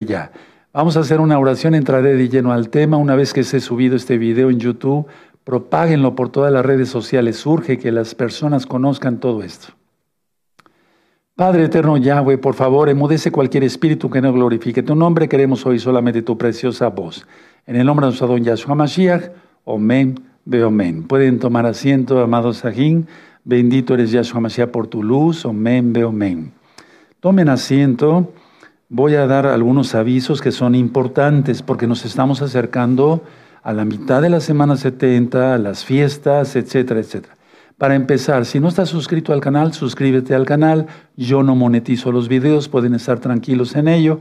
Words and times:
ya. 0.00 0.32
Vamos 0.72 0.96
a 0.96 1.00
hacer 1.00 1.20
una 1.20 1.38
oración, 1.38 1.74
entraré 1.74 2.14
de 2.14 2.28
lleno 2.28 2.52
al 2.52 2.68
tema. 2.68 2.98
Una 2.98 3.16
vez 3.16 3.32
que 3.32 3.44
se 3.44 3.60
subido 3.60 3.96
este 3.96 4.18
video 4.18 4.50
en 4.50 4.60
YouTube, 4.60 5.06
propáguenlo 5.42 6.14
por 6.14 6.28
todas 6.28 6.52
las 6.52 6.66
redes 6.66 6.90
sociales. 6.90 7.36
Surge 7.38 7.78
que 7.78 7.90
las 7.92 8.14
personas 8.14 8.66
conozcan 8.66 9.18
todo 9.18 9.42
esto. 9.42 9.68
Padre 11.34 11.64
eterno 11.64 11.96
Yahweh, 11.96 12.38
por 12.38 12.54
favor, 12.54 12.88
emudece 12.88 13.30
cualquier 13.30 13.64
espíritu 13.64 14.10
que 14.10 14.20
no 14.20 14.32
glorifique 14.32 14.82
tu 14.82 14.94
nombre. 14.94 15.28
Queremos 15.28 15.64
hoy 15.64 15.78
solamente 15.78 16.22
tu 16.22 16.36
preciosa 16.36 16.88
voz. 16.88 17.26
En 17.66 17.76
el 17.76 17.86
nombre 17.86 18.04
de 18.04 18.08
nuestro 18.08 18.26
don 18.26 18.42
Yahshua 18.44 18.74
Mashiach, 18.74 19.30
Omen, 19.64 20.20
Beomen. 20.44 21.04
Pueden 21.04 21.38
tomar 21.38 21.64
asiento, 21.66 22.20
amados 22.20 22.58
Sajín. 22.58 23.06
Bendito 23.44 23.94
eres 23.94 24.10
Yahshua 24.10 24.40
Mashiach 24.40 24.70
por 24.70 24.88
tu 24.88 25.02
luz, 25.02 25.44
Omen, 25.46 25.92
Beomen. 25.92 26.52
Tomen 27.20 27.48
asiento 27.48 28.32
voy 28.88 29.14
a 29.14 29.26
dar 29.26 29.46
algunos 29.46 29.94
avisos 29.94 30.40
que 30.40 30.52
son 30.52 30.74
importantes 30.74 31.62
porque 31.62 31.86
nos 31.86 32.04
estamos 32.04 32.42
acercando 32.42 33.22
a 33.62 33.72
la 33.72 33.84
mitad 33.84 34.22
de 34.22 34.30
la 34.30 34.40
semana 34.40 34.76
70, 34.76 35.54
a 35.54 35.58
las 35.58 35.84
fiestas, 35.84 36.54
etcétera, 36.54 37.00
etcétera. 37.00 37.36
Para 37.78 37.94
empezar, 37.94 38.46
si 38.46 38.60
no 38.60 38.68
estás 38.68 38.88
suscrito 38.88 39.32
al 39.32 39.40
canal, 39.40 39.74
suscríbete 39.74 40.34
al 40.34 40.46
canal. 40.46 40.86
Yo 41.16 41.42
no 41.42 41.56
monetizo 41.56 42.12
los 42.12 42.28
videos, 42.28 42.68
pueden 42.68 42.94
estar 42.94 43.18
tranquilos 43.18 43.74
en 43.74 43.88
ello. 43.88 44.20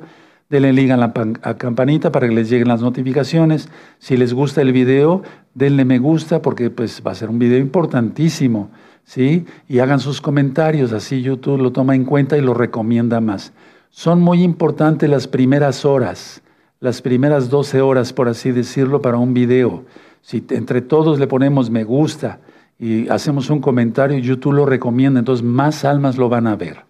Denle 0.50 0.74
link 0.74 0.92
a 0.92 0.98
la 0.98 1.14
campanita 1.58 2.12
para 2.12 2.28
que 2.28 2.36
les 2.36 2.50
lleguen 2.50 2.68
las 2.68 2.82
notificaciones. 2.82 3.70
Si 4.00 4.18
les 4.18 4.34
gusta 4.34 4.62
el 4.62 4.74
video, 4.74 5.24
denle 5.54 5.86
me 5.86 6.00
gusta 6.00 6.42
porque 6.42 6.70
pues, 6.70 7.02
va 7.06 7.12
a 7.12 7.16
ser 7.16 7.30
un 7.30 7.40
video 7.40 7.60
importantísimo. 7.60 8.72
¿sí? 9.06 9.46
Y 9.70 9.80
hagan 9.80 10.00
sus 10.00 10.22
comentarios, 10.22 10.92
así 10.92 11.22
YouTube 11.22 11.62
lo 11.62 11.72
toma 11.72 11.96
en 11.96 12.04
cuenta 12.04 12.38
y 12.38 12.42
lo 12.42 12.54
recomienda 12.54 13.22
más. 13.22 13.54
Son 13.98 14.20
muy 14.20 14.44
importantes 14.44 15.10
las 15.10 15.26
primeras 15.26 15.86
horas, 15.86 16.42
las 16.82 17.02
primeras 17.02 17.50
12 17.50 17.80
horas, 17.80 18.12
por 18.12 18.28
así 18.28 18.52
decirlo, 18.52 19.02
para 19.02 19.18
un 19.18 19.34
video. 19.34 19.86
Si 20.22 20.44
entre 20.50 20.82
todos 20.82 21.18
le 21.18 21.28
ponemos 21.28 21.70
me 21.70 21.86
gusta 21.86 22.42
y 22.78 23.08
hacemos 23.08 23.50
un 23.50 23.62
comentario, 23.62 24.18
YouTube 24.18 24.52
lo 24.52 24.66
recomienda, 24.66 25.20
entonces 25.20 25.46
más 25.46 25.86
almas 25.86 26.18
lo 26.18 26.28
van 26.28 26.46
a 26.46 26.58
ver. 26.58 26.84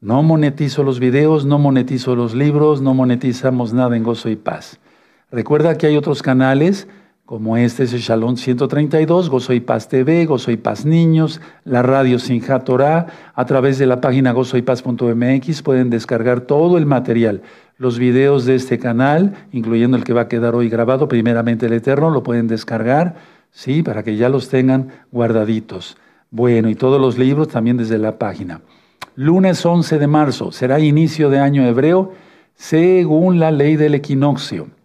No 0.00 0.24
monetizo 0.24 0.82
los 0.82 0.98
videos, 0.98 1.46
no 1.46 1.60
monetizo 1.60 2.16
los 2.16 2.34
libros, 2.34 2.82
no 2.82 2.94
monetizamos 2.94 3.72
nada 3.72 3.96
en 3.96 4.02
Gozo 4.02 4.28
y 4.28 4.34
Paz. 4.34 4.80
Recuerda 5.30 5.78
que 5.78 5.86
hay 5.86 5.96
otros 5.96 6.20
canales 6.20 6.88
como 7.30 7.56
este 7.56 7.84
es 7.84 7.92
el 7.92 8.00
Shalom 8.00 8.36
132, 8.36 9.30
Gozo 9.30 9.52
y 9.52 9.60
Paz 9.60 9.88
TV, 9.88 10.26
Gozo 10.26 10.50
y 10.50 10.56
Paz 10.56 10.84
Niños, 10.84 11.40
la 11.62 11.80
radio 11.80 12.18
Sinja 12.18 12.58
Torah, 12.64 13.06
a 13.36 13.44
través 13.44 13.78
de 13.78 13.86
la 13.86 14.00
página 14.00 14.32
gozoypaz.mx 14.32 15.62
pueden 15.62 15.90
descargar 15.90 16.40
todo 16.40 16.76
el 16.76 16.86
material, 16.86 17.42
los 17.78 18.00
videos 18.00 18.46
de 18.46 18.56
este 18.56 18.80
canal, 18.80 19.46
incluyendo 19.52 19.96
el 19.96 20.02
que 20.02 20.12
va 20.12 20.22
a 20.22 20.28
quedar 20.28 20.56
hoy 20.56 20.68
grabado, 20.68 21.06
primeramente 21.06 21.66
el 21.66 21.72
Eterno, 21.74 22.10
lo 22.10 22.24
pueden 22.24 22.48
descargar, 22.48 23.14
sí, 23.52 23.84
para 23.84 24.02
que 24.02 24.16
ya 24.16 24.28
los 24.28 24.48
tengan 24.48 24.88
guardaditos. 25.12 25.98
Bueno, 26.32 26.68
y 26.68 26.74
todos 26.74 27.00
los 27.00 27.16
libros 27.16 27.46
también 27.46 27.76
desde 27.76 27.98
la 27.98 28.18
página. 28.18 28.60
Lunes 29.14 29.64
11 29.64 30.00
de 30.00 30.06
marzo 30.08 30.50
será 30.50 30.80
inicio 30.80 31.30
de 31.30 31.38
año 31.38 31.64
hebreo 31.64 32.12
según 32.56 33.38
la 33.38 33.52
ley 33.52 33.76
del 33.76 33.94
equinoccio. 33.94 34.79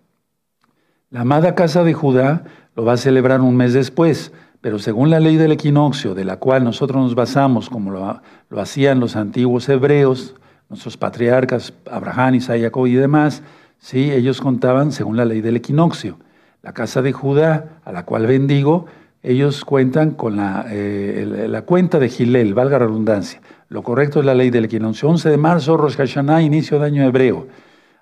La 1.16 1.22
amada 1.22 1.56
casa 1.56 1.86
de 1.86 1.94
Judá 1.94 2.44
lo 2.76 2.84
va 2.84 2.92
a 2.92 2.98
celebrar 2.98 3.40
un 3.40 3.56
mes 3.56 3.72
después, 3.72 4.34
pero 4.60 4.80
según 4.80 5.10
la 5.10 5.22
ley 5.22 5.38
del 5.38 5.54
equinoccio, 5.54 6.14
de 6.14 6.26
la 6.26 6.40
cual 6.40 6.66
nosotros 6.66 7.02
nos 7.02 7.16
basamos, 7.16 7.70
como 7.70 7.90
lo, 7.90 8.60
hacían 8.60 9.00
los 9.00 9.16
antiguos 9.16 9.70
hebreos, 9.70 10.36
nuestros 10.68 10.98
patriarcas, 10.98 11.72
Abraham, 11.90 12.36
Isaac, 12.36 12.60
Jacob 12.60 12.88
y 12.88 12.96
demás, 12.96 13.44
¿sí? 13.80 14.12
ellos 14.12 14.42
contaban 14.42 14.92
según 14.92 15.16
la 15.16 15.24
ley 15.24 15.40
del 15.40 15.56
equinoccio. 15.56 16.18
La 16.62 16.74
casa 16.74 17.02
de 17.02 17.14
Judá, 17.14 17.80
a 17.86 17.94
la 17.94 18.04
cual 18.04 18.28
bendigo, 18.28 18.88
ellos 19.24 19.64
cuentan 19.64 20.12
con 20.12 20.36
la, 20.36 20.66
eh, 20.70 21.62
cuenta 21.66 21.98
de 21.98 22.10
Gilel, 22.10 22.54
valga 22.54 22.78
la 22.78 22.88
redundancia. 22.88 23.40
Lo 23.70 23.84
correcto 23.84 24.20
es 24.20 24.26
la 24.26 24.36
ley 24.36 24.50
del 24.50 24.66
equinoccio. 24.66 25.08
11 25.08 25.30
de 25.30 25.38
marzo, 25.38 25.78
Rosh 25.78 25.96
Hashanah, 25.96 26.42
inicio 26.42 26.78
de 26.78 26.88
año 26.88 27.04
hebreo. 27.04 27.48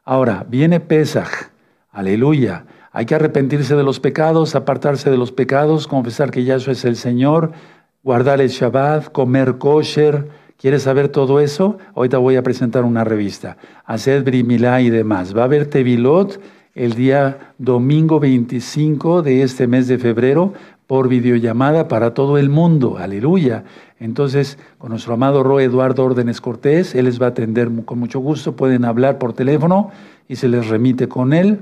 Ahora, 0.04 0.48
viene 0.50 0.80
Pesach, 0.80 1.52
aleluya. 1.92 2.66
Hay 2.96 3.08
que 3.08 3.16
arrepentirse 3.16 3.76
de 3.76 3.82
los 3.82 4.00
pecados, 4.00 4.54
apartarse 4.54 5.10
de 5.10 5.18
los 5.18 5.32
pecados, 5.32 5.88
confesar 5.88 6.30
que 6.30 6.44
Yahshua 6.44 6.74
es 6.74 6.86
el 6.86 6.96
Señor, 6.96 7.52
guardar 8.04 8.40
el 8.40 8.50
Shabbat, 8.50 9.12
comer 9.12 9.58
kosher. 9.58 10.28
¿Quieres 10.60 10.84
saber 10.84 11.10
todo 11.10 11.40
eso? 11.40 11.80
Ahorita 11.96 12.20
voy 12.20 12.36
a 12.36 12.44
presentar 12.44 12.84
una 12.84 13.04
revista. 13.04 13.58
Hacer 13.84 14.22
brimilá 14.22 14.80
y 14.82 14.92
demás. 14.92 15.36
Va 15.36 15.42
a 15.42 15.46
haber 15.46 15.66
Tevilot 15.66 16.40
el 16.76 16.94
día 16.94 17.54
domingo 17.58 18.20
25 18.20 19.24
de 19.24 19.42
este 19.42 19.66
mes 19.66 19.88
de 19.88 19.98
febrero 19.98 20.54
por 20.86 21.08
videollamada 21.08 21.88
para 21.88 22.14
todo 22.14 22.38
el 22.38 22.50
mundo. 22.52 23.00
Aleluya. 23.00 23.64
Entonces, 24.00 24.60
con 24.78 24.92
nuestro 24.92 25.16
amado 25.16 25.42
Roe 25.42 25.64
Eduardo 25.64 26.06
Órdenes 26.06 26.42
Cortés, 26.42 26.94
él 26.94 27.06
les 27.06 27.20
va 27.20 27.26
a 27.26 27.30
atender 27.30 27.72
con 27.86 27.98
mucho 27.98 28.20
gusto. 28.20 28.56
Pueden 28.56 28.86
hablar 28.86 29.18
por 29.18 29.34
teléfono 29.34 29.90
y 30.28 30.36
se 30.36 30.48
les 30.48 30.68
remite 30.68 31.08
con 31.08 31.34
él 31.34 31.58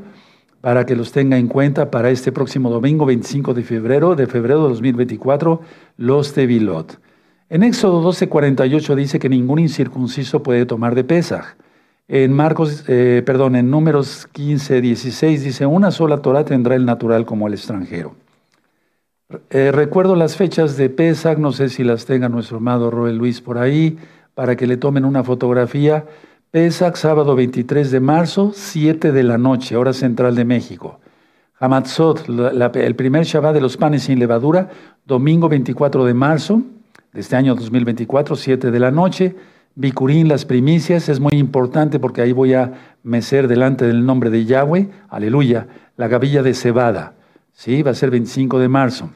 para 0.61 0.85
que 0.85 0.95
los 0.95 1.11
tenga 1.11 1.37
en 1.37 1.47
cuenta 1.47 1.91
para 1.91 2.11
este 2.11 2.31
próximo 2.31 2.69
domingo 2.69 3.05
25 3.05 3.53
de 3.53 3.63
febrero 3.63 4.15
de 4.15 4.27
febrero 4.27 4.63
de 4.63 4.69
2024, 4.69 5.61
los 5.97 6.33
Tevilot. 6.33 6.99
En 7.49 7.63
Éxodo 7.63 8.01
12:48 8.01 8.95
dice 8.95 9.19
que 9.19 9.27
ningún 9.27 9.59
incircunciso 9.59 10.41
puede 10.41 10.65
tomar 10.65 10.95
de 10.95 11.03
Pesaj. 11.03 11.55
En 12.07 12.33
Marcos, 12.33 12.83
eh, 12.87 13.23
perdón, 13.25 13.55
en 13.55 13.69
Números 13.69 14.27
15, 14.31 14.81
16 14.81 15.43
dice, 15.43 15.65
una 15.65 15.91
sola 15.91 16.21
Torah 16.21 16.45
tendrá 16.45 16.75
el 16.75 16.85
natural 16.85 17.25
como 17.25 17.47
el 17.47 17.53
extranjero. 17.53 18.15
Eh, 19.49 19.71
recuerdo 19.71 20.15
las 20.15 20.35
fechas 20.35 20.75
de 20.75 20.89
Pesach, 20.89 21.37
no 21.37 21.53
sé 21.53 21.69
si 21.69 21.83
las 21.83 22.05
tenga 22.05 22.27
nuestro 22.27 22.57
amado 22.57 22.91
Roel 22.91 23.17
Luis 23.17 23.39
por 23.39 23.57
ahí, 23.57 23.97
para 24.33 24.55
que 24.55 24.67
le 24.67 24.77
tomen 24.77 25.05
una 25.05 25.23
fotografía. 25.23 26.05
Pesach, 26.51 26.97
sábado 26.97 27.33
23 27.33 27.91
de 27.91 28.01
marzo, 28.01 28.51
7 28.53 29.13
de 29.13 29.23
la 29.23 29.37
noche, 29.37 29.77
hora 29.77 29.93
central 29.93 30.35
de 30.35 30.43
México. 30.43 30.99
Hamatzot, 31.57 32.27
el 32.27 32.95
primer 32.97 33.23
Shabbat 33.23 33.53
de 33.53 33.61
los 33.61 33.77
panes 33.77 34.03
sin 34.03 34.19
levadura, 34.19 34.69
domingo 35.05 35.47
24 35.47 36.03
de 36.03 36.13
marzo 36.13 36.61
de 37.13 37.21
este 37.21 37.37
año 37.37 37.55
2024, 37.55 38.35
7 38.35 38.69
de 38.69 38.79
la 38.81 38.91
noche. 38.91 39.33
Bikurín, 39.75 40.27
las 40.27 40.43
primicias, 40.43 41.07
es 41.07 41.21
muy 41.21 41.35
importante 41.35 41.99
porque 41.99 42.21
ahí 42.21 42.33
voy 42.33 42.53
a 42.53 42.97
mecer 43.01 43.47
delante 43.47 43.87
del 43.87 44.05
nombre 44.05 44.29
de 44.29 44.43
Yahweh, 44.43 44.89
aleluya, 45.07 45.67
la 45.95 46.09
gavilla 46.09 46.43
de 46.43 46.53
cebada, 46.53 47.13
¿sí? 47.53 47.81
Va 47.81 47.91
a 47.91 47.95
ser 47.95 48.11
25 48.11 48.59
de 48.59 48.67
marzo. 48.67 49.09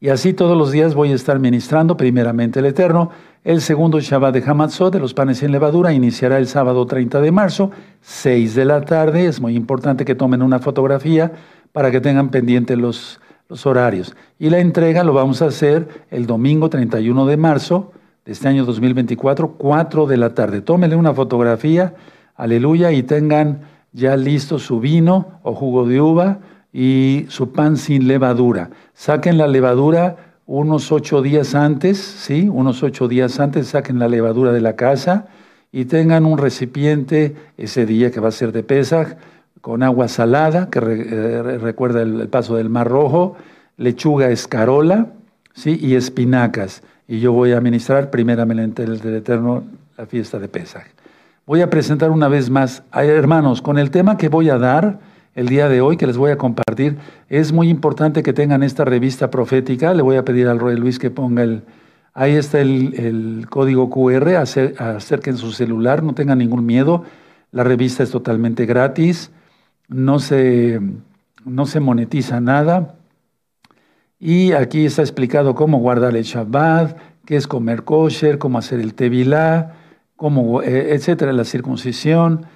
Y 0.00 0.08
así 0.08 0.32
todos 0.32 0.58
los 0.58 0.72
días 0.72 0.94
voy 0.94 1.12
a 1.12 1.14
estar 1.14 1.38
ministrando 1.38 1.96
primeramente 1.96 2.58
el 2.58 2.66
Eterno. 2.66 3.10
El 3.44 3.60
segundo 3.60 4.00
Shabbat 4.00 4.34
de 4.34 4.42
Hamatzot 4.44 4.92
de 4.92 4.98
los 4.98 5.14
panes 5.14 5.38
sin 5.38 5.52
levadura 5.52 5.92
iniciará 5.92 6.38
el 6.38 6.48
sábado 6.48 6.84
30 6.86 7.20
de 7.20 7.30
marzo, 7.30 7.70
6 8.00 8.56
de 8.56 8.64
la 8.64 8.80
tarde. 8.80 9.26
Es 9.26 9.40
muy 9.40 9.54
importante 9.54 10.04
que 10.04 10.16
tomen 10.16 10.42
una 10.42 10.58
fotografía 10.58 11.32
para 11.72 11.92
que 11.92 12.00
tengan 12.00 12.30
pendientes 12.30 12.76
los, 12.76 13.20
los 13.48 13.64
horarios. 13.64 14.16
Y 14.40 14.50
la 14.50 14.58
entrega 14.58 15.04
lo 15.04 15.12
vamos 15.12 15.40
a 15.40 15.46
hacer 15.46 15.88
el 16.10 16.26
domingo 16.26 16.68
31 16.68 17.26
de 17.26 17.36
marzo 17.36 17.92
de 18.24 18.32
este 18.32 18.48
año 18.48 18.64
2024, 18.64 19.52
4 19.52 20.06
de 20.06 20.16
la 20.16 20.34
tarde. 20.34 20.60
Tómenle 20.60 20.96
una 20.96 21.14
fotografía, 21.14 21.94
aleluya, 22.34 22.90
y 22.90 23.04
tengan 23.04 23.60
ya 23.92 24.16
listo 24.16 24.58
su 24.58 24.80
vino 24.80 25.40
o 25.44 25.54
jugo 25.54 25.86
de 25.86 26.00
uva 26.00 26.40
y 26.72 27.26
su 27.28 27.52
pan 27.52 27.76
sin 27.76 28.08
levadura. 28.08 28.70
Saquen 28.94 29.38
la 29.38 29.46
levadura 29.46 30.27
unos 30.48 30.92
ocho 30.92 31.20
días 31.20 31.54
antes, 31.54 31.98
¿sí? 31.98 32.48
Unos 32.50 32.82
ocho 32.82 33.06
días 33.06 33.38
antes 33.38 33.68
saquen 33.68 33.98
la 33.98 34.08
levadura 34.08 34.50
de 34.50 34.62
la 34.62 34.76
casa 34.76 35.26
y 35.70 35.84
tengan 35.84 36.24
un 36.24 36.38
recipiente 36.38 37.36
ese 37.58 37.84
día 37.84 38.10
que 38.10 38.18
va 38.18 38.28
a 38.28 38.32
ser 38.32 38.52
de 38.52 38.62
Pesaj 38.62 39.16
con 39.60 39.82
agua 39.82 40.08
salada, 40.08 40.70
que 40.70 40.78
eh, 40.78 41.58
recuerda 41.58 42.00
el, 42.00 42.28
paso 42.28 42.56
del 42.56 42.70
Mar 42.70 42.88
Rojo, 42.88 43.36
lechuga 43.76 44.30
escarola, 44.30 45.08
¿sí? 45.52 45.78
Y 45.82 45.96
espinacas. 45.96 46.82
Y 47.06 47.20
yo 47.20 47.32
voy 47.32 47.52
a 47.52 47.60
ministrar 47.60 48.08
primeramente 48.08 48.84
el 48.84 49.00
del 49.00 49.16
Eterno 49.16 49.64
la 49.98 50.06
fiesta 50.06 50.38
de 50.38 50.48
Pesaj. 50.48 50.86
Voy 51.44 51.60
a 51.60 51.68
presentar 51.68 52.10
una 52.10 52.28
vez 52.28 52.48
más, 52.48 52.82
hermanos, 52.94 53.60
con 53.60 53.78
el 53.78 53.90
tema 53.90 54.16
que 54.16 54.30
voy 54.30 54.48
a 54.48 54.56
dar, 54.56 54.98
el 55.38 55.46
día 55.46 55.68
de 55.68 55.80
hoy 55.80 55.96
que 55.96 56.08
les 56.08 56.16
voy 56.16 56.32
a 56.32 56.36
compartir. 56.36 56.98
Es 57.28 57.52
muy 57.52 57.68
importante 57.68 58.24
que 58.24 58.32
tengan 58.32 58.64
esta 58.64 58.84
revista 58.84 59.30
profética. 59.30 59.94
Le 59.94 60.02
voy 60.02 60.16
a 60.16 60.24
pedir 60.24 60.48
al 60.48 60.58
Rey 60.58 60.76
Luis 60.76 60.98
que 60.98 61.10
ponga 61.10 61.44
el... 61.44 61.62
Ahí 62.12 62.34
está 62.34 62.60
el, 62.60 63.46
código 63.48 63.88
QR, 63.88 64.34
acerquen 64.34 65.36
su 65.36 65.52
celular, 65.52 66.02
no 66.02 66.14
tengan 66.14 66.38
ningún 66.38 66.66
miedo. 66.66 67.04
La 67.52 67.62
revista 67.62 68.02
es 68.02 68.10
totalmente 68.10 68.66
gratis, 68.66 69.30
no 69.86 70.18
se, 70.18 70.80
no 71.44 71.66
se 71.66 71.78
monetiza 71.78 72.40
nada. 72.40 72.96
Y 74.18 74.50
aquí 74.50 74.86
está 74.86 75.02
explicado 75.02 75.54
cómo 75.54 75.78
guardar 75.78 76.16
el 76.16 76.24
Shabbat, 76.24 76.98
qué 77.24 77.36
es 77.36 77.46
comer 77.46 77.84
kosher, 77.84 78.38
cómo 78.38 78.58
hacer 78.58 78.80
el 78.80 78.94
tevilá, 78.94 79.76
cómo, 80.16 80.62
eh, 80.62 80.94
etcétera, 80.94 81.32
la 81.32 81.44
circuncisión 81.44 82.46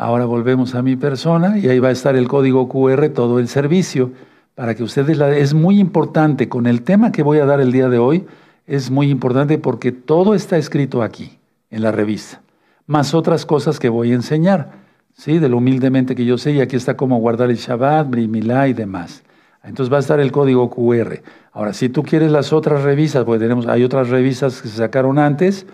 Ahora 0.00 0.24
volvemos 0.24 0.74
a 0.74 0.80
mi 0.80 0.96
persona 0.96 1.58
y 1.58 1.68
ahí 1.68 1.78
va 1.78 1.88
a 1.88 1.90
estar 1.90 2.16
el 2.16 2.26
código 2.26 2.70
QR, 2.70 3.10
todo 3.10 3.38
el 3.38 3.48
servicio, 3.48 4.12
para 4.54 4.74
que 4.74 4.82
ustedes 4.82 5.18
la... 5.18 5.36
Es 5.36 5.52
muy 5.52 5.78
importante, 5.78 6.48
con 6.48 6.66
el 6.66 6.80
tema 6.80 7.12
que 7.12 7.22
voy 7.22 7.36
a 7.36 7.44
dar 7.44 7.60
el 7.60 7.70
día 7.70 7.90
de 7.90 7.98
hoy, 7.98 8.24
es 8.66 8.90
muy 8.90 9.10
importante 9.10 9.58
porque 9.58 9.92
todo 9.92 10.34
está 10.34 10.56
escrito 10.56 11.02
aquí, 11.02 11.38
en 11.68 11.82
la 11.82 11.92
revista, 11.92 12.40
más 12.86 13.12
otras 13.12 13.44
cosas 13.44 13.78
que 13.78 13.90
voy 13.90 14.12
a 14.12 14.14
enseñar, 14.14 14.70
¿sí? 15.12 15.38
De 15.38 15.50
lo 15.50 15.58
humildemente 15.58 16.14
que 16.14 16.24
yo 16.24 16.38
sé, 16.38 16.52
y 16.52 16.62
aquí 16.62 16.76
está 16.76 16.96
cómo 16.96 17.18
guardar 17.18 17.50
el 17.50 17.56
Shabbat, 17.56 18.08
Brimilá 18.08 18.68
y 18.68 18.72
demás. 18.72 19.22
Entonces 19.62 19.92
va 19.92 19.98
a 19.98 20.00
estar 20.00 20.18
el 20.18 20.32
código 20.32 20.70
QR. 20.70 21.20
Ahora, 21.52 21.74
si 21.74 21.90
tú 21.90 22.04
quieres 22.04 22.32
las 22.32 22.54
otras 22.54 22.84
revistas, 22.84 23.24
porque 23.24 23.40
tenemos, 23.40 23.66
hay 23.66 23.84
otras 23.84 24.08
revistas 24.08 24.62
que 24.62 24.68
se 24.68 24.78
sacaron 24.78 25.18
antes, 25.18 25.66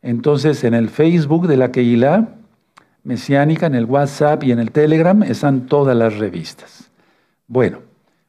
entonces 0.00 0.64
en 0.64 0.72
el 0.72 0.88
Facebook 0.88 1.48
de 1.48 1.58
la 1.58 1.70
Keilah 1.70 2.30
Mesiánica, 3.04 3.66
en 3.66 3.74
el 3.74 3.84
WhatsApp 3.84 4.42
y 4.44 4.52
en 4.52 4.58
el 4.58 4.72
Telegram 4.72 5.22
están 5.22 5.66
todas 5.66 5.96
las 5.96 6.18
revistas. 6.18 6.90
Bueno, 7.46 7.78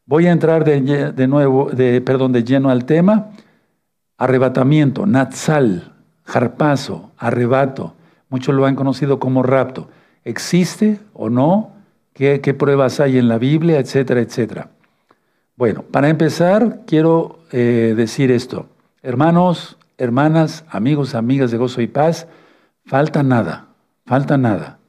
voy 0.06 0.27
a 0.27 0.31
entrar 0.31 0.63
de, 0.66 1.27
nuevo, 1.27 1.69
de, 1.72 2.01
perdón, 2.01 2.33
de 2.33 2.44
lleno 2.44 2.69
al 2.69 2.86
tema. 2.86 3.31
Arrebatamiento, 4.18 5.06
Natsal, 5.06 5.94
Jarpazo, 6.25 7.12
arrebato. 7.18 7.95
Muchos 8.30 8.54
lo 8.54 8.66
han 8.66 8.75
conocido 8.75 9.19
como 9.19 9.44
rapto. 9.44 9.89
¿Existe 10.24 11.00
o 11.13 11.30
no? 11.30 11.71
¿Qué, 12.13 12.42
qué 12.42 12.54
pruebas 12.54 13.00
hay 13.00 13.18
en 13.18 13.28
la 13.28 13.38
Biblia? 13.38 13.80
Etcétera, 13.80 14.21
etcétera. 14.21 14.69
Bueno, 15.56 15.83
para 15.83 16.10
empezar, 16.10 16.81
quiero 16.86 17.39
eh, 17.51 17.94
decir 17.95 18.30
esto. 18.30 18.68
Hermanos, 19.01 19.78
hermanas, 19.98 20.66
amigos, 20.69 21.16
amigas 21.16 21.51
de 21.51 21.57
gozo 21.57 21.81
y 21.81 21.88
paz, 21.88 22.28
falta 22.86 23.24
nada, 23.24 23.68
falta 24.06 24.38
nada. 24.38 24.80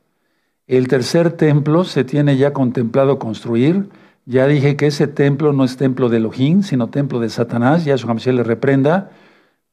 El 0.67 0.89
tercer 0.89 1.33
templo 1.33 1.85
se 1.85 2.05
tiene 2.05 2.37
ya 2.37 2.53
contemplado 2.53 3.19
construir. 3.19 3.89
Ya 4.25 4.47
dije 4.47 4.77
que 4.77 4.89
ese 4.89 5.07
templo 5.07 5.53
no 5.53 5.65
es 5.65 5.77
templo 5.77 6.09
de 6.09 6.17
Elohim, 6.17 6.63
sino 6.63 6.89
templo 6.89 7.21
de 7.21 7.29
Satanás. 7.29 7.85
Ya 7.85 7.97
su 7.97 8.09
le 8.09 8.43
reprenda. 8.43 9.11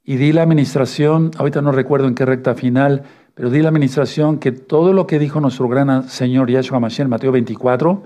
Y 0.04 0.18
di 0.18 0.34
la 0.34 0.44
administración, 0.44 1.32
ahorita 1.38 1.62
no 1.62 1.72
recuerdo 1.72 2.08
en 2.08 2.16
qué 2.16 2.26
recta 2.26 2.54
final, 2.54 3.04
pero 3.36 3.50
di 3.50 3.62
la 3.62 3.70
administración 3.70 4.38
que 4.38 4.52
todo 4.52 4.94
lo 4.94 5.08
que 5.08 5.18
dijo 5.18 5.40
nuestro 5.40 5.68
gran 5.68 6.10
Señor 6.10 6.52
Yahshua 6.52 6.80
Mashiach 6.80 7.06
en 7.06 7.10
Mateo 7.10 7.32
24, 7.32 8.04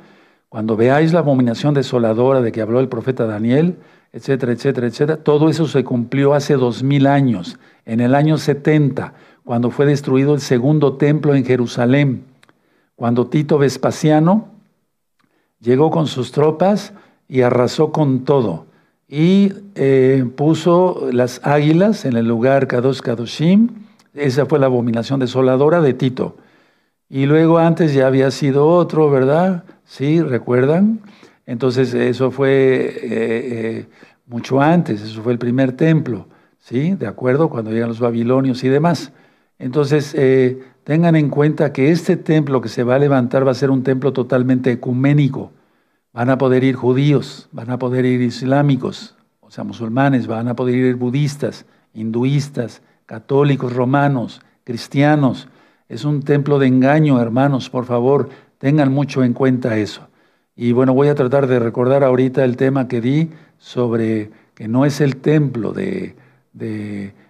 cuando 0.48 0.78
veáis 0.78 1.12
la 1.12 1.20
abominación 1.20 1.74
desoladora 1.74 2.42
de 2.42 2.52
que 2.52 2.62
habló 2.62 2.80
el 2.80 2.88
profeta 2.88 3.26
Daniel, 3.26 3.78
etcétera, 4.14 4.54
etcétera, 4.54 4.88
etcétera, 4.88 5.24
todo 5.24 5.50
eso 5.50 5.68
se 5.68 5.84
cumplió 5.84 6.34
hace 6.34 6.54
dos 6.54 6.84
mil 6.84 7.08
años, 7.08 7.60
en 7.86 8.00
el 8.00 8.16
año 8.16 8.38
70, 8.38 9.14
cuando 9.48 9.72
fue 9.72 9.86
destruido 9.86 10.34
el 10.34 10.42
segundo 10.42 10.98
templo 10.98 11.34
en 11.34 11.46
Jerusalén, 11.46 12.26
cuando 12.98 13.28
Tito 13.28 13.58
Vespasiano 13.58 14.50
llegó 15.62 15.90
con 15.90 16.08
sus 16.08 16.34
tropas 16.34 16.92
y 17.30 17.44
arrasó 17.44 17.94
con 17.94 18.26
todo 18.26 18.66
y 19.08 19.54
eh, 19.76 20.26
puso 20.36 21.08
las 21.14 21.40
águilas 21.46 22.04
en 22.04 22.18
el 22.18 22.28
lugar 22.28 22.68
Kadosh 22.68 23.00
Kadoshim, 23.00 23.70
esa 24.14 24.48
fue 24.48 24.60
la 24.60 24.66
abominación 24.66 25.22
desoladora 25.22 25.80
de 25.80 25.94
Tito. 25.94 26.36
Y 27.08 27.26
luego 27.26 27.58
antes 27.58 27.94
ya 27.94 28.08
había 28.08 28.32
sido 28.32 28.68
otro, 28.68 29.10
¿verdad? 29.10 29.64
¿Sí? 29.86 30.22
¿Recuerdan? 30.22 31.00
Entonces 31.46 31.94
eso 31.94 32.32
fue 32.32 32.50
eh, 32.52 32.98
eh, 33.02 33.86
mucho 34.26 34.60
antes, 34.60 35.02
eso 35.02 35.24
fue 35.24 35.32
el 35.32 35.40
primer 35.40 35.72
templo, 35.72 36.28
¿sí? 36.60 36.96
¿De 36.96 37.08
acuerdo? 37.08 37.48
Cuando 37.50 37.72
llegan 37.72 37.88
los 37.88 38.02
babilonios 38.02 38.62
y 38.66 38.68
demás. 38.68 39.14
Entonces 39.60 40.14
eh, 40.16 40.62
tengan 40.84 41.16
en 41.16 41.30
cuenta 41.30 41.74
que 41.74 41.92
este 41.92 42.18
templo 42.18 42.62
que 42.62 42.70
se 42.70 42.84
va 42.84 42.96
a 42.96 43.00
levantar 43.00 43.46
va 43.46 43.52
a 43.52 43.56
ser 43.56 43.72
un 43.72 43.84
templo 43.84 44.14
totalmente 44.14 44.72
ecuménico. 44.72 45.52
Van 46.14 46.30
a 46.30 46.38
poder 46.38 46.64
ir 46.64 46.76
judíos, 46.76 47.50
van 47.52 47.70
a 47.70 47.78
poder 47.80 48.06
ir 48.06 48.22
islámicos, 48.22 49.16
o 49.40 49.52
sea, 49.52 49.64
musulmanes, 49.64 50.28
van 50.28 50.48
a 50.48 50.56
poder 50.56 50.76
ir 50.76 50.96
budistas, 50.96 51.66
hinduistas, 51.94 52.82
católicos, 53.06 53.74
romanos, 53.74 54.42
cristianos. 54.64 55.48
Es 55.90 56.06
un 56.06 56.24
templo 56.24 56.60
de 56.60 56.68
engaño, 56.68 57.22
hermanos, 57.22 57.70
por 57.70 57.86
favor, 57.86 58.30
Tengan 58.58 58.92
mucho 58.92 59.24
en 59.24 59.34
cuenta 59.34 59.78
eso. 59.78 60.08
Y 60.56 60.72
bueno, 60.72 60.94
voy 60.94 61.10
a 61.10 61.16
tratar 61.16 61.48
de 61.48 61.60
recordar 61.60 62.04
ahorita 62.04 62.44
el 62.44 62.58
tema 62.58 62.88
que 62.88 63.02
di 63.02 63.30
sobre 63.60 64.32
que 64.56 64.68
no 64.68 64.86
es 64.86 65.02
el 65.02 65.18
templo 65.18 65.72
de, 65.74 66.16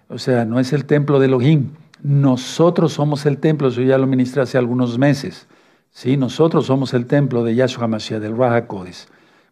o 0.08 0.18
sea, 0.18 0.46
no 0.46 0.58
es 0.58 0.72
el 0.72 0.86
templo 0.86 1.18
de 1.18 1.26
Elohim. 1.26 1.70
Nosotros 2.02 2.92
somos 2.92 3.26
el 3.26 3.38
templo, 3.38 3.68
eso 3.68 3.82
ya 3.82 3.98
lo 3.98 4.06
ministré 4.06 4.42
hace 4.42 4.58
algunos 4.58 4.98
meses. 4.98 5.46
¿sí? 5.90 6.16
Nosotros 6.16 6.66
somos 6.66 6.94
el 6.94 7.06
templo 7.06 7.44
de 7.44 7.54
Yahshua 7.54 7.86
Mashiach, 7.86 8.20
del 8.20 8.36
Raja. 8.36 8.66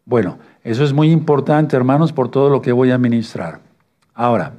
Bueno, 0.04 0.38
eso 0.62 0.84
es 0.84 0.92
muy 0.92 1.10
importante, 1.10 1.76
hermanos, 1.76 2.12
por 2.12 2.30
todo 2.30 2.48
lo 2.50 2.62
que 2.62 2.72
voy 2.72 2.90
a 2.90 2.98
ministrar. 2.98 3.60
Ahora, 4.14 4.54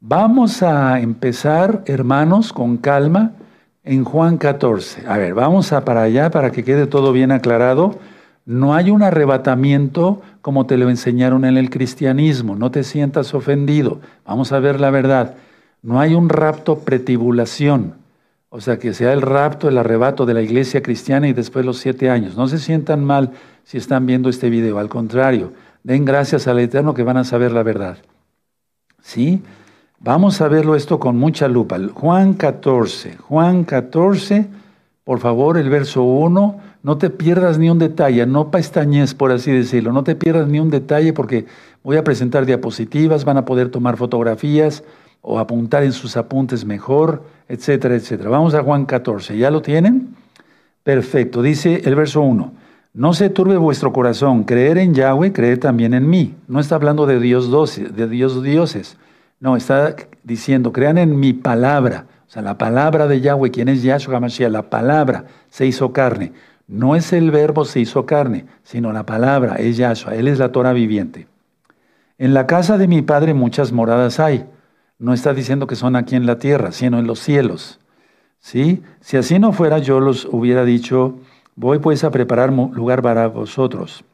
vamos 0.00 0.62
a 0.62 0.98
empezar, 1.00 1.82
hermanos, 1.86 2.52
con 2.52 2.78
calma 2.78 3.32
en 3.84 4.04
Juan 4.04 4.38
14. 4.38 5.06
A 5.06 5.18
ver, 5.18 5.34
vamos 5.34 5.72
a 5.72 5.84
para 5.84 6.02
allá 6.02 6.30
para 6.30 6.50
que 6.50 6.64
quede 6.64 6.86
todo 6.86 7.12
bien 7.12 7.32
aclarado. 7.32 7.98
No 8.44 8.74
hay 8.74 8.90
un 8.90 9.02
arrebatamiento 9.02 10.22
como 10.40 10.66
te 10.66 10.76
lo 10.76 10.88
enseñaron 10.88 11.44
en 11.44 11.56
el 11.56 11.68
cristianismo. 11.68 12.56
No 12.56 12.70
te 12.70 12.84
sientas 12.84 13.34
ofendido. 13.34 14.00
Vamos 14.24 14.52
a 14.52 14.60
ver 14.60 14.80
la 14.80 14.90
verdad. 14.90 15.34
No 15.86 16.00
hay 16.00 16.16
un 16.16 16.28
rapto 16.28 16.80
pretibulación. 16.80 17.94
O 18.48 18.60
sea, 18.60 18.76
que 18.76 18.92
sea 18.92 19.12
el 19.12 19.22
rapto, 19.22 19.68
el 19.68 19.78
arrebato 19.78 20.26
de 20.26 20.34
la 20.34 20.42
iglesia 20.42 20.82
cristiana 20.82 21.28
y 21.28 21.32
después 21.32 21.64
los 21.64 21.78
siete 21.78 22.10
años. 22.10 22.36
No 22.36 22.48
se 22.48 22.58
sientan 22.58 23.04
mal 23.04 23.30
si 23.62 23.78
están 23.78 24.04
viendo 24.04 24.28
este 24.28 24.50
video. 24.50 24.80
Al 24.80 24.88
contrario, 24.88 25.52
den 25.84 26.04
gracias 26.04 26.48
al 26.48 26.58
Eterno 26.58 26.92
que 26.92 27.04
van 27.04 27.18
a 27.18 27.22
saber 27.22 27.52
la 27.52 27.62
verdad. 27.62 27.98
¿Sí? 29.00 29.44
Vamos 30.00 30.40
a 30.40 30.48
verlo 30.48 30.74
esto 30.74 30.98
con 30.98 31.18
mucha 31.18 31.46
lupa. 31.46 31.78
Juan 31.94 32.34
14, 32.34 33.18
Juan 33.18 33.62
14, 33.62 34.48
por 35.04 35.20
favor, 35.20 35.56
el 35.56 35.70
verso 35.70 36.02
1, 36.02 36.60
no 36.82 36.98
te 36.98 37.10
pierdas 37.10 37.60
ni 37.60 37.70
un 37.70 37.78
detalle, 37.78 38.26
no 38.26 38.50
pestañez, 38.50 39.14
por 39.14 39.30
así 39.30 39.52
decirlo, 39.52 39.92
no 39.92 40.02
te 40.02 40.16
pierdas 40.16 40.48
ni 40.48 40.58
un 40.58 40.70
detalle 40.70 41.12
porque 41.12 41.46
voy 41.84 41.96
a 41.96 42.02
presentar 42.02 42.44
diapositivas, 42.44 43.24
van 43.24 43.36
a 43.36 43.44
poder 43.44 43.68
tomar 43.68 43.96
fotografías 43.96 44.82
o 45.28 45.40
apuntar 45.40 45.82
en 45.82 45.92
sus 45.92 46.16
apuntes 46.16 46.64
mejor, 46.64 47.24
etcétera, 47.48 47.96
etcétera. 47.96 48.30
Vamos 48.30 48.54
a 48.54 48.62
Juan 48.62 48.86
14, 48.86 49.36
¿ya 49.36 49.50
lo 49.50 49.60
tienen? 49.60 50.14
Perfecto, 50.84 51.42
dice 51.42 51.82
el 51.84 51.96
verso 51.96 52.20
1. 52.20 52.52
No 52.94 53.12
se 53.12 53.28
turbe 53.28 53.56
vuestro 53.56 53.92
corazón, 53.92 54.44
creer 54.44 54.78
en 54.78 54.94
Yahweh, 54.94 55.32
creer 55.32 55.58
también 55.58 55.94
en 55.94 56.08
mí. 56.08 56.36
No 56.46 56.60
está 56.60 56.76
hablando 56.76 57.06
de 57.06 57.18
Dios, 57.18 57.50
doce, 57.50 57.88
de 57.88 58.08
Dios 58.08 58.40
dioses. 58.40 58.98
No, 59.40 59.56
está 59.56 59.96
diciendo, 60.22 60.72
crean 60.72 60.96
en 60.96 61.18
mi 61.18 61.32
palabra. 61.32 62.06
O 62.28 62.30
sea, 62.30 62.42
la 62.42 62.56
palabra 62.56 63.08
de 63.08 63.20
Yahweh, 63.20 63.50
quien 63.50 63.68
es 63.68 63.82
Yahshua 63.82 64.18
HaMashiach, 64.18 64.52
la 64.52 64.70
palabra 64.70 65.24
se 65.50 65.66
hizo 65.66 65.92
carne. 65.92 66.34
No 66.68 66.94
es 66.94 67.12
el 67.12 67.32
verbo 67.32 67.64
se 67.64 67.80
hizo 67.80 68.06
carne, 68.06 68.46
sino 68.62 68.92
la 68.92 69.04
palabra 69.04 69.56
es 69.56 69.76
Yahshua. 69.76 70.14
Él 70.14 70.28
es 70.28 70.38
la 70.38 70.52
Torah 70.52 70.72
viviente. 70.72 71.26
En 72.16 72.32
la 72.32 72.46
casa 72.46 72.78
de 72.78 72.86
mi 72.86 73.02
padre 73.02 73.34
muchas 73.34 73.72
moradas 73.72 74.20
hay. 74.20 74.46
No 74.98 75.12
está 75.12 75.34
diciendo 75.34 75.66
que 75.66 75.76
son 75.76 75.94
aquí 75.94 76.16
en 76.16 76.26
la 76.26 76.38
tierra, 76.38 76.72
sino 76.72 76.98
en 76.98 77.06
los 77.06 77.20
cielos. 77.20 77.78
¿Sí? 78.38 78.82
Si 79.00 79.16
así 79.16 79.38
no 79.38 79.52
fuera, 79.52 79.78
yo 79.78 80.00
los 80.00 80.26
hubiera 80.30 80.64
dicho, 80.64 81.16
voy 81.54 81.78
pues 81.78 82.04
a 82.04 82.10
preparar 82.10 82.52
lugar 82.52 83.02
para 83.02 83.26
vosotros. 83.28 84.04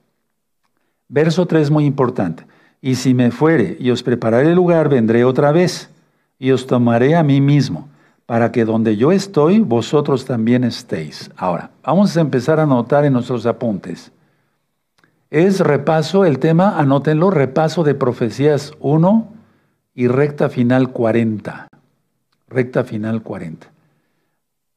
Verso 1.09 1.47
3 1.47 1.71
muy 1.71 1.85
importante. 1.85 2.47
Y 2.81 2.97
si 2.97 3.15
me 3.15 3.31
fuere 3.31 3.77
y 3.79 3.91
os 3.91 4.03
prepararé 4.03 4.55
lugar, 4.55 4.89
vendré 4.89 5.25
otra 5.25 5.53
vez 5.53 5.91
y 6.39 6.51
os 6.51 6.67
tomaré 6.67 7.15
a 7.15 7.23
mí 7.23 7.41
mismo, 7.41 7.89
para 8.27 8.51
que 8.51 8.65
donde 8.65 8.97
yo 8.97 9.13
estoy, 9.13 9.61
vosotros 9.61 10.25
también 10.25 10.65
estéis. 10.65 11.31
Ahora, 11.37 11.71
vamos 11.85 12.17
a 12.17 12.21
empezar 12.21 12.59
a 12.59 12.65
anotar 12.65 13.05
en 13.05 13.13
nuestros 13.13 13.47
apuntes. 13.47 14.11
Es 15.31 15.61
repaso, 15.61 16.25
el 16.25 16.41
tema, 16.41 16.79
anótenlo, 16.79 17.31
repaso 17.31 17.85
de 17.85 17.95
profecías 17.95 18.73
1 18.81 19.42
y 19.95 20.09
recta 20.09 20.49
final 20.49 20.91
40. 20.91 21.69
Recta 22.49 22.85
final 22.85 23.23
40. 23.23 23.69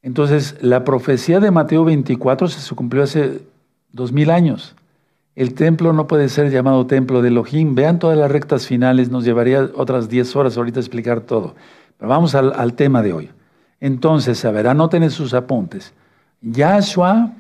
Entonces, 0.02 0.56
la 0.62 0.84
profecía 0.84 1.40
de 1.40 1.52
Mateo 1.52 1.84
24 1.84 2.48
se 2.48 2.76
cumplió 2.76 3.04
hace 3.04 3.42
dos 3.92 4.12
mil 4.12 4.30
años. 4.30 4.76
El 5.36 5.54
templo 5.54 5.92
no 5.92 6.08
puede 6.08 6.30
ser 6.30 6.50
llamado 6.50 6.88
templo 6.88 7.22
de 7.22 7.28
Elohim. 7.28 7.76
Vean 7.76 8.00
todas 8.00 8.18
las 8.18 8.32
rectas 8.32 8.68
finales, 8.68 9.10
nos 9.10 9.26
llevaría 9.26 9.70
otras 9.76 10.08
10 10.08 10.36
horas 10.36 10.58
ahorita 10.58 10.80
explicar 10.80 11.22
todo. 11.22 11.56
Pero 11.98 12.10
vamos 12.10 12.36
al, 12.36 12.74
tema 12.74 13.02
de 13.02 13.14
hoy. 13.14 13.30
Entonces, 13.80 14.46
a 14.46 14.52
ver, 14.52 14.68
anoten 14.68 15.04
en 15.04 15.12
sus 15.12 15.34
apuntes. 15.34 15.94
Yahshua 16.42 17.34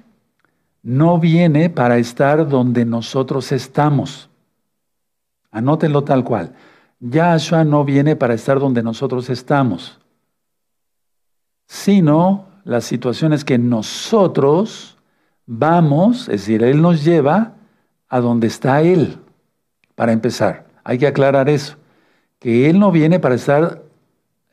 no 0.83 1.19
viene 1.19 1.69
para 1.69 1.97
estar 1.97 2.47
donde 2.47 2.83
nosotros 2.83 3.51
estamos. 3.51 4.29
Anótenlo 5.51 6.03
tal 6.03 6.23
cual. 6.23 6.53
Yahshua 7.09 7.63
no 7.63 7.85
viene 7.85 8.15
para 8.15 8.33
estar 8.33 8.59
donde 8.59 8.81
nosotros 8.81 9.29
estamos, 9.29 9.99
sino 11.67 12.47
la 12.63 12.81
situación 12.81 13.33
es 13.33 13.45
que 13.45 13.57
nosotros 13.57 14.97
vamos, 15.45 16.21
es 16.21 16.41
decir, 16.41 16.63
Él 16.63 16.81
nos 16.81 17.03
lleva 17.03 17.53
a 18.09 18.19
donde 18.19 18.47
está 18.47 18.81
Él, 18.81 19.19
para 19.95 20.13
empezar. 20.13 20.65
Hay 20.83 20.97
que 20.97 21.07
aclarar 21.07 21.47
eso, 21.47 21.77
que 22.39 22.69
Él 22.69 22.79
no 22.79 22.91
viene 22.91 23.19
para 23.19 23.35
estar 23.35 23.83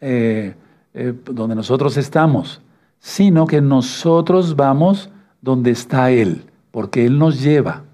eh, 0.01 0.55
eh, 0.93 1.15
donde 1.25 1.55
nosotros 1.55 1.97
estamos, 1.97 2.61
sino 2.99 3.47
que 3.47 3.61
nosotros 3.63 4.57
vamos 4.57 5.11
donde 5.41 5.71
está 5.71 6.11
Él, 6.11 6.45
porque 6.71 7.07
Él 7.07 7.19
nos 7.19 7.41
lleva. 7.41 7.85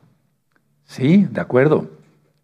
¿Sí? 0.85 1.29
¿De 1.31 1.41
acuerdo? 1.41 1.91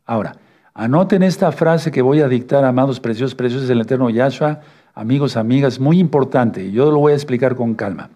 Ahora, 0.04 0.36
anoten 0.74 1.22
esta 1.22 1.52
frase 1.52 1.90
que 1.90 2.02
voy 2.02 2.20
a 2.20 2.28
dictar, 2.28 2.64
amados 2.64 3.00
preciosos, 3.00 3.34
preciosos 3.34 3.68
del 3.68 3.80
eterno 3.80 4.10
Yahshua, 4.10 4.60
amigos, 4.94 5.36
amigas, 5.36 5.80
muy 5.80 5.98
importante. 5.98 6.70
Yo 6.70 6.90
lo 6.90 6.98
voy 6.98 7.12
a 7.12 7.16
explicar 7.16 7.54
con 7.54 7.74
calma. 7.74 8.10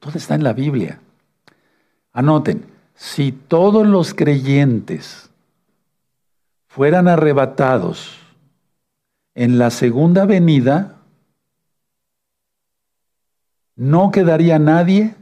Todo 0.00 0.18
está 0.18 0.34
en 0.34 0.44
la 0.44 0.52
Biblia. 0.52 1.00
Anoten, 2.12 2.66
si 2.94 3.32
todos 3.32 3.86
los 3.86 4.14
creyentes 4.14 5.30
fueran 6.66 7.08
arrebatados 7.08 8.18
en 9.34 9.58
la 9.58 9.70
segunda 9.70 10.26
venida, 10.26 10.96
no 13.76 14.10
quedaría 14.10 14.58
nadie 14.58 15.14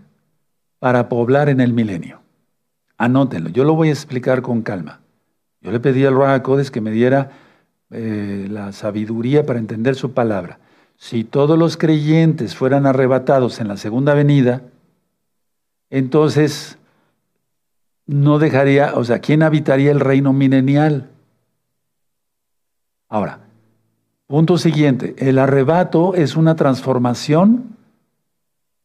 para 0.79 1.09
poblar 1.09 1.49
en 1.49 1.61
el 1.61 1.73
milenio. 1.73 2.21
Anótenlo, 2.99 3.49
yo 3.51 3.65
lo 3.65 3.75
voy 3.75 3.89
a 3.89 3.93
explicar 3.93 4.43
con 4.43 4.63
calma. 4.63 5.02
Yo 5.63 5.71
le 5.71 5.81
pedí 5.81 6.05
al 6.05 6.17
Raja 6.17 6.43
Codes 6.43 6.71
que 6.71 6.81
me 6.81 6.91
diera 6.91 7.31
eh, 7.91 8.47
la 8.51 8.73
sabiduría 8.73 9.47
para 9.47 9.59
entender 9.59 9.95
su 9.95 10.13
palabra. 10.13 10.59
Si 10.97 11.25
todos 11.25 11.59
los 11.59 11.77
creyentes 11.77 12.55
fueran 12.57 12.87
arrebatados 12.87 13.61
en 13.61 13.69
la 13.69 13.77
segunda 13.77 14.15
venida, 14.15 14.63
entonces 15.91 16.79
no 18.07 18.39
dejaría, 18.39 18.95
o 18.95 19.05
sea, 19.05 19.21
¿quién 19.21 19.43
habitaría 19.43 19.91
el 19.91 20.01
reino 20.01 20.33
milenial? 20.33 21.11
Ahora, 23.09 23.41
punto 24.27 24.59
siguiente, 24.59 25.15
el 25.19 25.39
arrebato 25.39 26.15
es 26.15 26.35
una 26.37 26.57
transformación 26.57 27.77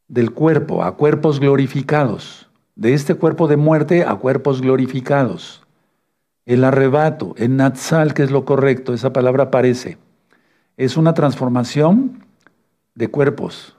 del 0.07 0.31
cuerpo 0.31 0.83
a 0.83 0.95
cuerpos 0.95 1.39
glorificados, 1.39 2.49
de 2.75 2.93
este 2.93 3.15
cuerpo 3.15 3.47
de 3.47 3.57
muerte 3.57 4.03
a 4.03 4.15
cuerpos 4.15 4.61
glorificados. 4.61 5.66
El 6.47 6.63
arrebato, 6.63 7.35
el 7.37 7.57
natsal, 7.57 8.13
que 8.13 8.23
es 8.23 8.31
lo 8.31 8.45
correcto, 8.45 8.93
esa 8.93 9.11
palabra 9.11 9.43
aparece. 9.43 9.97
Es 10.77 10.95
una 10.95 11.13
transformación 11.13 12.23
de 12.95 13.09
cuerpos, 13.09 13.75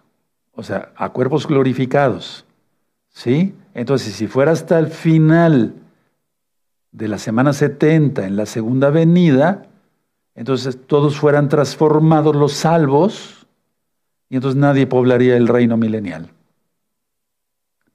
o 0.52 0.62
sea, 0.62 0.92
a 0.94 1.08
cuerpos 1.08 1.46
glorificados. 1.46 2.44
¿Sí? 3.08 3.54
Entonces, 3.72 4.12
si 4.12 4.26
fuera 4.26 4.52
hasta 4.52 4.78
el 4.78 4.88
final 4.88 5.76
de 6.92 7.08
la 7.08 7.16
semana 7.16 7.54
70, 7.54 8.26
en 8.26 8.36
la 8.36 8.44
segunda 8.44 8.90
venida, 8.90 9.62
entonces 10.34 10.78
todos 10.86 11.18
fueran 11.18 11.48
transformados 11.48 12.36
los 12.36 12.52
salvos, 12.52 13.46
y 14.28 14.36
entonces 14.36 14.60
nadie 14.60 14.86
poblaría 14.86 15.38
el 15.38 15.48
reino 15.48 15.78
milenial. 15.78 16.28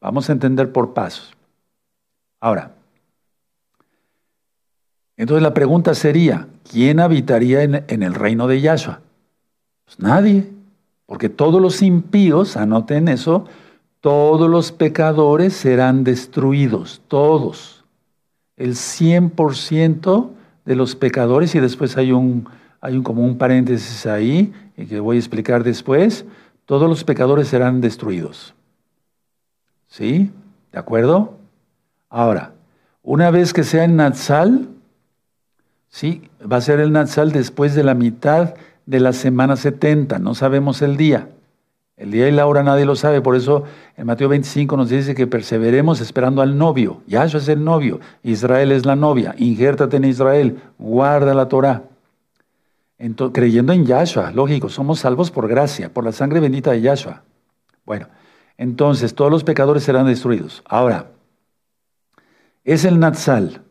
Vamos 0.02 0.30
a 0.30 0.34
entender 0.34 0.72
por 0.72 0.96
pasos. 0.96 1.32
Ahora, 2.40 2.72
entonces 5.18 5.44
la 5.44 5.54
pregunta 5.54 5.94
sería, 5.94 6.48
¿quién 6.70 7.00
habitaría 7.00 7.64
en, 7.64 8.04
el 8.04 8.14
reino 8.14 8.48
de 8.48 8.62
Yahshua? 8.62 9.02
Pues 9.86 10.00
nadie, 10.00 10.50
porque 11.06 11.30
todos 11.30 11.62
los 11.62 11.82
impíos, 11.82 12.58
anoten 12.58 13.08
eso, 13.08 13.46
todos 14.00 14.50
los 14.50 14.72
pecadores 14.72 15.54
serán 15.54 16.04
destruidos, 16.04 17.02
todos. 17.08 17.84
El 18.58 18.76
100% 18.76 20.30
de 20.66 20.76
los 20.76 20.96
pecadores, 20.96 21.54
y 21.56 21.60
después 21.60 21.96
hay 21.98 22.12
un, 22.12 22.50
hay 22.82 22.98
un 22.98 23.04
como 23.04 23.24
un 23.24 23.38
paréntesis 23.38 24.06
ahí, 24.06 24.52
que 24.76 25.00
voy 25.00 25.18
a 25.18 25.20
explicar 25.20 25.64
después, 25.64 26.26
todos 26.66 26.90
los 26.90 27.04
pecadores 27.04 27.48
serán 27.48 27.82
destruidos. 27.82 28.56
¿Sí? 29.88 30.32
¿De 30.72 30.80
acuerdo? 30.80 31.38
Ahora, 32.10 32.54
una 33.04 33.30
vez 33.30 33.54
que 33.54 33.64
sea 33.64 33.84
en 33.84 33.98
Natsal, 33.98 34.70
Sí, 35.94 36.28
va 36.52 36.58
a 36.58 36.62
ser 36.62 36.80
el 36.80 36.92
Natsal 36.92 37.32
después 37.32 37.76
de 37.76 37.84
la 37.84 37.94
mitad 37.94 38.56
de 38.88 39.00
la 39.00 39.14
semana 39.14 39.56
70, 39.56 40.18
no 40.18 40.34
sabemos 40.34 40.82
el 40.82 40.98
día. 40.98 41.30
El 41.98 42.10
día 42.10 42.28
y 42.28 42.32
la 42.32 42.48
hora 42.48 42.64
nadie 42.64 42.84
lo 42.84 42.96
sabe, 42.96 43.22
por 43.22 43.36
eso 43.36 43.66
en 43.96 44.08
Mateo 44.08 44.28
25 44.28 44.76
nos 44.76 44.90
dice 44.90 45.14
que 45.14 45.28
perseveremos 45.28 46.02
esperando 46.02 46.42
al 46.42 46.58
novio. 46.58 47.04
Yahshua 47.06 47.40
es 47.40 47.48
el 47.48 47.64
novio, 47.64 48.00
Israel 48.24 48.72
es 48.72 48.88
la 48.88 48.96
novia, 48.96 49.36
injértate 49.38 49.98
en 49.98 50.06
Israel, 50.06 50.60
guarda 50.80 51.36
la 51.36 51.48
Torah. 51.48 51.84
creyendo 53.32 53.72
en 53.72 53.86
Yahshua, 53.86 54.32
lógico, 54.32 54.70
somos 54.70 54.98
salvos 54.98 55.30
por 55.30 55.48
gracia, 55.48 55.94
por 55.94 56.04
la 56.04 56.12
sangre 56.12 56.40
bendita 56.40 56.72
de 56.72 56.82
Yahshua. 56.82 57.22
Bueno, 57.86 58.08
entonces 58.58 59.14
todos 59.14 59.30
los 59.30 59.44
pecadores 59.44 59.84
serán 59.84 60.08
destruidos. 60.08 60.64
Ahora, 60.66 61.12
es 62.64 62.84
el 62.84 62.98
Natsal. 63.00 63.62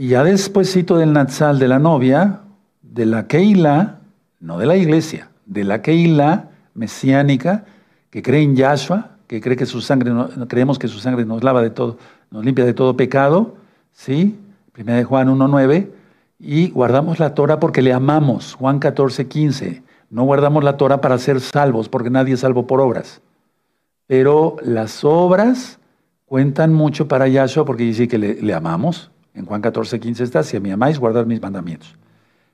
Y 0.00 0.08
ya 0.08 0.24
despuésito 0.24 0.96
del 0.96 1.12
Natsal 1.12 1.58
de 1.58 1.68
la 1.68 1.78
novia, 1.78 2.40
de 2.80 3.04
la 3.04 3.26
Keila, 3.26 3.98
no 4.40 4.56
de 4.56 4.64
la 4.64 4.74
iglesia, 4.74 5.28
de 5.44 5.62
la 5.62 5.82
Keila 5.82 6.48
mesiánica, 6.72 7.66
que 8.08 8.22
cree 8.22 8.42
en 8.42 8.56
Yahshua, 8.56 9.10
que 9.26 9.42
cree 9.42 9.58
que 9.58 9.66
su 9.66 9.82
sangre, 9.82 10.10
creemos 10.48 10.78
que 10.78 10.88
su 10.88 11.00
sangre 11.00 11.26
nos 11.26 11.44
lava 11.44 11.60
de 11.60 11.68
todo, 11.68 11.98
nos 12.30 12.42
limpia 12.46 12.64
de 12.64 12.72
todo 12.72 12.96
pecado, 12.96 13.56
¿sí? 13.92 14.38
Primera 14.72 14.96
de 14.96 15.04
Juan 15.04 15.28
1.9, 15.28 15.90
y 16.38 16.70
guardamos 16.70 17.18
la 17.18 17.34
Torah 17.34 17.60
porque 17.60 17.82
le 17.82 17.92
amamos, 17.92 18.54
Juan 18.54 18.80
14.15. 18.80 19.82
No 20.08 20.22
guardamos 20.22 20.64
la 20.64 20.78
Torah 20.78 21.02
para 21.02 21.18
ser 21.18 21.42
salvos, 21.42 21.90
porque 21.90 22.08
nadie 22.08 22.32
es 22.32 22.40
salvo 22.40 22.66
por 22.66 22.80
obras. 22.80 23.20
Pero 24.06 24.56
las 24.62 25.04
obras 25.04 25.78
cuentan 26.24 26.72
mucho 26.72 27.06
para 27.06 27.28
Yahshua 27.28 27.66
porque 27.66 27.82
dice 27.82 28.08
que 28.08 28.16
le 28.16 28.54
amamos. 28.54 29.10
En 29.34 29.46
Juan 29.46 29.60
14, 29.60 30.00
15 30.00 30.24
está, 30.24 30.42
si 30.42 30.58
mí 30.60 30.70
amáis, 30.70 30.98
guardar 30.98 31.26
mis 31.26 31.40
mandamientos. 31.40 31.96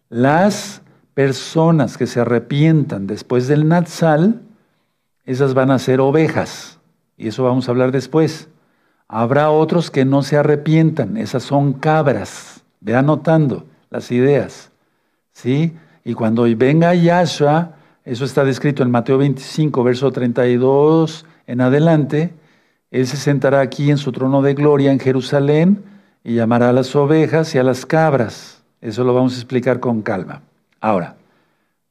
Las 0.08 0.82
personas 1.14 1.96
que 1.96 2.06
se 2.06 2.20
arrepientan 2.20 3.06
después 3.06 3.48
del 3.48 3.66
Natsal, 3.66 4.42
esas 5.24 5.54
van 5.54 5.70
a 5.70 5.78
ser 5.78 6.00
ovejas. 6.00 6.78
Y 7.16 7.28
eso 7.28 7.44
vamos 7.44 7.68
a 7.68 7.70
hablar 7.72 7.92
después. 7.92 8.48
Habrá 9.08 9.50
otros 9.50 9.90
que 9.90 10.04
no 10.04 10.22
se 10.22 10.36
arrepientan, 10.36 11.16
esas 11.16 11.42
son 11.42 11.72
cabras. 11.72 12.62
Ve 12.80 12.94
anotando 12.94 13.64
las 13.90 14.10
ideas. 14.10 14.70
¿Sí? 15.32 15.74
Y 16.04 16.14
cuando 16.14 16.44
venga 16.56 16.94
Yahshua, 16.94 17.72
eso 18.04 18.24
está 18.24 18.44
descrito 18.44 18.82
en 18.82 18.90
Mateo 18.90 19.18
25, 19.18 19.82
verso 19.82 20.12
32 20.12 21.24
en 21.46 21.60
adelante, 21.60 22.34
Él 22.90 23.06
se 23.06 23.16
sentará 23.16 23.60
aquí 23.60 23.90
en 23.90 23.98
su 23.98 24.12
trono 24.12 24.42
de 24.42 24.54
gloria 24.54 24.92
en 24.92 25.00
Jerusalén 25.00 25.82
y 26.26 26.34
llamará 26.34 26.70
a 26.70 26.72
las 26.72 26.96
ovejas 26.96 27.54
y 27.54 27.58
a 27.58 27.62
las 27.62 27.86
cabras. 27.86 28.60
Eso 28.80 29.04
lo 29.04 29.14
vamos 29.14 29.34
a 29.34 29.36
explicar 29.36 29.78
con 29.78 30.02
calma. 30.02 30.42
Ahora, 30.80 31.14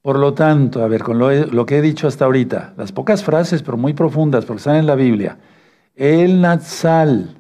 por 0.01 0.19
lo 0.19 0.33
tanto, 0.33 0.83
a 0.83 0.89
ver, 0.89 1.03
con 1.03 1.17
lo, 1.17 1.65
que 1.65 1.77
he 1.77 1.81
dicho 1.81 2.05
hasta 2.05 2.25
ahorita, 2.25 2.73
las 2.75 2.91
pocas 2.91 3.23
frases, 3.23 3.63
pero 3.63 3.77
muy 3.77 3.93
profundas, 3.93 4.43
porque 4.43 4.57
están 4.57 4.75
en 4.75 4.87
la 4.87 4.95
Biblia. 4.95 5.37
El 5.95 6.41
Natsal, 6.41 7.37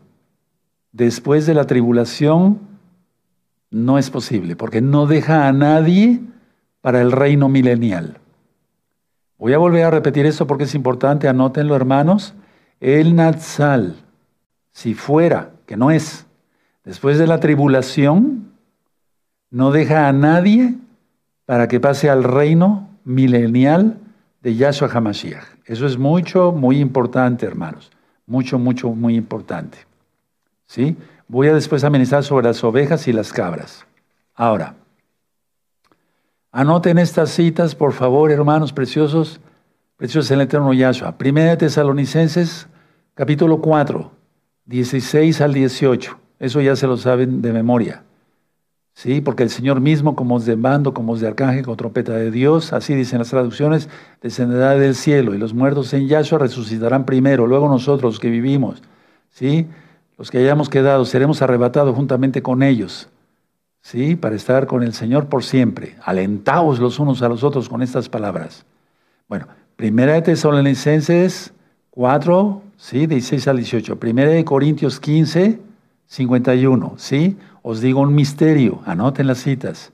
después 0.93 1.45
de 1.45 1.53
la 1.53 1.67
tribulación, 1.67 2.61
no 3.69 3.97
es 3.97 4.09
posible, 4.09 4.55
porque 4.55 4.79
no 4.79 5.05
deja 5.05 5.49
a 5.49 5.51
nadie 5.51 6.21
para 6.79 7.01
el 7.01 7.11
reino 7.11 7.49
milenial. 7.49 8.19
Voy 9.37 9.51
a 9.51 9.57
volver 9.57 9.83
a 9.83 9.91
repetir 9.91 10.25
esto 10.25 10.47
porque 10.47 10.63
es 10.63 10.73
importante, 10.73 11.27
anótenlo 11.27 11.75
hermanos. 11.75 12.35
El 12.79 13.17
Natsal, 13.17 13.97
si 14.71 14.93
fuera, 14.93 15.49
que 15.65 15.75
no 15.75 15.91
es, 15.91 16.24
Después 16.85 17.17
de 17.17 17.25
la 17.25 17.39
tribulación, 17.39 18.51
no 19.49 19.71
deja 19.71 20.07
a 20.07 20.13
nadie 20.13 20.75
para 21.45 21.67
que 21.67 21.79
pase 21.79 22.09
al 22.09 22.23
reino 22.23 22.89
milenial 23.03 23.97
de 24.41 24.55
Yahshua 24.55 24.89
HaMashiach. 24.89 25.45
Eso 25.65 25.87
es 25.87 25.97
mucho, 25.97 26.51
muy 26.51 26.79
importante, 26.79 27.45
hermanos. 27.45 27.91
Mucho, 28.27 28.59
mucho, 28.59 28.89
muy 28.89 29.15
importante. 29.15 29.79
¿Sí? 30.67 30.95
Voy 31.27 31.47
a 31.47 31.53
después 31.53 31.83
amenizar 31.83 32.23
sobre 32.23 32.47
las 32.47 32.63
ovejas 32.63 33.07
y 33.07 33.13
las 33.13 33.33
cabras. 33.33 33.85
Ahora, 34.35 34.75
anoten 36.51 36.99
estas 36.99 37.31
citas, 37.31 37.73
por 37.73 37.93
favor, 37.93 38.31
hermanos 38.31 38.73
preciosos, 38.73 39.39
preciosos 39.97 40.29
en 40.29 40.39
el 40.39 40.45
eterno 40.45 40.73
Yahshua. 40.73 41.17
Primera 41.17 41.57
Tesalonicenses, 41.57 42.67
capítulo 43.15 43.59
4, 43.59 44.11
16 44.65 45.41
al 45.41 45.53
18. 45.53 46.24
Eso 46.39 46.61
ya 46.61 46.75
se 46.75 46.87
lo 46.87 46.97
saben 46.97 47.41
de 47.41 47.53
memoria. 47.53 48.03
Sí, 48.93 49.19
porque 49.19 49.43
el 49.43 49.49
Señor 49.49 49.81
mismo, 49.81 50.15
como 50.15 50.37
es 50.37 50.45
de 50.45 50.55
mando, 50.55 50.93
como 50.93 51.15
es 51.15 51.21
de 51.21 51.27
arcángel, 51.27 51.65
con 51.65 51.75
trompeta 51.75 52.13
de 52.13 52.31
Dios, 52.31 52.71
así 52.71 52.95
dicen 52.95 53.19
las 53.19 53.29
traducciones, 53.29 53.89
descenderá 54.21 54.75
del 54.75 54.95
cielo 54.95 55.35
y 55.35 55.37
los 55.37 55.53
muertos 55.53 55.93
en 55.93 56.07
Yahshua 56.07 56.39
resucitarán 56.39 57.05
primero, 57.05 57.45
luego 57.45 57.67
nosotros 57.67 58.03
los 58.03 58.19
que 58.21 58.29
vivimos, 58.29 58.81
¿sí? 59.31 59.67
Los 60.17 60.31
que 60.31 60.37
hayamos 60.37 60.69
quedado 60.69 61.03
seremos 61.03 61.41
arrebatados 61.41 61.93
juntamente 61.93 62.41
con 62.41 62.63
ellos, 62.63 63.09
¿sí? 63.81 64.15
Para 64.15 64.37
estar 64.37 64.65
con 64.65 64.81
el 64.81 64.93
Señor 64.93 65.27
por 65.27 65.43
siempre. 65.43 65.97
Alentaos 66.01 66.79
los 66.79 66.97
unos 66.97 67.21
a 67.21 67.27
los 67.27 67.43
otros 67.43 67.67
con 67.67 67.81
estas 67.81 68.07
palabras. 68.07 68.65
Bueno, 69.27 69.47
primera 69.75 70.13
de 70.13 70.21
Tesalonicenses 70.21 71.51
4, 71.89 72.61
¿sí? 72.77 73.07
16 73.07 73.47
al 73.49 73.57
18. 73.57 73.99
Primera 73.99 74.31
de 74.31 74.45
Corintios 74.45 75.01
15, 75.01 75.59
51, 76.07 76.93
¿sí? 76.97 77.37
Os 77.61 77.81
digo 77.81 78.01
un 78.01 78.13
misterio, 78.13 78.81
anoten 78.85 79.27
las 79.27 79.39
citas. 79.39 79.91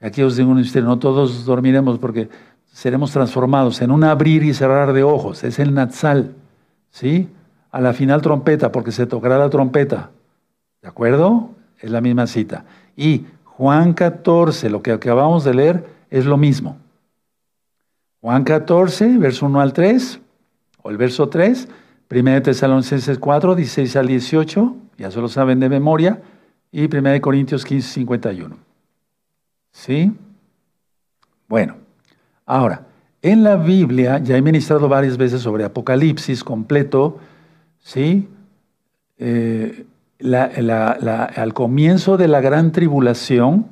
Aquí 0.00 0.22
os 0.22 0.36
digo 0.36 0.50
un 0.50 0.56
misterio, 0.56 0.88
no 0.88 0.98
todos 0.98 1.44
dormiremos 1.44 1.98
porque 1.98 2.28
seremos 2.72 3.12
transformados 3.12 3.82
en 3.82 3.90
un 3.90 4.04
abrir 4.04 4.42
y 4.42 4.54
cerrar 4.54 4.92
de 4.92 5.02
ojos, 5.02 5.44
es 5.44 5.58
el 5.58 5.74
Natsal, 5.74 6.34
¿sí? 6.90 7.28
A 7.70 7.80
la 7.80 7.92
final 7.92 8.22
trompeta, 8.22 8.72
porque 8.72 8.92
se 8.92 9.06
tocará 9.06 9.38
la 9.38 9.50
trompeta, 9.50 10.10
¿de 10.80 10.88
acuerdo? 10.88 11.50
Es 11.78 11.90
la 11.90 12.00
misma 12.00 12.26
cita. 12.26 12.64
Y 12.96 13.26
Juan 13.44 13.92
14, 13.92 14.70
lo 14.70 14.82
que 14.82 14.92
acabamos 14.92 15.44
de 15.44 15.54
leer, 15.54 15.86
es 16.10 16.24
lo 16.24 16.36
mismo. 16.36 16.78
Juan 18.20 18.44
14, 18.44 19.18
verso 19.18 19.46
1 19.46 19.60
al 19.60 19.72
3, 19.72 20.20
o 20.82 20.90
el 20.90 20.96
verso 20.96 21.28
3, 21.28 21.68
1 22.12 22.42
Tesalonicenses 22.42 23.18
4, 23.18 23.54
16 23.54 23.96
al 23.96 24.06
18, 24.06 24.76
ya 24.98 25.10
se 25.10 25.20
lo 25.20 25.28
saben 25.28 25.60
de 25.60 25.68
memoria, 25.68 26.20
y 26.70 26.84
1 26.84 27.20
Corintios 27.20 27.64
15, 27.64 27.88
51. 27.88 28.56
¿Sí? 29.70 30.12
Bueno, 31.48 31.76
ahora, 32.44 32.86
en 33.22 33.42
la 33.42 33.56
Biblia 33.56 34.18
ya 34.18 34.36
he 34.36 34.42
ministrado 34.42 34.88
varias 34.88 35.16
veces 35.16 35.40
sobre 35.40 35.64
Apocalipsis 35.64 36.44
completo, 36.44 37.18
¿sí? 37.78 38.28
Eh, 39.18 39.86
al 40.24 41.54
comienzo 41.54 42.16
de 42.16 42.28
la 42.28 42.40
gran 42.40 42.72
tribulación, 42.72 43.66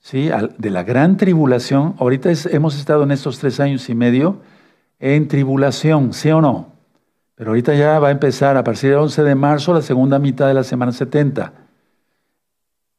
¿sí? 0.00 0.30
de 0.58 0.70
la 0.70 0.82
gran 0.82 1.16
tribulación, 1.16 1.94
ahorita 1.98 2.30
hemos 2.50 2.78
estado 2.78 3.02
en 3.02 3.10
estos 3.10 3.38
tres 3.38 3.60
años 3.60 3.88
y 3.88 3.94
medio 3.94 4.40
en 4.98 5.28
tribulación, 5.28 6.12
¿sí 6.12 6.30
o 6.30 6.40
no? 6.40 6.73
Pero 7.34 7.50
ahorita 7.50 7.74
ya 7.74 7.98
va 7.98 8.08
a 8.08 8.12
empezar 8.12 8.56
a 8.56 8.64
partir 8.64 8.90
del 8.90 9.00
11 9.00 9.24
de 9.24 9.34
marzo 9.34 9.74
la 9.74 9.82
segunda 9.82 10.18
mitad 10.18 10.46
de 10.46 10.54
la 10.54 10.62
semana 10.62 10.92
70. 10.92 11.52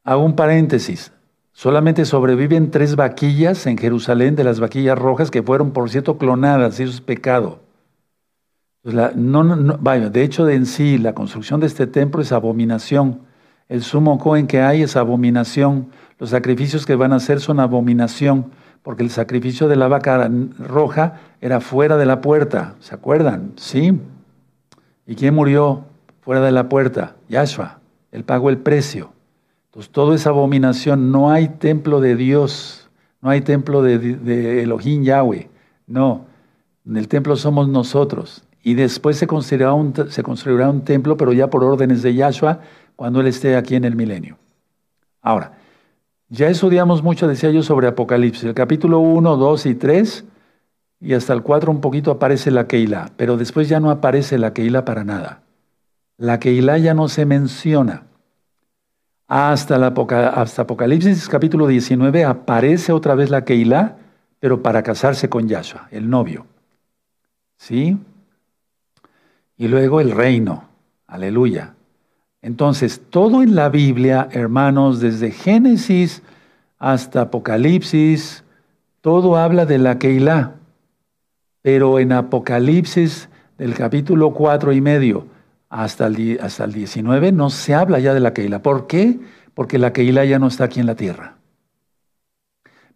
Hago 0.04 0.24
un 0.24 0.36
paréntesis. 0.36 1.12
Solamente 1.54 2.04
sobreviven 2.04 2.70
tres 2.70 2.98
vaquillas 2.98 3.65
en 3.65 3.77
Jerusalén 3.77 4.36
de 4.36 4.44
las 4.44 4.60
vaquillas 4.60 5.00
rojas 5.00 5.32
que 5.32 5.42
fueron, 5.42 5.72
por 5.72 5.89
cierto, 5.89 6.18
clonadas, 6.18 6.80
y 6.80 6.84
eso 6.84 6.92
es 6.92 7.01
pecado. 7.01 7.62
Pues 8.82 8.94
no, 9.15 9.77
vaya, 9.80 10.10
de 10.10 10.22
hecho, 10.22 10.46
de 10.46 10.56
en 10.56 10.65
sí, 10.65 10.98
la 10.98 11.15
construcción 11.15 11.62
de 11.62 11.68
este 11.68 11.88
templo 11.88 12.22
es 12.22 12.34
abominación. 12.34 13.22
El 13.70 13.84
sumo 13.84 14.20
cohen 14.20 14.48
que 14.48 14.62
hay 14.62 14.84
es 14.84 14.98
abominación. 14.98 15.88
Los 16.20 16.32
sacrificios 16.32 16.86
que 16.86 16.96
van 16.96 17.13
a 17.13 17.15
hacer 17.15 17.39
son 17.39 17.62
abominación, 17.62 18.51
porque 18.84 19.04
el 19.04 19.10
sacrificio 19.10 19.70
de 19.70 19.77
la 19.77 19.88
vaca 19.88 20.30
roja 20.60 21.22
era 21.39 21.62
fuera 21.62 21.96
de 21.96 22.06
la 22.06 22.20
puerta. 22.20 22.75
¿Se 22.80 22.94
acuerdan? 22.94 23.54
Sí. 23.56 23.98
¿Y 25.07 25.15
quién 25.15 25.35
murió 25.35 25.85
fuera 26.21 26.41
de 26.41 26.51
la 26.51 26.69
puerta? 26.69 27.15
Yahshua. 27.29 27.79
Él 28.12 28.24
pagó 28.24 28.50
el 28.50 28.57
precio. 28.57 29.12
Pues 29.71 29.89
todo 29.89 30.13
es 30.13 30.25
abominación. 30.25 31.12
No 31.12 31.29
hay 31.31 31.50
templo 31.50 32.00
de 32.00 32.15
Dios, 32.15 32.89
no 33.21 33.29
hay 33.29 33.41
templo 33.41 33.81
de, 33.81 34.63
Elohim 34.63 35.03
Yahweh. 35.03 35.50
No, 35.88 36.25
en 36.85 36.97
el 36.97 37.07
templo 37.07 37.35
somos 37.35 37.67
nosotros. 37.67 38.43
Y 38.63 38.74
después 38.74 39.17
se 39.17 39.27
construirá, 39.27 39.74
un, 39.74 39.93
se 40.09 40.24
construirá 40.24 40.69
un 40.69 40.81
templo, 40.81 41.17
pero 41.17 41.33
ya 41.33 41.50
por 41.50 41.63
órdenes 41.63 42.01
de 42.01 42.15
Yahshua, 42.15 42.62
cuando 42.95 43.19
Él 43.19 43.27
esté 43.27 43.55
aquí 43.55 43.75
en 43.75 43.83
el 43.83 43.95
milenio. 43.95 44.37
Ahora, 45.22 45.53
ya 46.29 46.48
estudiamos 46.48 47.03
mucho, 47.03 47.27
decía 47.27 47.51
yo, 47.51 47.61
sobre 47.61 47.87
Apocalipsis. 47.87 48.46
El 48.46 48.53
capítulo 48.53 49.00
1, 49.00 49.37
2 49.37 49.65
y 49.68 49.75
3, 49.75 50.25
y 51.05 51.13
hasta 51.13 51.33
el 51.33 51.44
4 51.44 51.72
un 51.72 51.81
poquito 51.81 52.09
aparece 52.09 52.50
la 52.50 52.65
Keilah, 52.65 53.11
pero 53.15 53.37
después 53.37 53.70
ya 53.70 53.79
no 53.79 53.91
aparece 53.91 54.39
la 54.39 54.53
Keilah 54.53 54.85
para 54.85 55.03
nada. 55.03 55.44
La 56.18 56.39
Keilah 56.39 56.79
ya 56.79 56.96
no 56.96 57.09
se 57.09 57.27
menciona. 57.27 58.07
Hasta, 59.27 59.77
la, 59.77 59.87
Apocalipsis 59.87 61.29
capítulo 61.29 61.68
19 61.68 62.25
aparece 62.25 62.91
otra 62.91 63.13
vez 63.13 63.29
la 63.29 63.46
Keilah, 63.46 63.98
pero 64.39 64.63
para 64.63 64.81
casarse 64.81 65.29
con 65.29 65.48
Yahshua, 65.48 65.89
el 65.91 66.09
novio. 66.09 66.48
¿Sí? 67.57 68.00
Y 69.57 69.68
luego 69.68 70.01
el 70.01 70.09
reino. 70.09 70.68
Aleluya. 71.05 71.75
Entonces, 72.41 73.00
todo 73.11 73.44
en 73.44 73.53
la 73.53 73.70
Biblia, 73.70 74.27
hermanos, 74.31 75.01
desde 75.01 75.29
Génesis 75.29 76.24
hasta 76.79 77.22
Apocalipsis, 77.22 78.44
todo 79.01 79.37
habla 79.37 79.68
de 79.68 79.77
la 79.77 80.00
Keilah. 80.00 80.55
Pero 81.66 81.98
en 81.98 82.12
Apocalipsis 82.12 83.28
del 83.58 83.74
capítulo 83.74 84.36
4 84.36 84.72
y 84.72 84.82
medio 84.82 85.25
hasta 85.68 86.06
el, 86.06 86.38
hasta 86.40 86.64
el 86.64 86.74
19 86.74 87.32
no 87.32 87.50
se 87.50 87.74
habla 87.74 87.98
ya 87.98 88.14
de 88.14 88.20
la 88.20 88.34
Keilah. 88.34 88.62
¿Por 88.62 88.86
qué? 88.86 89.20
Porque 89.56 89.80
la 89.80 89.92
Keilah 89.92 90.25
ya 90.25 90.38
no 90.38 90.46
está 90.46 90.66
aquí 90.66 90.80
en 90.80 90.86
la 90.86 90.94
tierra. 90.94 91.38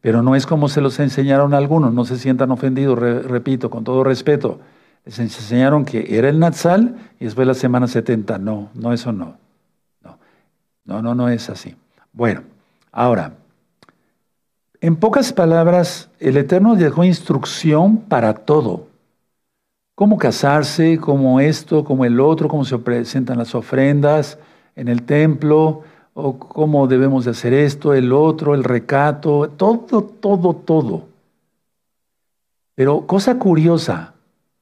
Pero 0.02 0.22
no 0.22 0.36
es 0.36 0.46
como 0.46 0.70
se 0.70 0.82
los 0.82 1.00
enseñaron 1.00 1.56
algunos, 1.56 1.96
no 1.96 2.06
se 2.06 2.20
sientan 2.20 2.52
ofendidos, 2.52 3.00
repito, 3.00 3.72
con 3.72 3.84
todo 3.84 4.04
respeto. 4.04 4.60
Les 5.04 5.18
enseñaron 5.18 5.84
que 5.84 6.16
era 6.16 6.30
el 6.30 6.38
Natsal 6.38 6.96
y 7.20 7.26
después 7.26 7.48
la 7.48 7.56
semana 7.56 7.88
70. 7.88 8.38
No, 8.38 8.70
no, 8.76 8.94
eso 8.94 9.12
no. 9.12 9.40
No, 10.04 10.20
no, 10.86 11.02
no, 11.02 11.16
no 11.16 11.28
es 11.28 11.50
así. 11.50 11.76
Bueno, 12.14 12.44
ahora, 12.92 13.34
en 14.82 14.96
pocas 14.96 15.34
palabras, 15.34 16.10
el 16.20 16.38
Eterno 16.38 16.76
dejó 16.76 17.04
instrucción 17.04 17.98
para 17.98 18.34
todo 18.34 18.90
cómo 20.00 20.18
casarse, 20.18 20.98
cómo 20.98 21.42
esto, 21.42 21.84
cómo 21.84 22.06
el 22.06 22.22
otro, 22.22 22.48
cómo 22.48 22.64
se 22.64 22.78
presentan 22.78 23.38
las 23.38 23.54
ofrendas 23.54 24.40
en 24.78 24.88
el 24.88 25.04
templo, 25.04 25.84
o 26.14 26.40
cómo 26.40 26.88
debemos 26.88 27.26
de 27.26 27.32
hacer 27.32 27.52
esto, 27.52 27.94
el 27.94 28.14
otro, 28.14 28.56
el 28.56 28.64
recato, 28.64 29.50
todo, 29.58 30.06
todo, 30.06 30.54
todo. 30.54 31.10
Pero 32.76 33.06
cosa 33.08 33.38
curiosa, 33.38 34.14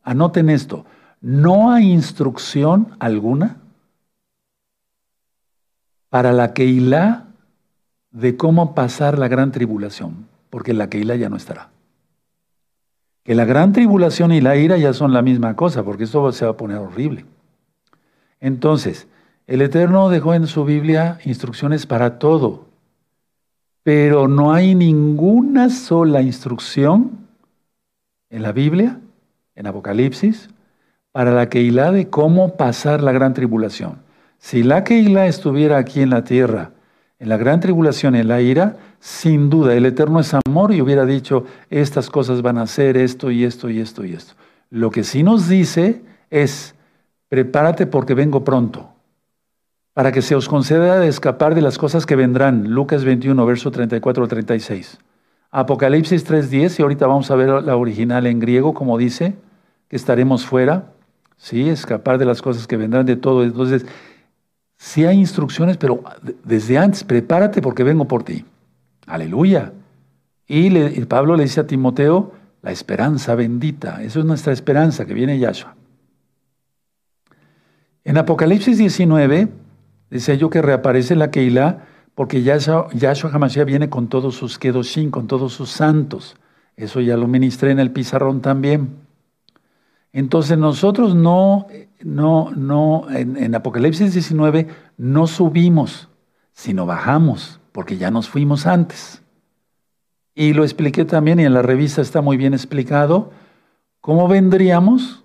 anoten 0.01 0.49
esto, 0.49 0.85
no 1.21 1.69
hay 1.69 1.91
instrucción 1.91 2.95
alguna 2.97 3.57
para 6.09 6.33
la 6.33 6.51
Keilah 6.55 7.26
de 8.19 8.37
cómo 8.37 8.75
pasar 8.75 9.17
la 9.17 9.27
gran 9.27 9.51
tribulación, 9.51 10.27
porque 10.49 10.73
la 10.73 10.89
Keilah 10.89 11.15
ya 11.15 11.29
no 11.29 11.35
estará 11.35 11.69
que 13.27 13.35
la 13.35 13.43
gran 13.43 13.73
tribulación 13.73 14.31
y 14.31 14.39
la 14.39 14.55
ira 14.55 14.77
ya 14.77 14.93
son 14.93 15.11
la 15.11 15.21
misma 15.21 15.53
cosa, 15.57 15.83
porque 15.83 16.05
esto 16.05 16.31
se 16.31 16.45
va 16.45 16.51
a 16.51 16.55
poner 16.55 16.77
horrible. 16.77 17.25
Entonces, 18.39 19.05
el 19.47 19.61
Eterno 19.61 20.07
dejó 20.07 20.33
en 20.33 20.47
su 20.47 20.63
Biblia 20.63 21.19
instrucciones 21.25 21.85
para 21.85 22.19
todo, 22.19 22.67
pero 23.83 24.29
no 24.29 24.53
hay 24.53 24.75
ninguna 24.75 25.69
sola 25.69 26.21
instrucción 26.21 27.27
en 28.29 28.43
la 28.43 28.53
Biblia, 28.53 28.97
en 29.55 29.67
Apocalipsis, 29.67 30.49
para 31.11 31.31
la 31.31 31.49
Keilah 31.49 31.91
de 31.91 32.07
cómo 32.07 32.55
pasar 32.55 33.03
la 33.03 33.11
gran 33.11 33.33
tribulación. 33.33 33.97
Si 34.37 34.63
la 34.63 34.85
Keilah 34.85 35.27
estuviera 35.27 35.79
aquí 35.79 35.99
en 35.99 36.11
la 36.11 36.23
tierra, 36.23 36.71
en 37.19 37.29
la 37.29 37.37
gran 37.37 37.59
tribulación 37.59 38.15
en 38.15 38.27
la 38.27 38.41
ira, 38.41 38.77
sin 38.99 39.49
duda, 39.49 39.73
el 39.73 39.85
Eterno 39.85 40.19
es 40.19 40.33
amor 40.45 40.73
y 40.73 40.81
hubiera 40.81 41.05
dicho, 41.05 41.45
estas 41.69 42.09
cosas 42.09 42.41
van 42.41 42.57
a 42.57 42.67
ser 42.67 42.97
esto 42.97 43.31
y 43.31 43.43
esto 43.43 43.69
y 43.69 43.79
esto 43.79 44.05
y 44.05 44.13
esto. 44.13 44.33
Lo 44.69 44.91
que 44.91 45.03
sí 45.03 45.23
nos 45.23 45.47
dice 45.47 46.01
es, 46.29 46.75
prepárate 47.29 47.87
porque 47.87 48.13
vengo 48.13 48.43
pronto, 48.43 48.89
para 49.93 50.11
que 50.11 50.21
se 50.21 50.35
os 50.35 50.47
conceda 50.47 51.03
escapar 51.05 51.55
de 51.55 51.61
las 51.61 51.77
cosas 51.77 52.05
que 52.05 52.15
vendrán. 52.15 52.71
Lucas 52.71 53.03
21, 53.03 53.45
verso 53.45 53.71
34 53.71 54.23
al 54.23 54.29
36. 54.29 54.99
Apocalipsis 55.49 56.29
3.10, 56.29 56.79
y 56.79 56.81
ahorita 56.83 57.07
vamos 57.07 57.31
a 57.31 57.35
ver 57.35 57.63
la 57.63 57.75
original 57.77 58.27
en 58.27 58.39
griego, 58.39 58.73
como 58.73 58.97
dice, 58.97 59.35
que 59.87 59.95
estaremos 59.95 60.45
fuera, 60.45 60.91
¿sí? 61.37 61.69
Escapar 61.69 62.17
de 62.17 62.25
las 62.25 62.41
cosas 62.41 62.67
que 62.67 62.77
vendrán 62.77 63.05
de 63.05 63.15
todo. 63.15 63.43
Entonces, 63.43 63.85
sí 64.77 65.05
hay 65.05 65.17
instrucciones, 65.17 65.77
pero 65.77 66.03
desde 66.43 66.77
antes, 66.77 67.03
prepárate 67.03 67.61
porque 67.61 67.83
vengo 67.83 68.07
por 68.07 68.23
ti. 68.23 68.45
Aleluya. 69.05 69.73
Y, 70.47 70.69
Pablo 71.05 71.35
le 71.35 71.43
dice 71.43 71.61
a 71.61 71.67
Timoteo, 71.67 72.31
la 72.61 72.71
esperanza 72.71 73.35
bendita. 73.35 74.01
Eso 74.03 74.19
es 74.19 74.25
nuestra 74.25 74.53
esperanza, 74.53 75.05
que 75.05 75.13
viene 75.13 75.39
Yahshua. 75.39 75.75
En 78.03 78.17
Apocalipsis 78.17 78.77
19, 78.77 79.49
dice 80.09 80.37
yo 80.37 80.49
que 80.49 80.61
reaparece 80.61 81.15
la 81.15 81.31
Keilah 81.31 81.85
porque 82.15 82.41
Yahshua, 82.41 82.87
Yahshua 82.93 83.31
HaMashiach 83.31 83.65
viene 83.65 83.89
con 83.89 84.07
todos 84.07 84.35
sus 84.35 84.57
Kedoshim, 84.57 85.11
con 85.11 85.27
todos 85.27 85.53
sus 85.53 85.69
santos. 85.69 86.37
Eso 86.75 87.01
ya 87.01 87.17
lo 87.17 87.27
ministré 87.27 87.71
en 87.71 87.79
el 87.79 87.91
pizarrón 87.91 88.41
también. 88.41 89.06
Entonces 90.13 90.57
nosotros 90.57 91.15
no, 91.15 91.67
no, 92.01 92.51
no, 92.55 93.07
en, 93.09 93.53
Apocalipsis 93.53 94.13
19 94.13 94.67
no 94.97 95.27
subimos, 95.27 96.09
sino 96.53 96.85
bajamos, 96.85 97.59
porque 97.71 97.97
ya 97.97 98.11
nos 98.11 98.29
fuimos 98.29 98.65
antes. 98.65 99.21
Y 100.33 100.53
lo 100.53 100.63
expliqué 100.63 101.05
también, 101.05 101.39
y 101.39 101.45
en 101.45 101.53
la 101.53 101.61
revista 101.61 102.01
está 102.01 102.21
muy 102.21 102.37
bien 102.37 102.53
explicado, 102.53 103.31
cómo 104.01 104.27
vendríamos, 104.27 105.23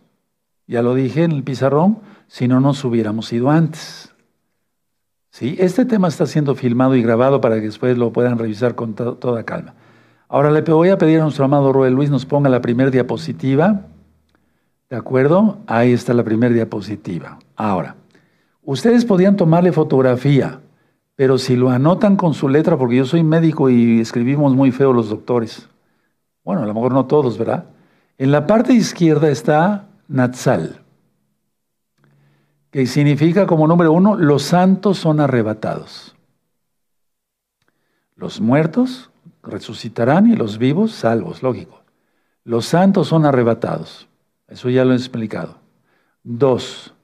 ya 0.66 0.82
lo 0.82 0.94
dije 0.94 1.24
en 1.24 1.32
el 1.32 1.42
pizarrón, 1.42 2.00
si 2.26 2.48
no 2.48 2.60
nos 2.60 2.84
hubiéramos 2.84 3.32
ido 3.32 3.50
antes. 3.50 4.14
¿Sí? 5.30 5.56
Este 5.58 5.84
tema 5.84 6.08
está 6.08 6.26
siendo 6.26 6.54
filmado 6.54 6.94
y 6.94 7.02
grabado 7.02 7.40
para 7.40 7.56
que 7.56 7.62
después 7.62 7.96
lo 7.96 8.12
puedan 8.12 8.38
revisar 8.38 8.74
con 8.74 8.94
toda 8.94 9.44
calma. 9.44 9.74
Ahora 10.28 10.50
le 10.50 10.62
voy 10.62 10.88
a 10.88 10.96
pedir 10.96 11.20
a 11.20 11.24
nuestro 11.24 11.44
amado 11.44 11.72
Roel 11.72 11.92
Luis 11.92 12.08
nos 12.08 12.24
ponga 12.24 12.48
la 12.48 12.62
primera 12.62 12.90
diapositiva. 12.90 13.82
¿De 14.92 14.98
acuerdo? 14.98 15.56
Ahí 15.66 15.94
está 15.94 16.12
la 16.12 16.22
primera 16.22 16.52
diapositiva. 16.52 17.38
Ahora, 17.56 17.96
ustedes 18.62 19.06
podían 19.06 19.38
tomarle 19.38 19.72
fotografía, 19.72 20.60
pero 21.16 21.38
si 21.38 21.56
lo 21.56 21.70
anotan 21.70 22.14
con 22.14 22.34
su 22.34 22.46
letra, 22.46 22.76
porque 22.76 22.96
yo 22.96 23.06
soy 23.06 23.22
médico 23.22 23.70
y 23.70 24.00
escribimos 24.00 24.54
muy 24.54 24.70
feo 24.70 24.92
los 24.92 25.08
doctores. 25.08 25.66
Bueno, 26.44 26.62
a 26.62 26.66
lo 26.66 26.74
mejor 26.74 26.92
no 26.92 27.06
todos, 27.06 27.38
¿verdad? 27.38 27.64
En 28.18 28.32
la 28.32 28.46
parte 28.46 28.74
izquierda 28.74 29.30
está 29.30 29.86
Natsal 30.08 30.82
que 32.70 32.84
significa 32.84 33.46
como 33.46 33.66
número 33.66 33.94
uno, 33.94 34.14
los 34.14 34.42
santos 34.42 34.98
son 34.98 35.20
arrebatados. 35.20 36.14
Los 38.14 38.42
muertos 38.42 39.10
resucitarán 39.42 40.30
y 40.30 40.36
los 40.36 40.58
vivos 40.58 40.92
salvos, 40.92 41.42
lógico. 41.42 41.80
Los 42.44 42.66
santos 42.66 43.08
son 43.08 43.24
arrebatados. 43.24 44.06
Eso 44.52 44.70
ya 44.70 44.84
lo 44.84 44.92
he 44.92 44.96
explicado. 44.96 45.56
Dos, 46.22 46.94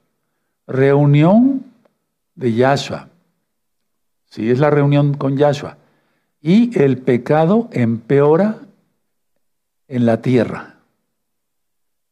reunión 0.67 1.65
de 2.35 2.53
Yahshua. 2.53 3.09
Sí, 4.25 4.49
es 4.49 4.59
la 4.59 4.69
reunión 4.69 5.15
con 5.15 5.35
Yahshua. 5.35 5.77
Y 6.41 6.79
el 6.79 6.99
pecado 6.99 7.67
empeora 7.71 8.59
en 9.87 10.05
la 10.05 10.21
tierra 10.21 10.79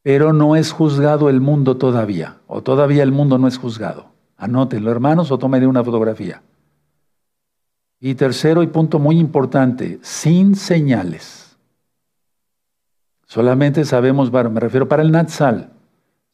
pero 0.07 0.31
no 0.31 0.55
es 0.55 0.71
juzgado 0.71 1.27
el 1.27 1.41
mundo 1.41 1.75
todavía, 1.75 2.37
o 2.47 2.63
todavía 2.63 3.03
el 3.03 3.11
mundo 3.11 3.37
no 3.37 3.45
es 3.45 3.57
juzgado. 3.57 4.05
Anótenlo, 4.37 4.89
hermanos, 4.89 5.31
o 5.31 5.37
tomen 5.37 5.67
una 5.67 5.83
fotografía. 5.83 6.41
Y 7.99 8.15
tercero 8.15 8.63
y 8.63 8.67
punto 8.67 8.99
muy 8.99 9.19
importante, 9.19 9.99
sin 10.01 10.55
señales. 10.55 11.46
Solamente 13.27 13.85
sabemos, 13.85 14.31
me 14.31 14.59
refiero 14.59 14.87
para 14.87 15.03
el 15.03 15.11
Natsal, 15.11 15.69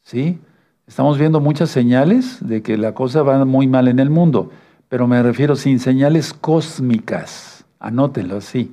¿sí? 0.02 0.38
Estamos 0.86 1.18
viendo 1.18 1.40
muchas 1.40 1.68
señales 1.68 2.38
de 2.40 2.62
que 2.62 2.78
la 2.78 2.94
cosa 2.94 3.22
va 3.22 3.44
muy 3.44 3.66
mal 3.66 3.88
en 3.88 3.98
el 3.98 4.08
mundo, 4.08 4.50
pero 4.88 5.06
me 5.06 5.22
refiero 5.22 5.56
sin 5.56 5.78
señales 5.78 6.32
cósmicas. 6.32 7.66
Anótenlo 7.78 8.38
así 8.38 8.72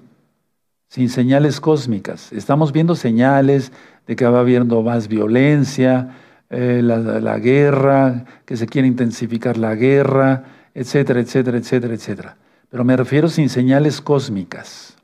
sin 0.92 1.08
señales 1.08 1.62
cósmicas. 1.62 2.34
Estamos 2.34 2.74
viendo 2.74 2.96
señales 2.96 3.72
de 4.08 4.18
que 4.18 4.26
va 4.26 4.42
habiendo 4.42 4.82
más 4.82 5.08
violencia, 5.08 6.18
eh, 6.50 6.82
la, 6.84 7.38
guerra, 7.38 8.26
que 8.44 8.58
se 8.58 8.68
quiere 8.68 8.90
intensificar 8.90 9.56
la 9.56 9.74
guerra, 9.76 10.44
etcétera, 10.74 11.22
etcétera, 11.22 11.60
etcétera, 11.60 11.94
etcétera. 11.94 12.38
Pero 12.70 12.84
me 12.84 12.98
refiero 12.98 13.30
sin 13.30 13.48
señales 13.48 14.02
cósmicas. 14.02 14.98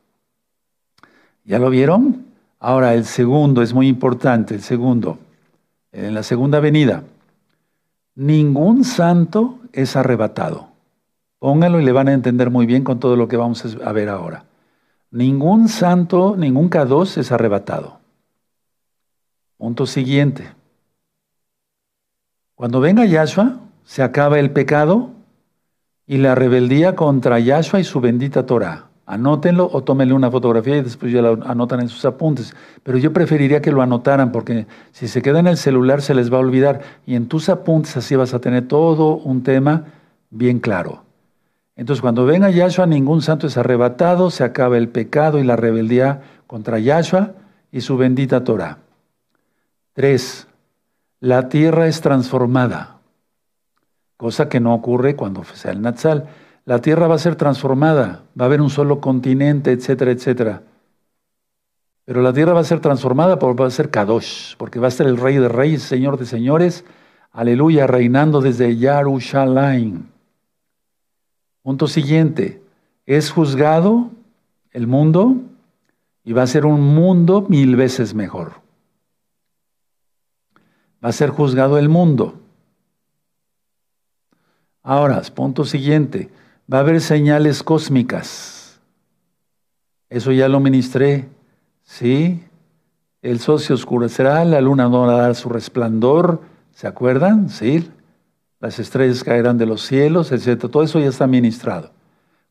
¿Ya 1.45 1.57
lo 1.57 1.69
vieron? 1.69 2.25
Ahora, 2.59 2.93
el 2.93 3.05
segundo 3.05 3.61
es 3.61 3.73
muy 3.73 3.87
importante, 3.87 4.55
el 4.55 4.61
segundo. 4.61 5.19
En 5.91 6.13
la 6.13 6.23
segunda 6.23 6.59
venida, 6.59 7.03
ningún 8.15 8.83
santo 8.83 9.59
es 9.73 9.95
arrebatado. 9.95 10.69
Pónganlo 11.39 11.79
y 11.79 11.85
le 11.85 11.91
van 11.91 12.07
a 12.07 12.13
entender 12.13 12.49
muy 12.49 12.65
bien 12.65 12.83
con 12.83 12.99
todo 12.99 13.15
lo 13.15 13.27
que 13.27 13.37
vamos 13.37 13.63
a 13.83 13.91
ver 13.91 14.09
ahora. 14.09 14.45
Ningún 15.11 15.69
santo, 15.69 16.35
ningún 16.35 16.69
K2 16.69 17.17
es 17.17 17.31
arrebatado. 17.31 17.99
Punto 19.57 19.85
siguiente. 19.85 20.51
Cuando 22.55 22.79
venga 22.79 23.05
Yahshua, 23.05 23.59
se 23.83 24.03
acaba 24.03 24.39
el 24.39 24.51
pecado 24.51 25.11
y 26.07 26.17
la 26.17 26.35
rebeldía 26.35 26.95
contra 26.95 27.39
Yahshua 27.39 27.79
y 27.79 27.83
su 27.83 28.01
bendita 28.01 28.45
Torah. 28.45 28.86
Anótenlo 29.09 29.69
o 29.71 29.83
tómenle 29.83 30.13
una 30.13 30.29
fotografía 30.29 30.77
y 30.77 30.81
después 30.83 31.13
ya 31.13 31.21
lo 31.21 31.39
anotan 31.45 31.79
en 31.79 31.87
sus 31.87 32.03
apuntes. 32.03 32.53
Pero 32.83 32.97
yo 32.97 33.13
preferiría 33.13 33.61
que 33.61 33.71
lo 33.71 33.81
anotaran 33.81 34.33
porque 34.33 34.67
si 34.91 35.07
se 35.07 35.21
queda 35.21 35.39
en 35.39 35.47
el 35.47 35.55
celular 35.55 36.01
se 36.01 36.13
les 36.13 36.31
va 36.31 36.37
a 36.37 36.41
olvidar 36.41 36.81
y 37.05 37.15
en 37.15 37.27
tus 37.27 37.47
apuntes 37.47 37.95
así 37.95 38.17
vas 38.17 38.33
a 38.33 38.39
tener 38.39 38.67
todo 38.67 39.15
un 39.15 39.43
tema 39.43 39.85
bien 40.29 40.59
claro. 40.59 41.03
Entonces, 41.77 42.01
cuando 42.01 42.25
venga 42.25 42.49
Yahshua, 42.49 42.85
ningún 42.85 43.21
santo 43.21 43.47
es 43.47 43.55
arrebatado, 43.55 44.29
se 44.29 44.43
acaba 44.43 44.77
el 44.77 44.89
pecado 44.89 45.39
y 45.39 45.43
la 45.43 45.55
rebeldía 45.55 46.21
contra 46.45 46.77
Yahshua 46.77 47.33
y 47.71 47.81
su 47.81 47.95
bendita 47.95 48.43
Torah. 48.43 48.79
Tres, 49.93 50.47
la 51.21 51.47
tierra 51.47 51.87
es 51.87 52.01
transformada, 52.01 52.97
cosa 54.17 54.49
que 54.49 54.59
no 54.59 54.73
ocurre 54.73 55.15
cuando 55.15 55.45
sea 55.45 55.71
el 55.71 55.81
Natsal. 55.81 56.27
La 56.67 56.81
tierra 56.81 57.07
va 57.07 57.15
a 57.15 57.17
ser 57.17 57.37
transformada, 57.37 58.25
va 58.37 58.43
a 58.43 58.47
haber 58.47 58.59
un 58.59 58.69
solo 58.69 58.99
continente, 58.99 59.71
etcétera, 59.71 60.11
etcétera. 60.11 60.63
Pero 62.03 62.21
la 62.21 62.33
tierra 62.33 62.51
va 62.51 62.59
a 62.59 62.65
ser 62.65 62.81
transformada 62.81 63.39
porque 63.39 63.61
va 63.61 63.69
a 63.69 63.71
ser 63.71 63.89
Kadosh, 63.89 64.57
porque 64.57 64.77
va 64.77 64.89
a 64.89 64.91
ser 64.91 65.07
el 65.07 65.15
rey 65.15 65.37
de 65.37 65.47
reyes, 65.47 65.83
señor 65.83 66.17
de 66.17 66.25
señores, 66.25 66.83
aleluya, 67.31 67.87
reinando 67.87 68.41
desde 68.41 68.75
Yarushalayim. 68.75 70.07
Punto 71.61 71.87
siguiente, 71.87 72.61
es 73.05 73.31
juzgado 73.31 74.11
el 74.71 74.87
mundo 74.87 75.37
y 76.25 76.33
va 76.33 76.43
a 76.43 76.47
ser 76.47 76.65
un 76.65 76.81
mundo 76.81 77.45
mil 77.47 77.77
veces 77.77 78.13
mejor. 78.13 78.55
Va 81.01 81.07
a 81.07 81.13
ser 81.13 81.29
juzgado 81.29 81.77
el 81.77 81.87
mundo. 81.87 82.33
Ahora, 84.83 85.21
punto 85.33 85.63
siguiente, 85.63 86.29
va 86.71 86.77
a 86.77 86.81
haber 86.81 87.01
señales 87.01 87.63
cósmicas. 87.63 88.79
Eso 90.09 90.31
ya 90.31 90.47
lo 90.47 90.59
ministré. 90.59 91.27
¿Sí? 91.83 92.43
El 93.21 93.39
sol 93.39 93.59
se 93.59 93.73
oscurecerá, 93.73 94.43
la 94.45 94.61
luna 94.61 94.89
no 94.89 95.07
va 95.07 95.13
a 95.13 95.21
dar 95.21 95.35
su 95.35 95.49
resplandor. 95.49 96.41
¿Se 96.73 96.87
acuerdan? 96.87 97.49
¿Sí? 97.49 97.89
las 98.59 98.79
estrellas 98.79 99.23
caerán 99.23 99.57
de 99.57 99.65
los 99.65 99.83
cielos, 99.83 100.31
etc. 100.31 100.69
Todo 100.69 100.83
eso 100.83 100.99
ya 100.99 101.07
está 101.07 101.27
ministrado, 101.27 101.91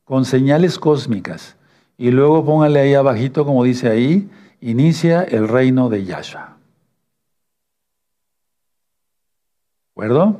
con 0.03 0.25
señales 0.25 0.79
cósmicas. 0.79 1.55
Y 1.97 2.11
luego 2.11 2.45
póngale 2.45 2.79
ahí 2.79 2.93
abajito, 2.93 3.45
como 3.45 3.63
dice 3.63 3.89
ahí, 3.89 4.29
inicia 4.61 5.23
el 5.23 5.47
reino 5.47 5.89
de 5.89 6.05
Yahshua. 6.05 6.57
¿De 9.95 10.03
acuerdo? 10.03 10.39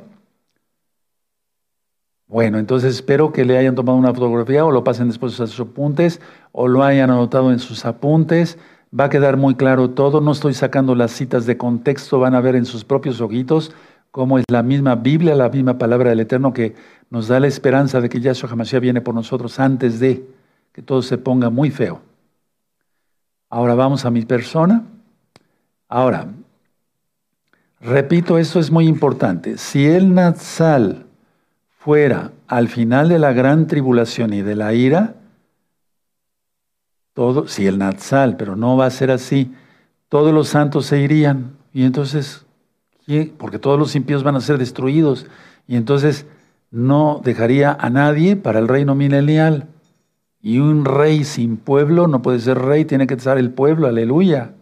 Bueno, 2.28 2.58
entonces 2.58 2.94
espero 2.94 3.32
que 3.32 3.46
le 3.46 3.56
hayan 3.56 3.74
tomado 3.74 3.96
una 3.96 4.12
fotografía 4.12 4.62
o 4.62 4.70
lo 4.70 4.84
pasen 4.84 5.08
después 5.08 5.40
a 5.40 5.46
sus 5.46 5.60
apuntes 5.60 6.20
o 6.52 6.68
lo 6.68 6.84
hayan 6.84 7.10
anotado 7.10 7.50
en 7.50 7.58
sus 7.58 7.86
apuntes. 7.86 8.58
Va 8.98 9.04
a 9.04 9.08
quedar 9.08 9.38
muy 9.38 9.54
claro 9.54 9.90
todo. 9.90 10.20
No 10.20 10.32
estoy 10.32 10.52
sacando 10.52 10.94
las 10.94 11.12
citas 11.12 11.46
de 11.46 11.56
contexto, 11.56 12.20
van 12.20 12.34
a 12.34 12.42
ver 12.42 12.54
en 12.54 12.66
sus 12.66 12.84
propios 12.84 13.22
ojitos 13.22 13.72
cómo 14.10 14.38
es 14.38 14.44
la 14.50 14.62
misma 14.62 14.94
Biblia, 14.94 15.34
la 15.34 15.48
misma 15.48 15.78
palabra 15.78 16.10
del 16.10 16.20
Eterno 16.20 16.52
que 16.52 16.74
nos 17.08 17.28
da 17.28 17.40
la 17.40 17.46
esperanza 17.46 18.02
de 18.02 18.10
que 18.10 18.20
Yahshua 18.20 18.50
HaMashiach 18.50 18.82
viene 18.82 19.00
por 19.00 19.14
nosotros 19.14 19.58
antes 19.58 19.98
de 19.98 20.26
que 20.72 20.82
todo 20.82 21.00
se 21.00 21.16
ponga 21.16 21.48
muy 21.48 21.70
feo. 21.70 22.02
Ahora 23.48 23.74
vamos 23.74 24.04
a 24.04 24.10
mi 24.10 24.26
persona. 24.26 24.84
Ahora, 25.88 26.28
repito, 27.80 28.36
esto 28.36 28.60
es 28.60 28.70
muy 28.70 28.86
importante. 28.86 29.56
Si 29.56 29.86
el 29.86 30.12
Natsal 30.12 31.07
fuera 31.78 32.32
al 32.48 32.68
final 32.68 33.08
de 33.08 33.18
la 33.18 33.32
gran 33.32 33.66
tribulación 33.66 34.34
y 34.34 34.42
de 34.42 34.56
la 34.56 34.74
ira, 34.74 35.14
todo, 37.14 37.48
si 37.48 37.66
el 37.66 37.78
Natsal, 37.78 38.36
pero 38.36 38.56
no 38.56 38.76
va 38.76 38.86
a 38.86 38.90
ser 38.90 39.10
así, 39.10 39.54
todos 40.08 40.34
los 40.34 40.48
santos 40.48 40.86
se 40.86 41.00
irían. 41.00 41.56
Y 41.72 41.84
entonces, 41.84 42.44
porque 43.38 43.58
todos 43.58 43.78
los 43.78 43.94
impíos 43.96 44.22
van 44.22 44.36
a 44.36 44.40
ser 44.40 44.58
destruidos 44.58 45.26
y 45.66 45.76
entonces 45.76 46.26
no 46.70 47.20
dejaría 47.24 47.72
a 47.72 47.90
nadie 47.90 48.36
para 48.36 48.58
el 48.58 48.68
reino 48.68 48.94
milenial. 48.94 49.68
Y 50.40 50.58
un 50.58 50.84
rey 50.84 51.24
sin 51.24 51.56
pueblo 51.56 52.06
no 52.06 52.22
puede 52.22 52.38
ser 52.40 52.58
rey, 52.58 52.84
tiene 52.84 53.06
que 53.06 53.14
estar 53.14 53.38
el 53.38 53.50
pueblo, 53.50 53.86
aleluya. 53.86 54.54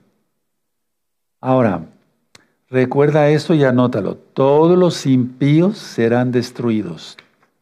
Ahora, 1.40 1.87
recuerda 2.68 3.29
esto 3.29 3.55
y 3.55 3.64
anótalo. 3.64 4.16
Todos 4.16 4.79
los 4.79 5.07
impíos 5.07 5.79
serán 5.79 6.33
destruidos. 6.33 7.16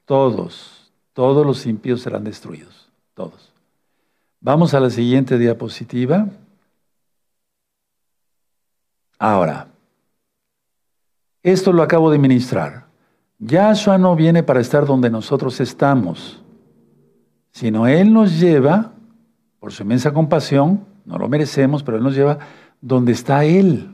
Todos, 0.05 0.91
Todos 1.15 1.47
los 1.47 1.65
impíos 1.65 2.03
serán 2.03 2.25
destruidos, 2.25 2.89
todos. 3.15 3.53
Vamos 4.41 4.75
a 4.75 4.81
la 4.81 4.91
siguiente 4.91 5.39
diapositiva. 5.39 6.27
Ahora, 9.19 9.69
esto 11.43 11.73
lo 11.73 11.83
acabo 11.83 12.11
de 12.11 12.19
ministrar. 12.19 12.87
Yahshua 13.39 13.97
no 13.97 14.17
viene 14.17 14.43
para 14.43 14.61
estar 14.61 14.87
donde 14.87 15.09
nosotros 15.09 15.61
estamos, 15.61 16.43
sino 17.53 17.87
Él 17.87 18.13
nos 18.13 18.41
lleva, 18.41 18.93
por 19.61 19.73
su 19.73 19.85
inmensa 19.85 20.13
compasión, 20.13 20.85
no 21.05 21.17
lo 21.17 21.29
merecemos, 21.29 21.85
pero 21.85 21.97
Él 21.97 22.03
nos 22.03 22.17
lleva 22.17 22.39
donde 22.81 23.13
está 23.13 23.45
Él. 23.45 23.94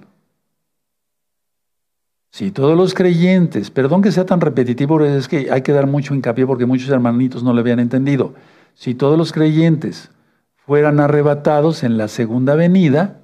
Si 2.30 2.52
todos 2.52 2.76
los 2.76 2.94
creyentes, 2.94 3.70
perdón 3.70 4.02
que 4.02 4.12
sea 4.12 4.24
tan 4.24 4.40
repetitivo, 4.40 5.04
es 5.04 5.26
que 5.26 5.50
hay 5.50 5.62
que 5.62 5.72
dar 5.72 5.86
mucho 5.86 6.14
hincapié 6.14 6.46
porque 6.46 6.64
muchos 6.64 6.88
hermanitos 6.88 7.42
no 7.42 7.52
lo 7.52 7.60
habían 7.60 7.80
entendido. 7.80 8.34
Si 8.74 8.94
todos 8.94 9.18
los 9.18 9.32
creyentes 9.32 10.10
fueran 10.54 11.00
arrebatados 11.00 11.82
en 11.82 11.98
la 11.98 12.06
segunda 12.06 12.54
venida, 12.54 13.20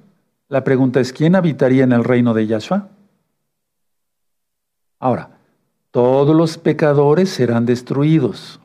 la 0.49 0.63
pregunta 0.63 0.99
es, 0.99 1.13
¿quién 1.13 1.35
habitaría 1.35 1.85
en 1.85 1.93
el 1.93 2.03
reino 2.03 2.33
de 2.33 2.47
Yahshua? 2.47 2.89
Ahora, 4.99 5.37
todos 5.91 6.35
los 6.35 6.57
pecadores 6.57 7.29
serán 7.29 7.65
destruidos. 7.65 8.59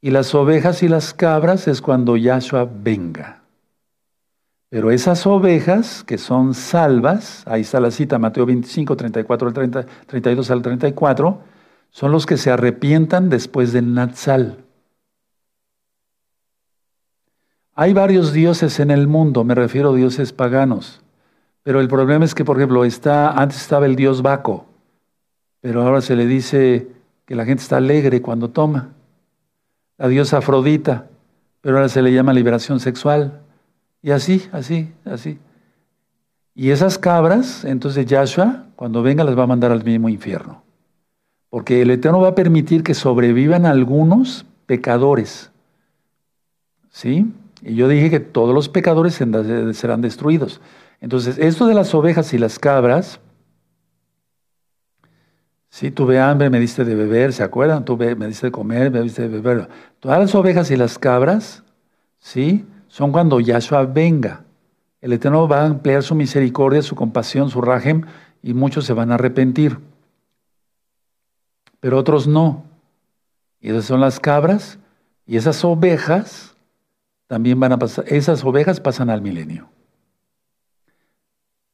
Y 0.00 0.10
las 0.10 0.34
ovejas 0.34 0.82
y 0.82 0.88
las 0.88 1.12
cabras 1.12 1.68
es 1.68 1.80
cuando 1.82 2.16
Yahshua 2.16 2.68
venga. 2.70 3.43
Pero 4.74 4.90
esas 4.90 5.24
ovejas 5.24 6.02
que 6.02 6.18
son 6.18 6.52
salvas, 6.52 7.44
ahí 7.46 7.60
está 7.60 7.78
la 7.78 7.92
cita, 7.92 8.18
Mateo 8.18 8.44
25, 8.44 8.96
34 8.96 9.46
al 9.46 9.54
30, 9.54 9.86
32 10.06 10.50
al 10.50 10.62
34, 10.62 11.38
son 11.90 12.10
los 12.10 12.26
que 12.26 12.36
se 12.36 12.50
arrepientan 12.50 13.30
después 13.30 13.72
del 13.72 13.94
Natsal. 13.94 14.64
Hay 17.76 17.92
varios 17.92 18.32
dioses 18.32 18.80
en 18.80 18.90
el 18.90 19.06
mundo, 19.06 19.44
me 19.44 19.54
refiero 19.54 19.92
a 19.92 19.94
dioses 19.94 20.32
paganos. 20.32 21.02
Pero 21.62 21.78
el 21.78 21.86
problema 21.86 22.24
es 22.24 22.34
que, 22.34 22.44
por 22.44 22.56
ejemplo, 22.56 22.84
está, 22.84 23.30
antes 23.30 23.58
estaba 23.62 23.86
el 23.86 23.94
dios 23.94 24.22
Baco, 24.22 24.66
pero 25.60 25.82
ahora 25.82 26.00
se 26.00 26.16
le 26.16 26.26
dice 26.26 26.88
que 27.26 27.36
la 27.36 27.44
gente 27.44 27.62
está 27.62 27.76
alegre 27.76 28.20
cuando 28.20 28.50
toma. 28.50 28.88
La 29.98 30.08
diosa 30.08 30.38
Afrodita, 30.38 31.06
pero 31.60 31.76
ahora 31.76 31.88
se 31.88 32.02
le 32.02 32.12
llama 32.12 32.32
liberación 32.32 32.80
sexual. 32.80 33.43
Y 34.04 34.10
así, 34.10 34.46
así, 34.52 34.92
así. 35.06 35.38
Y 36.54 36.72
esas 36.72 36.98
cabras, 36.98 37.64
entonces 37.64 38.04
Yahshua, 38.04 38.66
cuando 38.76 39.02
venga, 39.02 39.24
las 39.24 39.36
va 39.36 39.44
a 39.44 39.46
mandar 39.46 39.72
al 39.72 39.82
mismo 39.82 40.10
infierno. 40.10 40.62
Porque 41.48 41.80
el 41.80 41.90
Eterno 41.90 42.20
va 42.20 42.28
a 42.28 42.34
permitir 42.34 42.82
que 42.82 42.92
sobrevivan 42.92 43.64
algunos 43.64 44.44
pecadores. 44.66 45.50
¿Sí? 46.90 47.32
Y 47.62 47.76
yo 47.76 47.88
dije 47.88 48.10
que 48.10 48.20
todos 48.20 48.54
los 48.54 48.68
pecadores 48.68 49.14
serán 49.14 50.02
destruidos. 50.02 50.60
Entonces, 51.00 51.38
esto 51.38 51.66
de 51.66 51.72
las 51.72 51.94
ovejas 51.94 52.34
y 52.34 52.38
las 52.38 52.58
cabras, 52.58 53.20
si 55.70 55.90
tuve 55.90 56.20
hambre, 56.20 56.50
me 56.50 56.60
diste 56.60 56.84
de 56.84 56.94
beber, 56.94 57.32
¿se 57.32 57.42
acuerdan? 57.42 57.86
Tuve, 57.86 58.16
me 58.16 58.26
diste 58.26 58.48
de 58.48 58.52
comer, 58.52 58.90
me 58.90 59.00
diste 59.00 59.22
de 59.22 59.28
beber. 59.28 59.70
Todas 59.98 60.18
las 60.18 60.34
ovejas 60.34 60.70
y 60.70 60.76
las 60.76 60.98
cabras, 60.98 61.64
¿sí? 62.18 62.66
Son 62.94 63.10
cuando 63.10 63.40
Yahshua 63.40 63.86
venga. 63.86 64.44
El 65.00 65.12
Eterno 65.12 65.48
va 65.48 65.64
a 65.64 65.66
emplear 65.66 66.04
su 66.04 66.14
misericordia, 66.14 66.80
su 66.80 66.94
compasión, 66.94 67.50
su 67.50 67.60
rajem, 67.60 68.02
y 68.40 68.54
muchos 68.54 68.84
se 68.84 68.92
van 68.92 69.10
a 69.10 69.16
arrepentir. 69.16 69.80
Pero 71.80 71.98
otros 71.98 72.28
no. 72.28 72.62
Y 73.60 73.70
esas 73.70 73.86
son 73.86 74.00
las 74.00 74.20
cabras, 74.20 74.78
y 75.26 75.36
esas 75.36 75.64
ovejas 75.64 76.54
también 77.26 77.58
van 77.58 77.72
a 77.72 77.80
pasar, 77.80 78.04
esas 78.06 78.44
ovejas 78.44 78.78
pasan 78.78 79.10
al 79.10 79.22
milenio. 79.22 79.66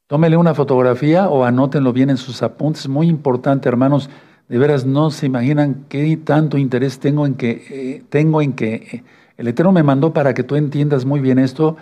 Tómele 0.07 0.37
una 0.37 0.55
fotografía 0.55 1.29
o 1.29 1.45
anótenlo 1.45 1.93
bien 1.93 2.09
en 2.09 2.17
sus 2.17 2.41
apuntes. 2.41 2.87
Muy 2.87 3.07
importante, 3.07 3.69
hermanos. 3.69 4.09
De 4.49 4.57
veras 4.57 4.87
no 4.87 5.11
se 5.11 5.27
imaginan 5.27 5.85
qué 5.87 6.17
tanto 6.17 6.57
interés 6.57 6.99
tengo 6.99 7.27
en 7.27 7.35
que, 7.35 7.51
eh, 7.69 8.03
tengo 8.09 8.41
en 8.41 8.53
que 8.53 8.73
eh, 8.73 9.03
el 9.41 9.47
Eterno 9.47 9.71
me 9.71 9.81
mandó 9.81 10.13
para 10.13 10.35
que 10.35 10.43
tú 10.43 10.55
entiendas 10.55 11.03
muy 11.03 11.19
bien 11.19 11.39
esto 11.39 11.75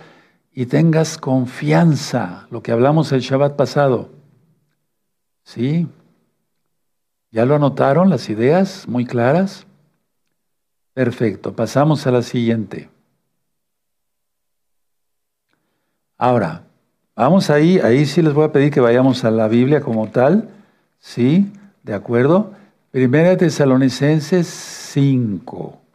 y 0.50 0.64
tengas 0.64 1.18
confianza, 1.18 2.46
lo 2.50 2.62
que 2.62 2.72
hablamos 2.72 3.12
el 3.12 3.20
Shabbat 3.20 3.54
pasado. 3.54 4.08
¿Sí? 5.44 5.86
¿Ya 7.30 7.44
lo 7.44 7.54
anotaron 7.54 8.08
las 8.08 8.30
ideas 8.30 8.88
muy 8.88 9.04
claras? 9.04 9.66
Perfecto, 10.94 11.54
pasamos 11.54 12.06
a 12.06 12.12
la 12.12 12.22
siguiente. 12.22 12.88
Ahora, 16.16 16.64
vamos 17.14 17.50
ahí, 17.50 17.78
ahí 17.78 18.06
sí 18.06 18.22
les 18.22 18.32
voy 18.32 18.46
a 18.46 18.52
pedir 18.52 18.72
que 18.72 18.80
vayamos 18.80 19.22
a 19.26 19.30
la 19.30 19.48
Biblia 19.48 19.82
como 19.82 20.08
tal, 20.08 20.48
¿sí? 20.98 21.52
¿De 21.82 21.92
acuerdo? 21.92 22.54
Primera 22.90 23.36
Tesalonicenses 23.36 24.46
5. 24.46 25.89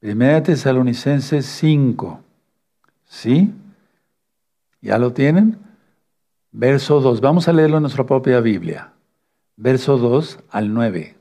Primera 0.00 0.42
Tesalonicenses 0.42 1.44
5. 1.44 2.20
¿Sí? 3.04 3.52
¿Ya 4.80 4.98
lo 4.98 5.12
tienen? 5.12 5.58
Verso 6.52 7.00
2. 7.00 7.20
Vamos 7.20 7.48
a 7.48 7.52
leerlo 7.52 7.76
en 7.76 7.82
nuestra 7.82 8.06
propia 8.06 8.40
Biblia. 8.40 8.94
Verso 9.56 9.98
2 9.98 10.38
al 10.50 10.72
9. 10.72 11.16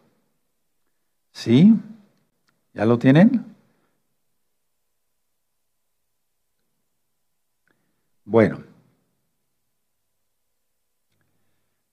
¿Sí? 1.33 1.75
¿Ya 2.73 2.85
lo 2.85 2.97
tienen? 2.97 3.45
Bueno. 8.23 8.63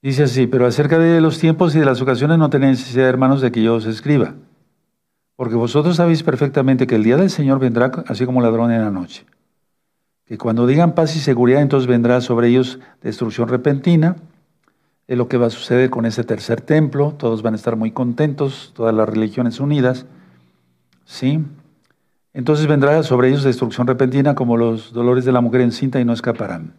Dice 0.02 0.22
así, 0.22 0.46
pero 0.46 0.66
acerca 0.66 0.98
de 1.00 1.20
los 1.20 1.40
tiempos 1.40 1.74
y 1.74 1.80
de 1.80 1.84
las 1.84 2.00
ocasiones 2.00 2.38
no 2.38 2.48
tenéis 2.48 2.78
necesidad, 2.78 3.08
hermanos, 3.08 3.40
de 3.40 3.50
que 3.50 3.60
yo 3.60 3.74
os 3.74 3.86
escriba 3.86 4.36
porque 5.36 5.54
vosotros 5.54 5.96
sabéis 5.96 6.22
perfectamente 6.22 6.86
que 6.86 6.96
el 6.96 7.04
día 7.04 7.18
del 7.18 7.30
Señor 7.30 7.58
vendrá 7.58 7.92
así 8.08 8.24
como 8.24 8.40
ladrón 8.40 8.72
en 8.72 8.82
la 8.82 8.90
noche. 8.90 9.26
Que 10.24 10.38
cuando 10.38 10.66
digan 10.66 10.94
paz 10.94 11.14
y 11.14 11.20
seguridad, 11.20 11.60
entonces 11.60 11.86
vendrá 11.86 12.20
sobre 12.20 12.48
ellos 12.48 12.80
destrucción 13.02 13.48
repentina. 13.48 14.16
Es 15.06 15.16
lo 15.16 15.28
que 15.28 15.36
va 15.36 15.46
a 15.46 15.50
suceder 15.50 15.88
con 15.90 16.04
ese 16.04 16.24
tercer 16.24 16.62
templo. 16.62 17.14
Todos 17.16 17.42
van 17.42 17.52
a 17.52 17.56
estar 17.56 17.76
muy 17.76 17.92
contentos, 17.92 18.72
todas 18.74 18.94
las 18.94 19.08
religiones 19.08 19.60
unidas. 19.60 20.06
¿Sí? 21.04 21.44
Entonces 22.32 22.66
vendrá 22.66 23.02
sobre 23.04 23.28
ellos 23.28 23.44
destrucción 23.44 23.86
repentina 23.86 24.34
como 24.34 24.56
los 24.56 24.92
dolores 24.92 25.24
de 25.24 25.32
la 25.32 25.40
mujer 25.40 25.60
encinta 25.60 26.00
y 26.00 26.04
no 26.04 26.12
escaparán. 26.12 26.74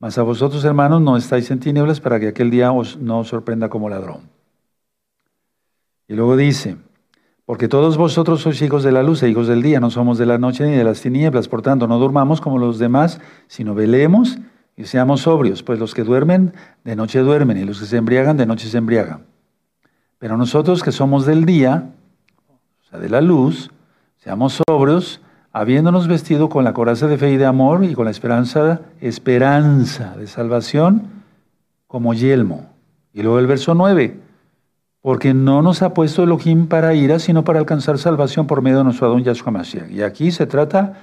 Mas 0.00 0.18
a 0.18 0.22
vosotros, 0.22 0.64
hermanos, 0.64 1.00
no 1.00 1.16
estáis 1.16 1.50
en 1.50 1.60
tinieblas 1.60 2.00
para 2.00 2.18
que 2.18 2.28
aquel 2.28 2.50
día 2.50 2.72
os 2.72 2.96
no 2.96 3.24
sorprenda 3.24 3.68
como 3.68 3.88
ladrón. 3.88 4.28
Y 6.08 6.14
luego 6.14 6.36
dice, 6.36 6.76
porque 7.46 7.68
todos 7.68 7.96
vosotros 7.98 8.40
sois 8.40 8.60
hijos 8.62 8.82
de 8.82 8.92
la 8.92 9.02
luz 9.02 9.22
e 9.22 9.28
hijos 9.28 9.48
del 9.48 9.62
día, 9.62 9.78
no 9.78 9.90
somos 9.90 10.16
de 10.16 10.26
la 10.26 10.38
noche 10.38 10.64
ni 10.64 10.76
de 10.76 10.84
las 10.84 11.02
tinieblas. 11.02 11.48
Por 11.48 11.60
tanto, 11.60 11.86
no 11.86 11.98
durmamos 11.98 12.40
como 12.40 12.58
los 12.58 12.78
demás, 12.78 13.20
sino 13.48 13.74
velemos 13.74 14.38
y 14.76 14.84
seamos 14.84 15.22
sobrios, 15.22 15.62
pues 15.62 15.78
los 15.78 15.94
que 15.94 16.04
duermen 16.04 16.54
de 16.84 16.96
noche 16.96 17.20
duermen 17.20 17.58
y 17.58 17.64
los 17.64 17.80
que 17.80 17.86
se 17.86 17.98
embriagan 17.98 18.36
de 18.36 18.46
noche 18.46 18.68
se 18.68 18.78
embriagan. 18.78 19.26
Pero 20.18 20.38
nosotros 20.38 20.82
que 20.82 20.90
somos 20.90 21.26
del 21.26 21.44
día, 21.44 21.90
o 22.48 22.88
sea, 22.88 22.98
de 22.98 23.10
la 23.10 23.20
luz, 23.20 23.70
seamos 24.16 24.62
sobrios, 24.66 25.20
habiéndonos 25.52 26.08
vestido 26.08 26.48
con 26.48 26.64
la 26.64 26.72
coraza 26.72 27.06
de 27.08 27.18
fe 27.18 27.32
y 27.32 27.36
de 27.36 27.44
amor 27.44 27.84
y 27.84 27.94
con 27.94 28.06
la 28.06 28.10
esperanza, 28.10 28.80
esperanza 29.00 30.16
de 30.16 30.26
salvación 30.26 31.10
como 31.86 32.14
yelmo. 32.14 32.70
Y 33.12 33.22
luego 33.22 33.38
el 33.38 33.46
verso 33.46 33.74
9, 33.74 34.18
porque 35.04 35.34
no 35.34 35.60
nos 35.60 35.82
ha 35.82 35.92
puesto 35.92 36.22
Elohim 36.22 36.66
para 36.66 36.94
ira, 36.94 37.18
sino 37.18 37.44
para 37.44 37.58
alcanzar 37.58 37.98
salvación 37.98 38.46
por 38.46 38.62
medio 38.62 38.78
de 38.78 38.84
nuestro 38.84 39.06
Adón 39.06 39.22
Yahshua 39.22 39.52
Mashiach. 39.52 39.90
Y 39.90 40.00
aquí 40.00 40.32
se 40.32 40.46
trata 40.46 40.94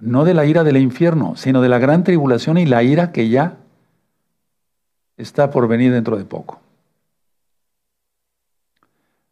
no 0.00 0.24
de 0.24 0.34
la 0.34 0.46
ira 0.46 0.64
del 0.64 0.78
infierno, 0.78 1.36
sino 1.36 1.62
de 1.62 1.68
la 1.68 1.78
gran 1.78 2.02
tribulación 2.02 2.58
y 2.58 2.66
la 2.66 2.82
ira 2.82 3.12
que 3.12 3.28
ya 3.28 3.58
está 5.16 5.52
por 5.52 5.68
venir 5.68 5.92
dentro 5.92 6.16
de 6.16 6.24
poco. 6.24 6.60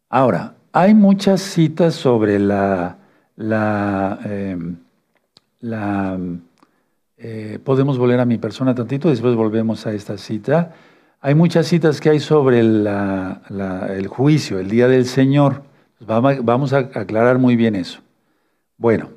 Ahora, 0.07 0.55
hay 0.71 0.93
muchas 0.93 1.41
citas 1.41 1.93
sobre 1.93 2.39
la... 2.39 2.97
em, 4.23 4.77
eh, 7.17 7.59
podemos 7.61 7.97
volver 7.97 8.21
a 8.21 8.25
mi 8.25 8.37
persona 8.37 8.73
tantito, 8.73 9.09
después 9.09 9.35
volvemos 9.35 9.85
a 9.85 9.91
esta 9.91 10.17
cita. 10.17 10.73
Hay 11.25 11.35
muchas 11.35 11.67
citas 11.67 12.01
que 12.01 12.09
hay 12.09 12.19
sobre 12.19 12.59
el 12.59 14.07
juicio, 14.09 14.59
el 14.59 14.69
día 14.69 14.89
del 14.89 15.05
Señor. 15.05 15.63
Vamos 16.01 16.73
a 16.73 16.79
aclarar 16.79 17.39
muy 17.39 17.55
bien 17.55 17.77
eso. 17.77 18.01
Bueno, 18.77 19.09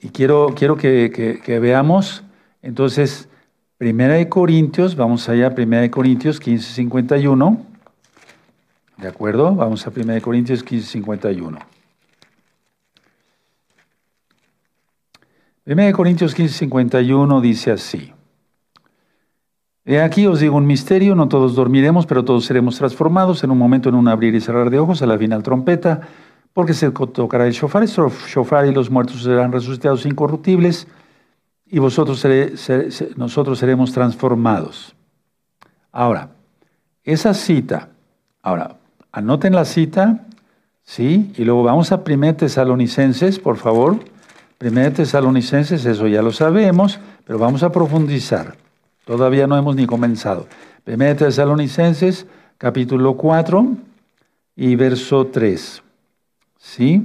y 0.00 0.08
quiero, 0.08 0.54
quiero 0.56 0.78
que, 0.78 1.58
veamos, 1.60 2.24
entonces, 2.62 3.28
Primera 3.76 4.14
de 4.14 4.30
Corintios, 4.30 4.96
vamos 4.96 5.28
allá, 5.28 5.54
Primera 5.54 5.82
de 5.82 5.90
Corintios 5.90 6.40
15, 6.40 6.72
51. 6.72 7.66
¿De 8.96 9.08
acuerdo? 9.08 9.54
Vamos 9.54 9.86
a 9.86 9.92
1 9.94 10.22
Corintios 10.22 10.62
15, 10.62 10.92
51. 10.92 11.58
1 15.66 15.92
Corintios 15.92 16.34
15, 16.34 16.54
51 16.56 17.40
dice 17.42 17.70
así. 17.70 18.14
He 19.84 20.00
aquí 20.00 20.26
os 20.26 20.38
digo 20.38 20.56
un 20.56 20.66
misterio, 20.66 21.16
no 21.16 21.28
todos 21.28 21.56
dormiremos, 21.56 22.06
pero 22.06 22.24
todos 22.24 22.44
seremos 22.44 22.76
transformados 22.78 23.42
en 23.42 23.50
un 23.50 23.58
momento, 23.58 23.88
en 23.88 23.96
un 23.96 24.06
abrir 24.06 24.34
y 24.34 24.40
cerrar 24.40 24.70
de 24.70 24.78
ojos, 24.78 25.02
a 25.02 25.06
la 25.06 25.18
final 25.18 25.42
trompeta, 25.42 26.02
porque 26.52 26.72
se 26.72 26.90
tocará 26.90 27.46
el 27.46 27.52
shofar, 27.52 27.82
el 27.82 27.88
shofar 27.88 28.66
y 28.66 28.72
los 28.72 28.90
muertos 28.90 29.22
serán 29.22 29.50
resucitados 29.50 30.06
incorruptibles, 30.06 30.86
y 31.66 31.78
vosotros 31.78 32.24
nosotros 33.16 33.58
seremos 33.58 33.92
transformados. 33.92 34.94
Ahora, 35.90 36.28
esa 37.02 37.34
cita, 37.34 37.88
ahora, 38.42 38.76
anoten 39.10 39.54
la 39.54 39.64
cita, 39.64 40.26
¿sí? 40.84 41.32
Y 41.36 41.44
luego 41.44 41.64
vamos 41.64 41.90
a 41.90 42.02
1 42.06 42.36
Tesalonicenses, 42.36 43.38
por 43.38 43.56
favor. 43.56 43.98
1 44.60 44.92
Tesalonicenses, 44.92 45.84
eso 45.86 46.06
ya 46.06 46.22
lo 46.22 46.30
sabemos, 46.30 47.00
pero 47.24 47.38
vamos 47.38 47.62
a 47.62 47.72
profundizar. 47.72 48.56
Todavía 49.04 49.46
no 49.46 49.56
hemos 49.56 49.74
ni 49.74 49.86
comenzado. 49.86 50.46
Primera 50.84 51.16
Tesalonicenses, 51.16 52.26
capítulo 52.56 53.16
4 53.16 53.76
y 54.54 54.76
verso 54.76 55.26
3. 55.26 55.82
¿Sí? 56.56 57.04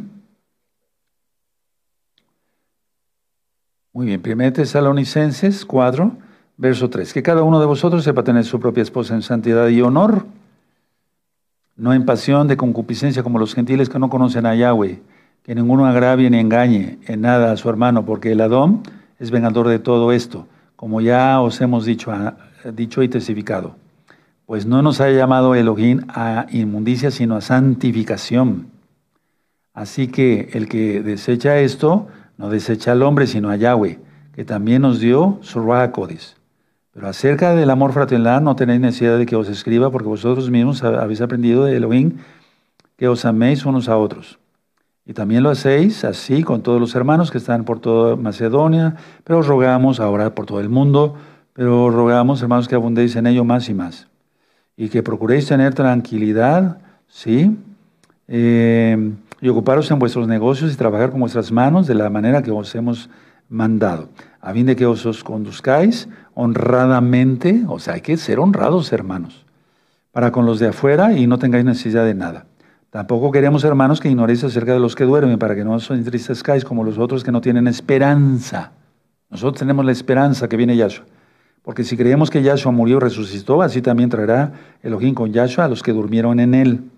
Muy 3.94 4.06
bien, 4.06 4.22
Primera 4.22 4.54
Tesalonicenses 4.54 5.66
4, 5.66 6.12
verso 6.58 6.88
3. 6.88 7.14
Que 7.14 7.24
cada 7.24 7.42
uno 7.42 7.60
de 7.60 7.66
vosotros 7.66 8.04
sepa 8.04 8.24
tener 8.24 8.46
su 8.46 8.60
propia 8.60 8.84
esposa 8.84 9.16
en 9.16 9.24
santidad 9.24 9.68
y 9.70 9.82
honor, 9.82 10.28
no 11.76 11.94
en 11.94 12.06
pasión 12.06 12.48
de 12.48 12.58
concupiscencia 12.58 13.24
como 13.24 13.40
los 13.40 13.56
gentiles 13.56 13.90
que 13.90 13.98
no 13.98 14.10
conocen 14.10 14.46
a 14.46 14.54
Yahweh, 14.54 15.02
que 15.42 15.56
ninguno 15.56 15.88
agravie 15.88 16.30
ni 16.30 16.38
engañe 16.38 17.00
en 17.08 17.22
nada 17.22 17.52
a 17.52 17.58
su 17.58 17.70
hermano, 17.70 18.06
porque 18.06 18.34
el 18.34 18.42
Adón 18.42 18.84
es 19.18 19.32
vengador 19.32 19.68
de 19.68 19.80
todo 19.80 20.12
esto 20.12 20.46
como 20.78 21.02
ya 21.02 21.42
os 21.42 21.60
hemos 21.60 21.86
dicho, 21.86 22.12
ah, 22.12 22.38
dicho 22.74 23.04
y 23.04 23.10
testificado, 23.10 23.76
pues 24.46 24.66
no 24.66 24.82
nos 24.82 25.02
ha 25.02 25.10
llamado 25.10 25.56
Elohim 25.56 26.04
a 26.08 26.46
inmundicia, 26.52 27.12
sino 27.12 27.36
a 27.36 27.42
santificación. 27.42 28.68
Así 29.74 30.08
que 30.08 30.50
el 30.54 30.70
que 30.70 31.04
desecha 31.04 31.60
esto, 31.60 32.08
no 32.38 32.50
desecha 32.50 32.94
al 32.94 33.02
hombre, 33.02 33.28
sino 33.28 33.50
a 33.50 33.58
Yahweh, 33.58 34.00
que 34.34 34.46
también 34.46 34.84
nos 34.84 35.00
dio 35.00 35.40
su 35.42 35.66
Codis. 35.92 36.38
Pero 36.94 37.08
acerca 37.08 37.54
del 37.56 37.70
amor 37.70 37.92
fraternal 37.92 38.44
no 38.44 38.56
tenéis 38.56 38.80
necesidad 38.80 39.18
de 39.18 39.26
que 39.26 39.36
os 39.36 39.50
escriba, 39.50 39.92
porque 39.92 40.08
vosotros 40.08 40.50
mismos 40.50 40.84
habéis 40.84 41.22
aprendido 41.22 41.66
de 41.66 41.76
Elohim 41.76 42.18
que 42.98 43.08
os 43.08 43.26
améis 43.26 43.66
unos 43.66 43.90
a 43.90 43.98
otros. 43.98 44.40
Y 45.08 45.14
también 45.14 45.42
lo 45.42 45.50
hacéis 45.50 46.04
así 46.04 46.44
con 46.44 46.62
todos 46.62 46.82
los 46.82 46.94
hermanos 46.94 47.32
que 47.32 47.38
están 47.38 47.64
por 47.64 47.80
toda 47.80 48.18
Macedonia, 48.18 48.98
pero 49.24 49.42
rogamos 49.42 50.02
ahora 50.02 50.36
por 50.36 50.46
todo 50.46 50.60
el 50.60 50.68
mundo, 50.68 51.16
pero 51.54 51.90
rogamos, 51.90 52.42
hermanos, 52.42 52.68
que 52.68 52.76
abundéis 52.76 53.16
en 53.16 53.26
ello 53.26 53.46
más 53.46 53.70
y 53.70 53.74
más. 53.74 54.10
Y 54.76 54.90
que 54.90 55.02
procuréis 55.04 55.48
tener 55.48 55.74
tranquilidad, 55.74 56.80
¿sí? 57.08 57.58
Eh, 58.28 59.14
y 59.40 59.48
ocuparos 59.48 59.90
en 59.92 60.00
vuestros 60.00 60.28
negocios 60.28 60.74
y 60.74 60.76
trabajar 60.76 61.12
con 61.12 61.22
vuestras 61.22 61.54
manos 61.54 61.88
de 61.88 61.96
la 61.96 62.10
manera 62.10 62.44
que 62.44 62.52
os 62.52 62.76
hemos 62.76 63.10
mandado, 63.48 64.10
a 64.42 64.52
fin 64.52 64.66
de 64.66 64.76
que 64.76 64.86
os, 64.86 65.06
os 65.06 65.24
conduzcáis 65.24 66.10
honradamente, 66.34 67.64
o 67.70 67.80
sea, 67.80 67.94
hay 67.94 68.02
que 68.02 68.18
ser 68.18 68.40
honrados, 68.40 68.92
hermanos, 68.92 69.46
para 70.12 70.34
con 70.34 70.46
los 70.46 70.60
de 70.60 70.68
afuera 70.68 71.14
y 71.14 71.28
no 71.28 71.40
tengáis 71.40 71.64
necesidad 71.64 72.04
de 72.04 72.14
nada 72.14 72.46
Tampoco 72.90 73.32
queremos, 73.32 73.64
hermanos, 73.64 74.00
que 74.00 74.10
ignoréis 74.10 74.44
acerca 74.44 74.74
de 74.74 74.80
los 74.80 74.96
que 74.96 75.04
duermen, 75.04 75.38
para 75.38 75.56
que 75.56 75.66
no 75.66 75.74
os 75.74 75.92
entristezcáis 75.92 76.64
como 76.64 76.84
los 76.84 76.98
otros 76.98 77.24
que 77.24 77.32
no 77.32 77.42
tienen 77.42 77.68
esperanza. 77.68 78.72
Nosotros 79.30 79.60
tenemos 79.60 79.86
la 79.86 79.92
esperanza 79.92 80.48
que 80.48 80.56
viene 80.56 80.78
Yahshua. 80.78 81.06
Porque 81.64 81.84
si 81.84 81.98
creemos 81.98 82.30
que 82.30 82.42
Yahshua 82.42 82.72
murió 82.72 82.98
y 82.98 83.00
resucitó, 83.02 83.62
así 83.62 83.82
también 83.82 84.10
traerá 84.10 84.54
Elohim 84.82 85.14
con 85.14 85.34
Yahshua 85.34 85.66
a 85.66 85.68
los 85.68 85.84
que 85.84 85.92
durmieron 85.92 86.40
en 86.40 86.54
él. 86.54 86.90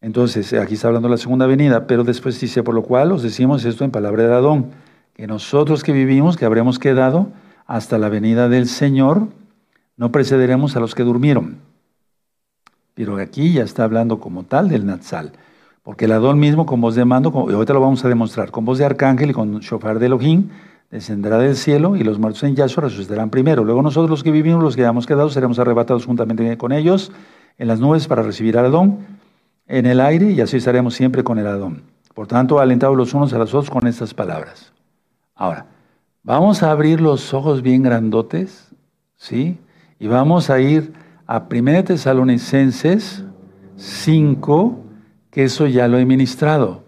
Entonces, 0.00 0.52
aquí 0.54 0.74
está 0.74 0.88
hablando 0.88 1.06
de 1.06 1.12
la 1.12 1.18
segunda 1.18 1.46
venida, 1.46 1.86
pero 1.86 2.02
después 2.02 2.40
dice, 2.40 2.64
por 2.64 2.74
lo 2.74 2.82
cual 2.82 3.12
os 3.12 3.22
decimos 3.22 3.64
esto 3.64 3.84
en 3.84 3.92
palabra 3.92 4.26
de 4.26 4.34
Adón, 4.34 4.70
que 5.14 5.28
nosotros 5.28 5.84
que 5.84 5.92
vivimos, 5.92 6.36
que 6.36 6.44
habremos 6.44 6.80
quedado 6.80 7.28
hasta 7.66 7.98
la 7.98 8.08
venida 8.08 8.48
del 8.48 8.66
Señor, 8.66 9.28
no 9.96 10.10
precederemos 10.10 10.74
a 10.74 10.80
los 10.80 10.96
que 10.96 11.04
durmieron. 11.04 11.69
Pero 13.00 13.16
aquí 13.16 13.54
ya 13.54 13.62
está 13.62 13.84
hablando 13.84 14.20
como 14.20 14.42
tal 14.42 14.68
del 14.68 14.84
Natsal. 14.84 15.32
Porque 15.82 16.04
el 16.04 16.12
Adón 16.12 16.38
mismo 16.38 16.66
con 16.66 16.82
voz 16.82 16.94
de 16.96 17.06
mando, 17.06 17.32
y 17.48 17.54
ahorita 17.54 17.72
lo 17.72 17.80
vamos 17.80 18.04
a 18.04 18.08
demostrar, 18.08 18.50
con 18.50 18.66
voz 18.66 18.76
de 18.76 18.84
arcángel 18.84 19.30
y 19.30 19.32
con 19.32 19.58
shofar 19.60 19.98
de 19.98 20.04
Elohim, 20.04 20.50
descenderá 20.90 21.38
del 21.38 21.56
cielo 21.56 21.96
y 21.96 22.04
los 22.04 22.18
muertos 22.18 22.42
en 22.42 22.54
Yahshua 22.56 22.84
resucitarán 22.84 23.30
primero. 23.30 23.64
Luego 23.64 23.80
nosotros 23.80 24.10
los 24.10 24.22
que 24.22 24.30
vivimos, 24.30 24.62
los 24.62 24.76
que 24.76 24.82
hayamos 24.82 25.06
quedado, 25.06 25.30
seremos 25.30 25.58
arrebatados 25.58 26.04
juntamente 26.04 26.58
con 26.58 26.72
ellos 26.72 27.10
en 27.56 27.68
las 27.68 27.80
nubes 27.80 28.06
para 28.06 28.22
recibir 28.22 28.58
al 28.58 28.66
Adón 28.66 28.98
en 29.66 29.86
el 29.86 29.98
aire 29.98 30.32
y 30.32 30.42
así 30.42 30.58
estaremos 30.58 30.92
siempre 30.92 31.24
con 31.24 31.38
el 31.38 31.46
Adón. 31.46 31.84
Por 32.12 32.26
tanto, 32.26 32.60
alentados 32.60 32.98
los 32.98 33.14
unos 33.14 33.32
a 33.32 33.38
los 33.38 33.54
otros 33.54 33.70
con 33.70 33.86
estas 33.86 34.12
palabras. 34.12 34.74
Ahora, 35.34 35.64
vamos 36.22 36.62
a 36.62 36.70
abrir 36.70 37.00
los 37.00 37.32
ojos 37.32 37.62
bien 37.62 37.82
grandotes, 37.82 38.68
¿sí? 39.16 39.56
Y 39.98 40.06
vamos 40.06 40.50
a 40.50 40.60
ir 40.60 40.99
a 41.30 41.46
1 41.48 41.84
Tesalonicenses 41.84 43.22
5, 43.76 44.84
que 45.30 45.44
eso 45.44 45.68
ya 45.68 45.86
lo 45.86 45.98
he 45.98 46.04
ministrado. 46.04 46.82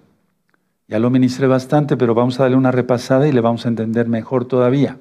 Ya 0.88 0.98
lo 0.98 1.10
ministré 1.10 1.46
bastante, 1.46 1.96
pero 1.96 2.12
vamos 2.12 2.40
a 2.40 2.42
darle 2.42 2.56
una 2.56 2.72
repasada 2.72 3.28
y 3.28 3.32
le 3.32 3.40
vamos 3.40 3.64
a 3.64 3.68
entender 3.68 4.08
mejor 4.08 4.46
todavía. 4.46 4.98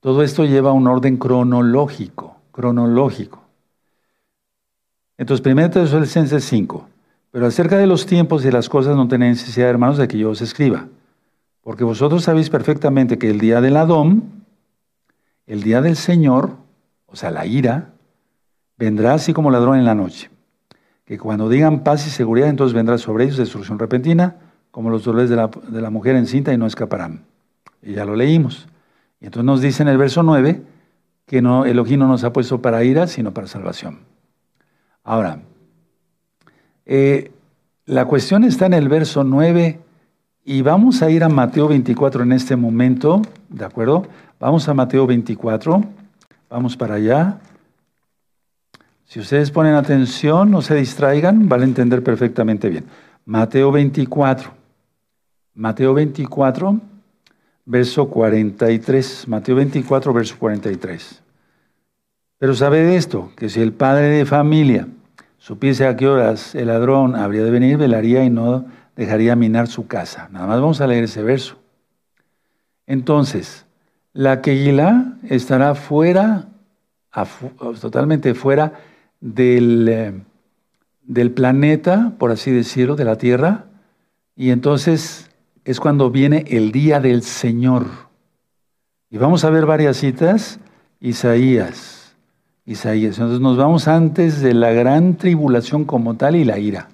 Todo 0.00 0.24
esto 0.24 0.44
lleva 0.44 0.72
un 0.72 0.88
orden 0.88 1.16
cronológico, 1.16 2.38
cronológico. 2.50 3.44
Entonces, 5.16 5.46
1 5.46 5.70
Tesalonicenses 5.70 6.44
5. 6.44 6.88
Pero 7.30 7.46
acerca 7.46 7.78
de 7.78 7.86
los 7.86 8.04
tiempos 8.06 8.44
y 8.44 8.50
las 8.50 8.68
cosas 8.68 8.96
no 8.96 9.06
tenéis 9.06 9.42
necesidad, 9.42 9.68
hermanos, 9.68 9.96
de 9.96 10.08
que 10.08 10.18
yo 10.18 10.30
os 10.30 10.40
escriba. 10.40 10.88
Porque 11.62 11.84
vosotros 11.84 12.24
sabéis 12.24 12.50
perfectamente 12.50 13.16
que 13.16 13.30
el 13.30 13.38
día 13.38 13.60
del 13.60 13.76
Adón, 13.76 14.44
el 15.46 15.62
día 15.62 15.80
del 15.82 15.94
Señor, 15.94 16.56
o 17.06 17.14
sea, 17.14 17.30
la 17.30 17.46
ira, 17.46 17.92
vendrá 18.78 19.14
así 19.14 19.32
como 19.32 19.50
ladrón 19.50 19.78
en 19.78 19.84
la 19.84 19.94
noche. 19.94 20.30
Que 21.04 21.18
cuando 21.18 21.48
digan 21.48 21.84
paz 21.84 22.06
y 22.06 22.10
seguridad, 22.10 22.48
entonces 22.48 22.74
vendrá 22.74 22.98
sobre 22.98 23.24
ellos 23.24 23.36
destrucción 23.36 23.78
repentina, 23.78 24.36
como 24.70 24.90
los 24.90 25.04
dolores 25.04 25.30
de 25.30 25.36
la, 25.36 25.48
de 25.48 25.80
la 25.80 25.90
mujer 25.90 26.16
encinta 26.16 26.52
y 26.52 26.58
no 26.58 26.66
escaparán. 26.66 27.24
Y 27.82 27.94
ya 27.94 28.04
lo 28.04 28.14
leímos. 28.14 28.68
Y 29.20 29.26
entonces 29.26 29.44
nos 29.44 29.60
dice 29.60 29.82
en 29.82 29.88
el 29.88 29.98
verso 29.98 30.22
9 30.22 30.62
que 31.26 31.42
no, 31.42 31.66
Elohim 31.66 32.00
no 32.00 32.08
nos 32.08 32.24
ha 32.24 32.32
puesto 32.32 32.62
para 32.62 32.84
ira, 32.84 33.06
sino 33.06 33.32
para 33.32 33.46
salvación. 33.46 34.00
Ahora, 35.04 35.40
eh, 36.86 37.32
la 37.84 38.06
cuestión 38.06 38.44
está 38.44 38.66
en 38.66 38.74
el 38.74 38.88
verso 38.88 39.24
9 39.24 39.78
y 40.44 40.62
vamos 40.62 41.02
a 41.02 41.10
ir 41.10 41.24
a 41.24 41.28
Mateo 41.28 41.68
24 41.68 42.22
en 42.22 42.32
este 42.32 42.56
momento, 42.56 43.22
¿de 43.50 43.64
acuerdo? 43.64 44.06
Vamos 44.40 44.68
a 44.68 44.74
Mateo 44.74 45.06
24, 45.06 45.84
vamos 46.48 46.76
para 46.76 46.94
allá. 46.94 47.38
Si 49.08 49.18
ustedes 49.20 49.50
ponen 49.50 49.72
atención, 49.72 50.50
no 50.50 50.60
se 50.60 50.74
distraigan, 50.74 51.48
van 51.48 51.62
a 51.62 51.64
entender 51.64 52.02
perfectamente 52.02 52.68
bien. 52.68 52.84
Mateo 53.24 53.72
24. 53.72 54.52
Mateo 55.54 55.94
24, 55.94 56.78
verso 57.64 58.10
43. 58.10 59.26
Mateo 59.28 59.56
24, 59.56 60.12
verso 60.12 60.36
43. 60.38 61.22
Pero 62.36 62.54
sabe 62.54 62.82
de 62.82 62.96
esto, 62.96 63.32
que 63.34 63.48
si 63.48 63.62
el 63.62 63.72
padre 63.72 64.08
de 64.08 64.26
familia 64.26 64.88
supiese 65.38 65.86
a 65.86 65.96
qué 65.96 66.06
horas 66.06 66.54
el 66.54 66.66
ladrón 66.66 67.16
habría 67.16 67.44
de 67.44 67.50
venir, 67.50 67.78
velaría 67.78 68.22
y 68.24 68.28
no 68.28 68.66
dejaría 68.94 69.34
minar 69.36 69.68
su 69.68 69.86
casa. 69.86 70.28
Nada 70.30 70.46
más 70.46 70.60
vamos 70.60 70.82
a 70.82 70.86
leer 70.86 71.04
ese 71.04 71.22
verso. 71.22 71.56
Entonces, 72.86 73.64
la 74.12 74.42
Kegilá 74.42 75.16
estará 75.30 75.74
fuera, 75.74 76.48
totalmente 77.80 78.34
fuera 78.34 78.74
del, 79.20 79.88
eh, 79.88 80.12
del 81.02 81.32
planeta, 81.32 82.12
por 82.18 82.30
así 82.30 82.50
decirlo, 82.50 82.96
de 82.96 83.04
la 83.04 83.16
Tierra, 83.16 83.64
y 84.36 84.50
entonces 84.50 85.30
es 85.64 85.80
cuando 85.80 86.10
viene 86.10 86.44
el 86.48 86.70
día 86.70 87.00
del 87.00 87.22
Señor. 87.22 87.86
Y 89.10 89.18
vamos 89.18 89.44
a 89.44 89.50
ver 89.50 89.66
varias 89.66 89.96
citas, 89.96 90.60
Isaías, 91.00 92.14
Isaías. 92.66 93.18
Entonces 93.18 93.40
nos 93.40 93.56
vamos 93.56 93.88
antes 93.88 94.40
de 94.40 94.54
la 94.54 94.70
gran 94.72 95.16
tribulación 95.16 95.84
como 95.84 96.14
tal 96.14 96.36
y 96.36 96.44
la 96.44 96.58
ira. 96.58 96.88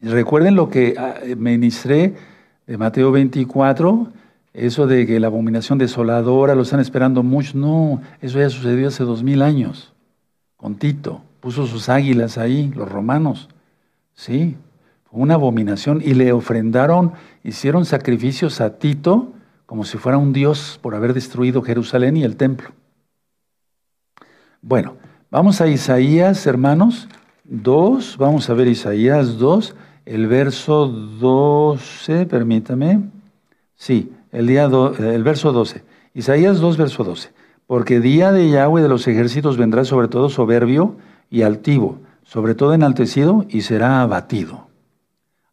Recuerden 0.00 0.56
lo 0.56 0.68
que 0.68 0.94
ah, 0.98 1.14
ministré 1.36 2.14
de 2.66 2.76
Mateo 2.76 3.12
24, 3.12 4.08
eso 4.52 4.86
de 4.88 5.06
que 5.06 5.20
la 5.20 5.28
abominación 5.28 5.78
desoladora 5.78 6.56
lo 6.56 6.62
están 6.62 6.80
esperando 6.80 7.22
mucho. 7.22 7.56
No, 7.56 8.02
eso 8.20 8.40
ya 8.40 8.50
sucedió 8.50 8.88
hace 8.88 9.04
dos 9.04 9.22
mil 9.22 9.40
años 9.42 9.91
Tito. 10.78 11.22
puso 11.40 11.66
sus 11.66 11.88
águilas 11.88 12.38
ahí, 12.38 12.72
los 12.74 12.88
romanos. 12.88 13.48
Sí, 14.14 14.56
fue 15.10 15.20
una 15.20 15.34
abominación. 15.34 16.00
Y 16.04 16.14
le 16.14 16.32
ofrendaron, 16.32 17.12
hicieron 17.42 17.84
sacrificios 17.84 18.60
a 18.60 18.78
Tito 18.78 19.32
como 19.72 19.86
si 19.86 19.96
fuera 19.96 20.18
un 20.18 20.34
dios 20.34 20.78
por 20.82 20.94
haber 20.94 21.14
destruido 21.14 21.62
Jerusalén 21.62 22.18
y 22.18 22.24
el 22.24 22.36
templo. 22.36 22.72
Bueno, 24.60 24.96
vamos 25.30 25.62
a 25.62 25.66
Isaías, 25.66 26.46
hermanos, 26.46 27.08
2, 27.44 28.18
vamos 28.18 28.50
a 28.50 28.54
ver 28.54 28.68
Isaías 28.68 29.38
2, 29.38 29.74
el 30.04 30.26
verso 30.26 30.88
12, 30.88 32.26
permítame. 32.26 33.00
Sí, 33.74 34.12
el, 34.30 34.46
día 34.46 34.64
el 34.64 35.24
verso 35.24 35.52
12. 35.52 35.82
Isaías 36.12 36.58
2, 36.58 36.76
verso 36.76 37.02
12. 37.02 37.30
Porque 37.66 38.00
día 38.00 38.32
de 38.32 38.50
Yahweh 38.50 38.82
de 38.82 38.88
los 38.88 39.06
ejércitos 39.08 39.56
vendrá 39.56 39.84
sobre 39.84 40.08
todo 40.08 40.28
soberbio 40.28 40.96
y 41.30 41.42
altivo, 41.42 41.98
sobre 42.24 42.54
todo 42.54 42.74
enaltecido 42.74 43.46
y 43.48 43.62
será 43.62 44.02
abatido. 44.02 44.68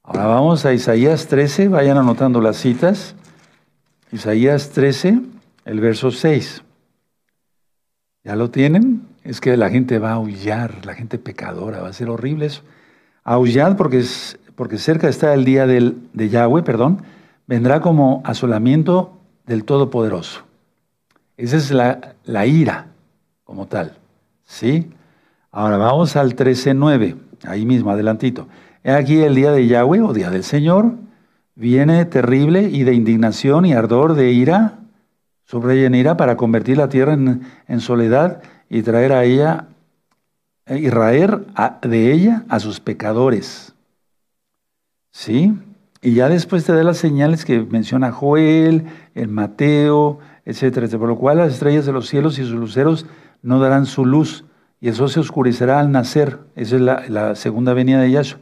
Ahora 0.04 0.26
vamos 0.26 0.66
a 0.66 0.74
Isaías 0.74 1.28
13, 1.28 1.68
vayan 1.68 1.98
anotando 1.98 2.42
las 2.42 2.58
citas. 2.58 3.16
Isaías 4.12 4.72
13, 4.72 5.22
el 5.66 5.80
verso 5.80 6.10
6. 6.10 6.64
¿Ya 8.24 8.36
lo 8.36 8.50
tienen? 8.50 9.08
Es 9.24 9.40
que 9.40 9.56
la 9.56 9.70
gente 9.70 10.00
va 10.00 10.10
a 10.10 10.16
aullar, 10.16 10.86
la 10.86 10.96
gente 10.96 11.20
pecadora, 11.20 11.82
va 11.82 11.90
a 11.90 11.94
ser 11.94 12.10
horrible 12.10 12.48
eso. 12.48 12.64
Aullar 13.24 13.78
porque, 13.78 14.00
es, 14.00 14.40
porque 14.56 14.78
cerca 14.78 15.08
está 15.08 15.34
el 15.34 15.46
día 15.46 15.68
del, 15.68 15.98
de 16.14 16.30
Yahweh, 16.30 16.64
perdón, 16.64 17.04
vendrá 17.46 17.80
como 17.80 18.22
asolamiento 18.26 19.20
del 19.46 19.64
Todopoderoso. 19.64 20.49
Esa 21.40 21.56
es 21.56 21.72
la, 21.72 22.46
ira 22.46 22.88
como 23.46 23.66
tal. 23.66 23.94
¿Sí? 24.44 24.92
Ahora 25.52 25.78
vamos 25.78 26.18
al 26.18 26.36
13.9, 26.36 27.16
ahí 27.46 27.66
mismo, 27.66 27.92
adelantito. 27.92 28.50
Aquí 28.84 29.22
el 29.22 29.36
día 29.36 29.54
de 29.54 29.66
Yahweh 29.66 30.02
o 30.02 30.12
día 30.12 30.32
del 30.32 30.44
Señor, 30.44 30.96
viene 31.56 32.04
terrible 32.04 32.64
y 32.64 32.84
de 32.84 32.94
indignación 32.94 33.66
y 33.66 33.72
ardor 33.72 34.16
de 34.16 34.32
ira 34.32 34.80
sobre 35.46 35.76
ella 35.76 35.88
en 35.88 35.96
ira 35.96 36.18
para 36.18 36.36
convertir 36.36 36.78
la 36.78 36.90
tierra 36.90 37.14
en, 37.14 37.44
en 37.70 37.80
soledad 37.80 38.42
y 38.70 38.82
traer 38.82 39.14
a 39.14 39.24
ella 39.24 39.68
y 40.68 40.90
raer 40.90 41.46
de 41.82 42.12
ella 42.12 42.44
a 42.50 42.60
sus 42.60 42.82
pecadores. 42.82 43.74
¿Sí? 45.14 45.58
Y 46.02 46.16
ya 46.16 46.28
después 46.28 46.66
te 46.66 46.74
da 46.74 46.84
las 46.84 46.98
señales 46.98 47.46
que 47.46 47.62
menciona 47.62 48.12
Joel, 48.12 48.88
el 49.16 49.30
Mateo, 49.30 50.20
etcétera. 50.50 50.88
Por 50.88 51.08
lo 51.08 51.16
cual 51.16 51.38
las 51.38 51.54
estrellas 51.54 51.86
de 51.86 51.92
los 51.92 52.08
cielos 52.08 52.40
y 52.40 52.44
sus 52.44 52.52
luceros 52.52 53.06
no 53.42 53.60
darán 53.60 53.86
su 53.86 54.06
luz, 54.06 54.46
y 54.82 54.90
eso 54.90 55.08
se 55.08 55.20
oscurecerá 55.20 55.80
al 55.80 55.92
nacer. 55.92 56.40
Esa 56.56 56.76
es 56.76 56.82
la, 56.82 57.36
segunda 57.36 57.74
venida 57.74 58.02
de 58.02 58.12
Yahshua. 58.12 58.40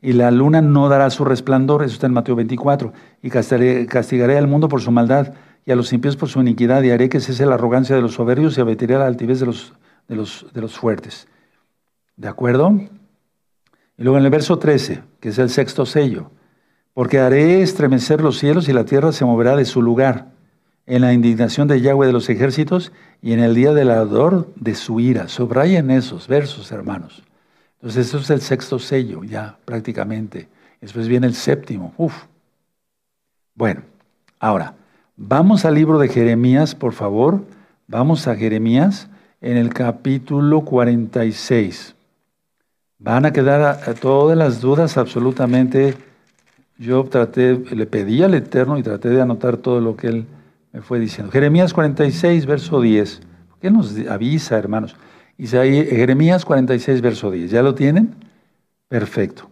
Y 0.00 0.14
la 0.14 0.30
luna 0.30 0.60
no 0.60 0.88
dará 0.88 1.08
su 1.10 1.24
resplandor, 1.24 1.84
eso 1.84 1.94
está 1.94 2.06
en 2.06 2.12
Mateo 2.12 2.34
24. 2.34 2.92
Y 3.22 3.30
castigaré, 3.30 3.86
castigaré 3.86 4.36
al 4.36 4.48
mundo 4.48 4.68
por 4.68 4.80
su 4.80 4.90
maldad 4.90 5.34
y 5.64 5.70
a 5.70 5.76
los 5.76 5.92
impíos 5.92 6.16
por 6.16 6.28
su 6.28 6.40
iniquidad, 6.40 6.82
y 6.82 6.90
haré 6.90 7.08
que 7.08 7.20
cese 7.20 7.46
la 7.46 7.54
arrogancia 7.54 7.94
de 7.94 8.02
los 8.02 8.14
soberbios 8.14 8.58
y 8.58 8.60
abatiré 8.60 8.98
la 8.98 9.06
altivez 9.06 9.40
de 9.40 9.46
los, 9.46 9.74
de 10.08 10.16
los, 10.16 10.46
de 10.52 10.60
los 10.60 10.76
fuertes. 10.76 11.28
¿De 12.16 12.28
acuerdo? 12.28 12.72
Y 13.96 14.02
luego 14.02 14.18
en 14.18 14.24
el 14.24 14.30
verso 14.30 14.58
13, 14.58 15.02
que 15.20 15.28
es 15.28 15.38
el 15.38 15.50
sexto 15.50 15.86
sello, 15.86 16.30
porque 16.94 17.20
haré 17.20 17.62
estremecer 17.62 18.20
los 18.20 18.38
cielos 18.38 18.68
y 18.68 18.72
la 18.72 18.84
tierra 18.84 19.12
se 19.12 19.24
moverá 19.24 19.56
de 19.56 19.64
su 19.64 19.80
lugar, 19.80 20.31
en 20.94 21.02
la 21.02 21.12
indignación 21.12 21.68
de 21.68 21.80
Yahweh 21.80 22.06
de 22.06 22.12
los 22.12 22.28
ejércitos 22.28 22.92
y 23.20 23.32
en 23.32 23.40
el 23.40 23.54
día 23.54 23.72
del 23.72 23.90
ardor 23.90 24.52
de 24.56 24.74
su 24.74 25.00
ira. 25.00 25.28
Subrayen 25.28 25.90
esos 25.90 26.28
versos, 26.28 26.72
hermanos. 26.72 27.22
Entonces, 27.76 28.06
eso 28.06 28.18
es 28.18 28.30
el 28.30 28.40
sexto 28.40 28.78
sello, 28.78 29.24
ya 29.24 29.56
prácticamente. 29.64 30.48
Después 30.80 31.08
viene 31.08 31.26
el 31.26 31.34
séptimo. 31.34 31.94
Uf. 31.96 32.14
Bueno, 33.54 33.82
ahora, 34.38 34.74
Vamos 35.16 35.66
al 35.66 35.74
libro 35.74 35.98
de 35.98 36.08
Jeremías, 36.08 36.74
por 36.74 36.94
favor. 36.94 37.44
Vamos 37.86 38.26
a 38.26 38.34
Jeremías 38.34 39.08
en 39.42 39.58
el 39.58 39.72
capítulo 39.72 40.62
46. 40.62 41.94
Van 42.98 43.26
a 43.26 43.32
quedar 43.32 43.94
todas 44.00 44.38
las 44.38 44.62
dudas 44.62 44.96
absolutamente. 44.96 45.94
Yo 46.78 47.04
traté, 47.04 47.56
le 47.56 47.86
pedí 47.86 48.22
al 48.22 48.32
Eterno 48.32 48.78
y 48.78 48.82
traté 48.82 49.10
de 49.10 49.20
anotar 49.20 49.58
todo 49.58 49.80
lo 49.80 49.96
que 49.96 50.08
él 50.08 50.26
me 50.72 50.80
fue 50.80 50.98
diciendo. 50.98 51.30
Jeremías 51.30 51.74
46, 51.74 52.46
verso 52.46 52.80
10. 52.80 53.20
¿Qué 53.60 53.70
nos 53.70 53.96
avisa, 54.08 54.58
hermanos? 54.58 54.96
Jeremías 55.38 56.44
46, 56.44 57.00
verso 57.00 57.30
10. 57.30 57.50
¿Ya 57.50 57.62
lo 57.62 57.74
tienen? 57.74 58.14
Perfecto. 58.88 59.48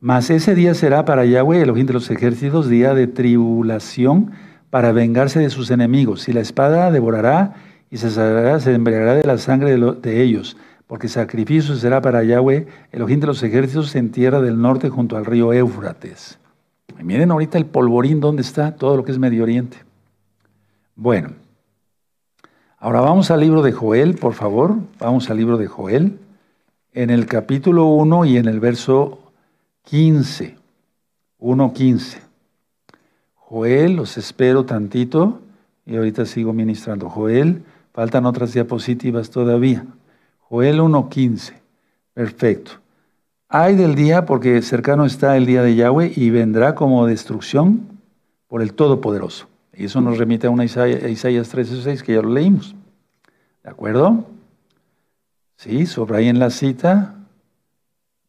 Mas 0.00 0.30
ese 0.30 0.54
día 0.54 0.74
será 0.74 1.04
para 1.04 1.24
Yahweh, 1.24 1.62
el 1.62 1.70
ojín 1.70 1.86
de 1.86 1.92
los 1.92 2.10
ejércitos, 2.10 2.68
día 2.68 2.94
de 2.94 3.06
tribulación 3.06 4.32
para 4.70 4.92
vengarse 4.92 5.40
de 5.40 5.50
sus 5.50 5.70
enemigos. 5.70 6.28
Y 6.28 6.32
la 6.32 6.40
espada 6.40 6.90
devorará 6.90 7.54
y 7.90 7.98
se, 7.98 8.10
se 8.10 8.72
embriagará 8.72 9.14
de 9.14 9.24
la 9.24 9.36
sangre 9.38 9.76
de, 9.76 10.22
ellos, 10.22 10.56
porque 10.86 11.08
sacrificio 11.08 11.74
será 11.76 12.00
para 12.00 12.22
Yahweh, 12.22 12.66
el 12.92 13.02
ojín 13.02 13.20
de 13.20 13.26
los 13.26 13.42
ejércitos 13.42 13.94
en 13.96 14.10
tierra 14.10 14.40
del 14.40 14.60
norte 14.60 14.88
junto 14.88 15.16
al 15.16 15.26
río 15.26 15.52
Éufrates. 15.52 16.38
Y 16.98 17.04
miren 17.04 17.30
ahorita 17.30 17.58
el 17.58 17.66
polvorín 17.66 18.20
donde 18.20 18.42
está 18.42 18.74
todo 18.76 18.96
lo 18.96 19.04
que 19.04 19.12
es 19.12 19.18
Medio 19.18 19.42
Oriente. 19.42 19.89
Bueno, 20.94 21.30
ahora 22.78 23.00
vamos 23.00 23.30
al 23.30 23.40
libro 23.40 23.62
de 23.62 23.72
Joel, 23.72 24.16
por 24.16 24.34
favor. 24.34 24.76
Vamos 24.98 25.30
al 25.30 25.36
libro 25.36 25.56
de 25.56 25.66
Joel, 25.66 26.18
en 26.92 27.10
el 27.10 27.26
capítulo 27.26 27.86
1 27.86 28.24
y 28.26 28.36
en 28.36 28.46
el 28.46 28.60
verso 28.60 29.18
15. 29.84 30.60
1.15. 31.40 32.18
Joel, 33.34 33.96
los 33.96 34.16
espero 34.18 34.64
tantito 34.64 35.40
y 35.86 35.96
ahorita 35.96 36.26
sigo 36.26 36.52
ministrando. 36.52 37.08
Joel, 37.08 37.64
faltan 37.92 38.26
otras 38.26 38.52
diapositivas 38.52 39.30
todavía. 39.30 39.86
Joel 40.38 40.80
1.15, 40.80 41.54
perfecto. 42.14 42.72
Hay 43.48 43.74
del 43.74 43.94
día 43.96 44.26
porque 44.26 44.62
cercano 44.62 45.04
está 45.04 45.36
el 45.36 45.46
día 45.46 45.62
de 45.62 45.74
Yahweh 45.74 46.12
y 46.14 46.30
vendrá 46.30 46.74
como 46.74 47.06
destrucción 47.06 47.88
por 48.46 48.62
el 48.62 48.74
Todopoderoso. 48.74 49.49
Y 49.72 49.84
eso 49.84 50.00
nos 50.00 50.18
remite 50.18 50.46
a 50.46 50.50
una 50.50 50.64
Isaías, 50.64 51.08
Isaías 51.10 51.54
13.6 51.54 52.02
que 52.02 52.14
ya 52.14 52.22
lo 52.22 52.30
leímos. 52.30 52.74
¿De 53.62 53.70
acuerdo? 53.70 54.26
Sí, 55.56 55.86
sobre 55.86 56.18
ahí 56.18 56.28
en 56.28 56.38
la 56.38 56.50
cita. 56.50 57.14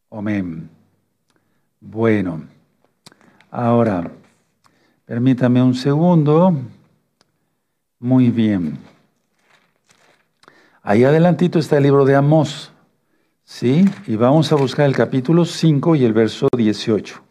Amén. 0.10 0.70
Bueno, 1.80 2.44
ahora... 3.50 4.12
Permítame 5.12 5.62
un 5.62 5.76
segundo. 5.76 6.56
Muy 8.00 8.30
bien. 8.30 8.78
Ahí 10.82 11.04
adelantito 11.04 11.60
está 11.60 11.76
el 11.76 11.84
libro 11.84 12.06
de 12.06 12.16
Amós. 12.16 12.72
¿Sí? 13.44 13.84
Y 14.08 14.16
vamos 14.16 14.54
a 14.54 14.56
buscar 14.56 14.86
el 14.86 14.96
capítulo 14.96 15.44
5 15.44 15.98
y 15.98 16.06
el 16.06 16.14
verso 16.14 16.48
18. 16.56 17.22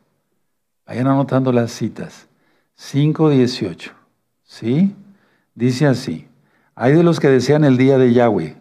Vayan 0.86 1.06
anotando 1.06 1.52
las 1.52 1.72
citas. 1.72 2.28
5, 2.74 3.30
18. 3.30 3.94
¿Sí? 4.50 4.96
Dice 5.54 5.86
así. 5.86 6.26
Hay 6.74 6.92
de 6.92 7.04
los 7.04 7.20
que 7.20 7.28
desean 7.28 7.62
el 7.62 7.76
día 7.76 7.98
de 7.98 8.12
Yahweh. 8.12 8.56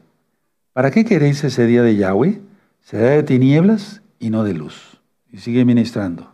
¿Para 0.71 0.91
qué 0.91 1.03
queréis 1.03 1.43
ese 1.43 1.65
día 1.65 1.81
de 1.81 1.95
Yahweh? 1.95 2.39
Será 2.79 3.09
de 3.09 3.23
tinieblas 3.23 4.03
y 4.19 4.29
no 4.29 4.43
de 4.43 4.53
luz. 4.53 5.01
Y 5.31 5.39
sigue 5.39 5.65
ministrando. 5.65 6.31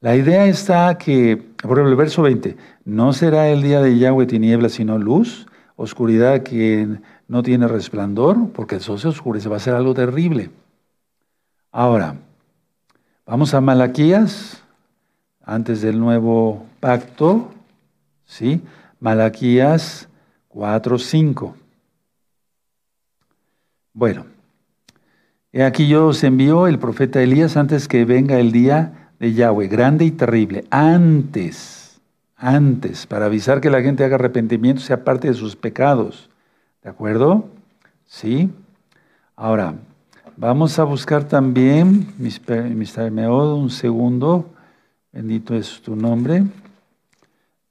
La 0.00 0.16
idea 0.16 0.46
está 0.46 0.98
que, 0.98 1.36
por 1.36 1.78
ejemplo, 1.78 1.90
el 1.90 1.96
verso 1.96 2.22
20, 2.22 2.56
no 2.84 3.12
será 3.12 3.48
el 3.48 3.62
día 3.62 3.80
de 3.80 3.98
Yahweh 3.98 4.26
tiniebla, 4.26 4.68
sino 4.68 4.98
luz, 4.98 5.46
oscuridad 5.76 6.42
que 6.42 6.88
no 7.28 7.44
tiene 7.44 7.68
resplandor, 7.68 8.50
porque 8.50 8.74
el 8.74 8.80
sol 8.80 8.98
se 8.98 9.06
oscurece, 9.06 9.48
va 9.48 9.58
a 9.58 9.60
ser 9.60 9.74
algo 9.74 9.94
terrible. 9.94 10.50
Ahora, 11.70 12.16
vamos 13.24 13.54
a 13.54 13.60
Malaquías, 13.60 14.60
antes 15.44 15.82
del 15.82 16.00
nuevo 16.00 16.66
pacto, 16.80 17.52
¿sí? 18.26 18.62
Malaquías 19.00 20.08
4, 20.48 20.98
5. 20.98 21.56
Bueno, 23.94 24.26
he 25.52 25.64
aquí 25.64 25.88
yo 25.88 26.08
os 26.08 26.22
envío 26.22 26.66
el 26.66 26.78
profeta 26.78 27.22
Elías 27.22 27.56
antes 27.56 27.88
que 27.88 28.04
venga 28.04 28.38
el 28.38 28.52
día 28.52 29.10
de 29.18 29.32
Yahweh, 29.32 29.68
grande 29.68 30.04
y 30.04 30.10
terrible, 30.10 30.64
antes, 30.70 32.00
antes, 32.36 33.06
para 33.06 33.26
avisar 33.26 33.62
que 33.62 33.70
la 33.70 33.80
gente 33.80 34.04
haga 34.04 34.16
arrepentimiento, 34.16 34.82
sea 34.82 35.04
parte 35.04 35.28
de 35.28 35.34
sus 35.34 35.56
pecados. 35.56 36.28
¿De 36.82 36.90
acuerdo? 36.90 37.48
Sí. 38.04 38.50
Ahora, 39.34 39.74
vamos 40.36 40.78
a 40.78 40.84
buscar 40.84 41.24
también, 41.24 42.14
Mr. 42.18 43.10
Meod, 43.10 43.54
un 43.54 43.70
segundo. 43.70 44.50
Bendito 45.12 45.54
es 45.54 45.80
tu 45.80 45.96
nombre. 45.96 46.44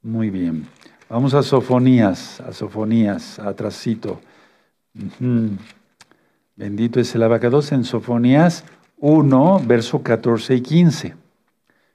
Muy 0.06 0.30
bien. 0.30 0.68
Vamos 1.10 1.34
a 1.34 1.42
Sofonías, 1.42 2.40
a 2.40 2.52
Sofonías, 2.52 3.40
atrasito. 3.40 4.20
Bendito 6.54 7.00
es 7.00 7.12
el 7.16 7.24
abacados 7.24 7.72
en 7.72 7.82
Sofonías 7.82 8.64
1, 8.98 9.62
verso 9.66 10.04
14 10.04 10.54
y 10.54 10.60
15. 10.60 11.14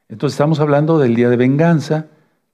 Entonces 0.10 0.34
estamos 0.34 0.60
hablando 0.60 1.00
del 1.00 1.16
día 1.16 1.30
de 1.30 1.38
venganza, 1.38 2.08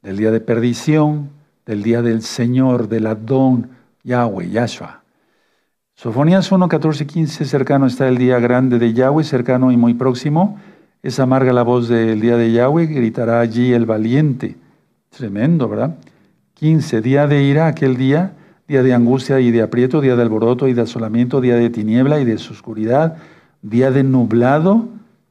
del 0.03 0.17
día 0.17 0.29
de 0.29 0.41
perdición, 0.41 1.31
del 1.65 1.81
día 1.81 2.03
del 2.03 2.21
Señor, 2.21 2.87
del 2.87 3.07
Adón, 3.07 3.71
Yahweh, 4.03 4.51
Yahshua. 4.51 5.01
Sofonías 5.95 6.51
1, 6.51 6.67
14 6.67 7.03
y 7.03 7.07
15, 7.07 7.45
cercano 7.45 7.87
está 7.87 8.07
el 8.07 8.19
día 8.19 8.37
grande 8.37 8.77
de 8.77 8.93
Yahweh, 8.93 9.23
cercano 9.23 9.71
y 9.71 9.77
muy 9.77 9.95
próximo. 9.95 10.59
Es 11.01 11.19
amarga 11.19 11.51
la 11.51 11.63
voz 11.63 11.89
del 11.89 12.21
día 12.21 12.37
de 12.37 12.51
Yahweh, 12.51 12.85
gritará 12.85 13.39
allí 13.39 13.73
el 13.73 13.87
valiente. 13.87 14.55
Tremendo, 15.17 15.67
¿verdad? 15.67 15.95
15, 16.53 17.01
día 17.01 17.25
de 17.25 17.41
ira, 17.41 17.65
aquel 17.65 17.97
día, 17.97 18.33
día 18.67 18.83
de 18.83 18.93
angustia 18.93 19.39
y 19.39 19.49
de 19.49 19.63
aprieto, 19.63 19.99
día 19.99 20.15
de 20.15 20.21
alboroto 20.21 20.67
y 20.67 20.73
de 20.73 20.83
asolamiento, 20.83 21.41
día 21.41 21.55
de 21.55 21.71
tiniebla 21.71 22.19
y 22.19 22.25
de 22.25 22.35
oscuridad, 22.35 23.17
día 23.63 23.89
de 23.89 24.03
nublado 24.03 24.89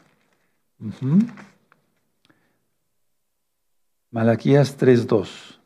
Malaquías 4.11 4.79
3.2. 4.79 5.61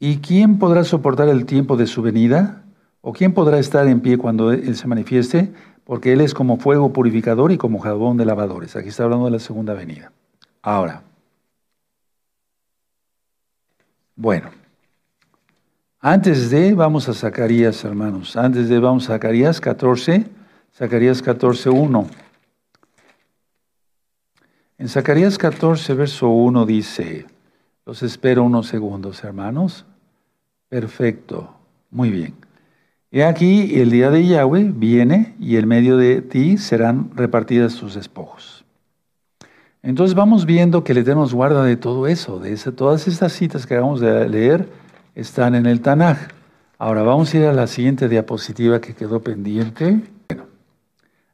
¿Y 0.00 0.18
quién 0.18 0.58
podrá 0.58 0.84
soportar 0.84 1.28
el 1.30 1.46
tiempo 1.46 1.78
de 1.78 1.86
su 1.86 2.02
venida? 2.02 2.64
¿O 3.00 3.14
quién 3.14 3.32
podrá 3.32 3.58
estar 3.58 3.86
en 3.86 4.00
pie 4.00 4.18
cuando 4.18 4.50
Él 4.50 4.76
se 4.76 4.88
manifieste? 4.88 5.54
Porque 5.84 6.12
Él 6.12 6.20
es 6.20 6.34
como 6.34 6.58
fuego 6.58 6.92
purificador 6.92 7.52
y 7.52 7.56
como 7.56 7.78
jabón 7.78 8.18
de 8.18 8.26
lavadores. 8.26 8.74
Aquí 8.74 8.88
está 8.88 9.04
hablando 9.04 9.24
de 9.26 9.30
la 9.30 9.38
segunda 9.38 9.72
venida. 9.72 10.12
Ahora. 10.60 11.04
Bueno. 14.16 14.50
Antes 16.00 16.50
de, 16.50 16.74
vamos 16.74 17.08
a 17.08 17.14
Zacarías, 17.14 17.84
hermanos. 17.84 18.36
Antes 18.36 18.68
de, 18.68 18.78
vamos 18.78 19.04
a 19.04 19.14
Zacarías 19.14 19.60
14, 19.60 20.26
Zacarías 20.74 21.22
14, 21.22 21.70
1. 21.70 22.06
En 24.78 24.88
Zacarías 24.88 25.38
14, 25.38 25.94
verso 25.94 26.28
1 26.28 26.66
dice, 26.66 27.26
los 27.86 28.02
espero 28.02 28.42
unos 28.42 28.66
segundos, 28.66 29.22
hermanos. 29.22 29.86
Perfecto, 30.68 31.54
muy 31.90 32.10
bien. 32.10 32.34
Y 33.10 33.20
aquí 33.20 33.80
el 33.80 33.90
día 33.90 34.10
de 34.10 34.26
Yahweh 34.26 34.72
viene 34.74 35.36
y 35.38 35.56
en 35.56 35.68
medio 35.68 35.96
de 35.96 36.22
ti 36.22 36.56
serán 36.56 37.10
repartidas 37.14 37.76
tus 37.76 37.94
despojos. 37.94 38.61
Entonces 39.82 40.14
vamos 40.14 40.46
viendo 40.46 40.84
que 40.84 40.92
el 40.92 40.98
Eterno 40.98 41.22
nos 41.22 41.34
guarda 41.34 41.64
de 41.64 41.76
todo 41.76 42.06
eso, 42.06 42.38
de 42.38 42.56
todas 42.56 43.08
estas 43.08 43.32
citas 43.32 43.66
que 43.66 43.74
acabamos 43.74 44.00
de 44.00 44.28
leer 44.28 44.68
están 45.16 45.56
en 45.56 45.66
el 45.66 45.80
Tanaj. 45.80 46.18
Ahora 46.78 47.02
vamos 47.02 47.34
a 47.34 47.38
ir 47.38 47.44
a 47.46 47.52
la 47.52 47.66
siguiente 47.66 48.08
diapositiva 48.08 48.80
que 48.80 48.94
quedó 48.94 49.20
pendiente. 49.20 50.00
Bueno, 50.28 50.46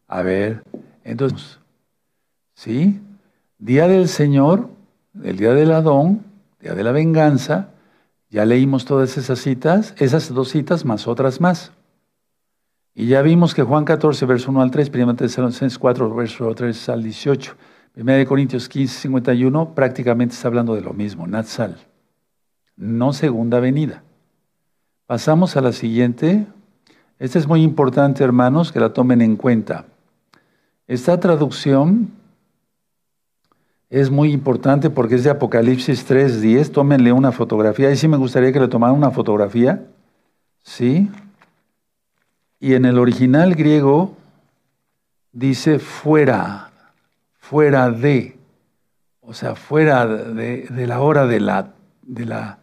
a 0.07 0.23
ver, 0.23 0.63
entonces, 1.05 1.59
¿sí? 2.55 3.01
Día 3.59 3.87
del 3.87 4.09
Señor, 4.09 4.71
el 5.23 5.37
día 5.37 5.53
del 5.53 5.73
Adón, 5.73 6.25
día 6.61 6.75
de 6.75 6.85
la 6.85 6.93
venganza, 6.93 7.69
ya 8.31 8.47
leímos 8.47 8.87
todas 8.87 9.17
esas 9.19 9.41
citas, 9.41 9.95
esas 9.99 10.33
dos 10.33 10.51
citas 10.51 10.85
más 10.87 11.07
otras 11.07 11.41
más. 11.41 11.73
Y 12.95 13.07
ya 13.07 13.23
vimos 13.23 13.55
que 13.55 13.63
Juan 13.63 13.85
14, 13.85 14.27
verso 14.27 14.51
1 14.51 14.63
al 14.63 14.71
3, 14.71 14.91
1 14.93 15.17
Tesalonicenses 15.17 15.79
4, 15.79 16.15
verso 16.15 16.55
3 16.55 16.89
al 16.89 17.03
18, 17.03 17.55
1 17.99 18.27
Corintios 18.27 18.69
15, 18.69 19.01
51, 19.01 19.75
prácticamente 19.75 20.35
está 20.35 20.49
hablando 20.49 20.75
de 20.75 20.81
lo 20.81 20.95
mismo, 20.95 21.27
Natsal 21.27 21.77
no 22.79 23.13
segunda 23.13 23.61
venida. 23.61 24.03
Pasamos 25.07 25.57
a 25.57 25.61
la 25.61 25.73
siguiente. 25.73 26.47
Esta 27.19 27.39
es 27.39 27.47
muy 27.47 27.63
importante, 27.63 28.23
hermanos, 28.23 28.73
que 28.73 28.81
la 28.81 28.93
tomen 28.93 29.21
en 29.21 29.37
cuenta. 29.37 29.87
Esta 30.87 31.19
traducción 31.19 32.11
es 33.91 34.11
muy 34.11 34.33
importante 34.33 34.91
porque 34.91 35.17
es 35.17 35.25
de 35.25 35.31
Apocalipsis 35.31 36.09
3.10. 36.09 36.71
Tómenle 36.71 37.13
una 37.13 37.33
fotografía. 37.33 37.89
Ahí 37.89 37.97
sí 37.97 38.07
me 38.07 38.17
gustaría 38.17 38.53
que 38.53 38.61
le 38.61 38.69
tomaran 38.69 38.97
una 38.97 39.11
fotografía. 39.11 39.85
¿Sí? 40.63 41.11
Y 42.61 42.75
en 42.75 42.85
el 42.85 42.99
original 42.99 43.55
griego 43.55 44.15
dice 45.33 45.79
fuera, 45.79 46.68
fuera 47.49 47.91
de, 47.91 48.37
o 49.21 49.35
sea, 49.35 49.55
fuera 49.55 50.07
de, 50.07 50.87
la 50.87 51.01
hora 51.01 51.27
de 51.27 51.41
la, 51.41 51.75
de 52.03 52.25
la 52.25 52.59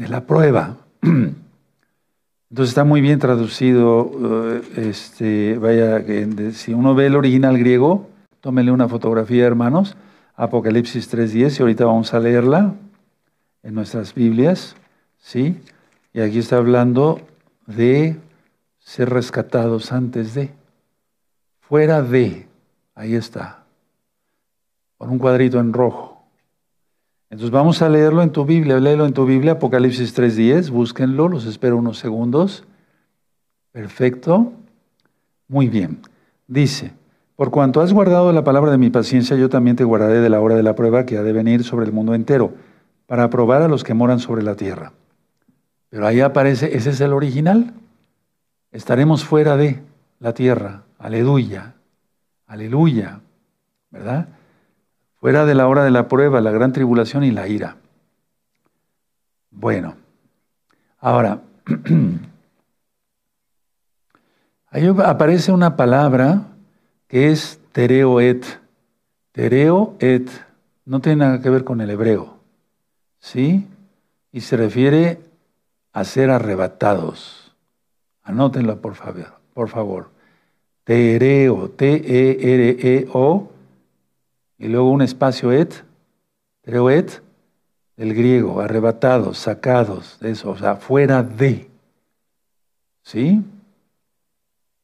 de 0.00 0.08
la 0.08 0.26
prueba. 0.26 0.76
Entonces 1.02 2.70
está 2.70 2.84
muy 2.84 3.00
bien 3.00 3.18
traducido. 3.18 4.10
Eh, 4.54 4.88
este, 4.88 5.58
vaya, 5.58 6.02
si 6.52 6.72
uno 6.72 6.94
ve 6.94 7.06
el 7.06 7.16
original 7.16 7.58
griego, 7.58 8.08
tómenle 8.40 8.72
una 8.72 8.88
fotografía, 8.88 9.46
hermanos. 9.46 9.96
Apocalipsis 10.36 11.12
3.10, 11.12 11.58
y 11.58 11.62
ahorita 11.62 11.84
vamos 11.84 12.14
a 12.14 12.18
leerla 12.18 12.74
en 13.62 13.74
nuestras 13.74 14.14
Biblias. 14.14 14.74
¿sí? 15.18 15.60
Y 16.14 16.20
aquí 16.20 16.38
está 16.38 16.56
hablando 16.56 17.20
de 17.66 18.16
ser 18.78 19.10
rescatados 19.10 19.92
antes 19.92 20.34
de. 20.34 20.50
Fuera 21.60 22.02
de. 22.02 22.48
Ahí 22.94 23.14
está. 23.14 23.59
Con 25.00 25.08
un 25.08 25.18
cuadrito 25.18 25.58
en 25.58 25.72
rojo. 25.72 26.22
Entonces 27.30 27.50
vamos 27.50 27.80
a 27.80 27.88
leerlo 27.88 28.20
en 28.22 28.32
tu 28.32 28.44
Biblia, 28.44 28.78
léelo 28.78 29.06
en 29.06 29.14
tu 29.14 29.24
Biblia, 29.24 29.52
Apocalipsis 29.52 30.14
3.10, 30.14 30.68
búsquenlo, 30.68 31.26
los 31.26 31.46
espero 31.46 31.78
unos 31.78 31.98
segundos. 31.98 32.64
Perfecto. 33.72 34.52
Muy 35.48 35.70
bien. 35.70 36.02
Dice, 36.46 36.92
por 37.34 37.50
cuanto 37.50 37.80
has 37.80 37.94
guardado 37.94 38.30
la 38.30 38.44
palabra 38.44 38.72
de 38.72 38.76
mi 38.76 38.90
paciencia, 38.90 39.38
yo 39.38 39.48
también 39.48 39.74
te 39.74 39.84
guardaré 39.84 40.20
de 40.20 40.28
la 40.28 40.38
hora 40.38 40.54
de 40.54 40.62
la 40.62 40.74
prueba 40.74 41.06
que 41.06 41.16
ha 41.16 41.22
de 41.22 41.32
venir 41.32 41.64
sobre 41.64 41.86
el 41.86 41.92
mundo 41.92 42.12
entero, 42.12 42.52
para 43.06 43.30
probar 43.30 43.62
a 43.62 43.68
los 43.68 43.84
que 43.84 43.94
moran 43.94 44.18
sobre 44.18 44.42
la 44.42 44.54
tierra. 44.54 44.92
Pero 45.88 46.06
ahí 46.06 46.20
aparece, 46.20 46.76
ese 46.76 46.90
es 46.90 47.00
el 47.00 47.14
original. 47.14 47.72
Estaremos 48.70 49.24
fuera 49.24 49.56
de 49.56 49.82
la 50.18 50.34
tierra. 50.34 50.82
Aleluya. 50.98 51.72
Aleluya. 52.46 53.20
¿Verdad? 53.90 54.28
Fuera 55.20 55.44
de 55.44 55.54
la 55.54 55.68
hora 55.68 55.84
de 55.84 55.90
la 55.90 56.08
prueba, 56.08 56.40
la 56.40 56.50
gran 56.50 56.72
tribulación 56.72 57.24
y 57.24 57.30
la 57.30 57.46
ira. 57.46 57.76
Bueno, 59.50 59.96
ahora, 60.98 61.42
ahí 64.70 64.86
aparece 65.04 65.52
una 65.52 65.76
palabra 65.76 66.44
que 67.06 67.30
es 67.30 67.60
tereoet. 67.72 68.60
Tereoet 69.32 70.30
no 70.84 71.00
tiene 71.00 71.24
nada 71.24 71.40
que 71.40 71.50
ver 71.50 71.64
con 71.64 71.80
el 71.80 71.90
hebreo, 71.90 72.38
¿sí? 73.18 73.66
Y 74.32 74.40
se 74.40 74.56
refiere 74.56 75.20
a 75.92 76.04
ser 76.04 76.30
arrebatados. 76.30 77.54
Anótenlo, 78.22 78.80
por 78.80 78.94
favor. 78.94 79.40
Por 79.54 79.68
favor. 79.68 80.10
Tereo, 80.84 81.70
T-E-R-E-O, 81.70 83.50
y 84.60 84.68
luego 84.68 84.90
un 84.90 85.00
espacio 85.00 85.50
et, 85.50 85.74
pero 86.60 86.90
et, 86.90 87.22
del 87.96 88.14
griego, 88.14 88.60
arrebatados, 88.60 89.38
sacados 89.38 90.18
eso, 90.20 90.50
o 90.50 90.56
sea, 90.56 90.76
fuera 90.76 91.22
de. 91.22 91.68
¿Sí? 93.02 93.42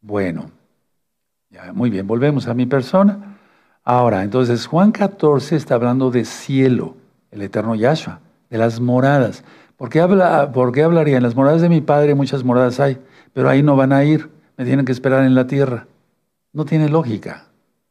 Bueno, 0.01 0.51
ya, 1.51 1.72
muy 1.74 1.91
bien, 1.91 2.07
volvemos 2.07 2.49
a 2.49 2.55
mi 2.55 2.64
persona. 2.64 3.39
Ahora, 3.85 4.24
entonces 4.24 4.66
Juan 4.66 4.93
14 4.93 5.57
está 5.57 5.74
hablando 5.74 6.11
de 6.11 6.24
cielo, 6.24 6.97
el 7.31 7.43
eterno 7.43 7.74
Yahshua, 7.74 8.20
de 8.49 8.59
las 8.59 8.81
moradas. 8.81 9.45
¿Por 9.77 9.91
qué, 9.91 10.01
habla, 10.01 10.51
¿Por 10.53 10.72
qué 10.72 10.83
hablaría? 10.83 11.18
En 11.18 11.22
las 11.22 11.37
moradas 11.37 11.61
de 11.61 11.68
mi 11.68 11.83
padre 11.83 12.14
muchas 12.14 12.43
moradas 12.43 12.81
hay, 12.81 12.99
pero 13.35 13.51
ahí 13.51 13.62
no 13.62 13.77
van 13.77 13.93
a 13.93 14.03
ir, 14.05 14.31
me 14.57 14.64
tienen 14.64 14.87
que 14.87 14.93
esperar 14.93 15.24
en 15.24 15.35
la 15.35 15.47
tierra. 15.47 15.87
No 16.55 16.64
tiene 16.64 16.89
lógica. 16.89 17.45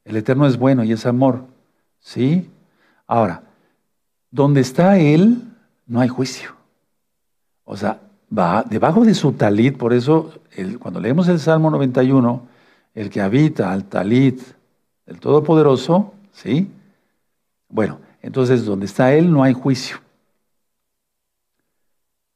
El 0.04 0.16
eterno 0.16 0.48
es 0.48 0.58
bueno 0.58 0.84
y 0.84 0.92
es 0.92 1.06
amor. 1.06 1.55
¿Sí? 2.06 2.48
Ahora, 3.08 3.42
donde 4.30 4.62
está 4.62 5.00
Él, 5.00 5.42
no 5.88 6.02
hay 6.02 6.08
juicio. 6.08 6.56
O 7.64 7.76
sea, 7.76 8.00
va 8.32 8.64
debajo 8.64 9.04
de 9.04 9.16
su 9.16 9.34
talit, 9.34 9.76
por 9.76 9.92
eso 9.92 10.32
cuando 10.80 11.00
leemos 11.00 11.28
el 11.30 11.40
Salmo 11.40 11.72
91, 11.72 12.48
el 12.94 13.10
que 13.10 13.22
habita 13.22 13.72
al 13.74 13.86
talit 13.86 14.40
del 15.08 15.20
Todopoderoso, 15.20 16.14
¿sí? 16.32 16.70
Bueno, 17.70 18.00
entonces 18.22 18.66
donde 18.66 18.86
está 18.86 19.12
Él 19.16 19.32
no 19.32 19.42
hay 19.42 19.54
juicio. 19.54 19.98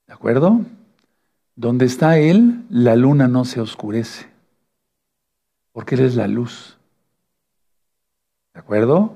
¿De 0.08 0.14
acuerdo? 0.14 0.62
Donde 1.56 1.86
está 1.86 2.18
Él, 2.18 2.66
la 2.72 2.96
luna 2.96 3.28
no 3.28 3.46
se 3.46 3.62
oscurece, 3.62 4.26
porque 5.72 5.94
Él 5.94 6.02
es 6.02 6.16
la 6.16 6.28
luz. 6.28 6.76
¿De 8.56 8.62
acuerdo? 8.62 9.16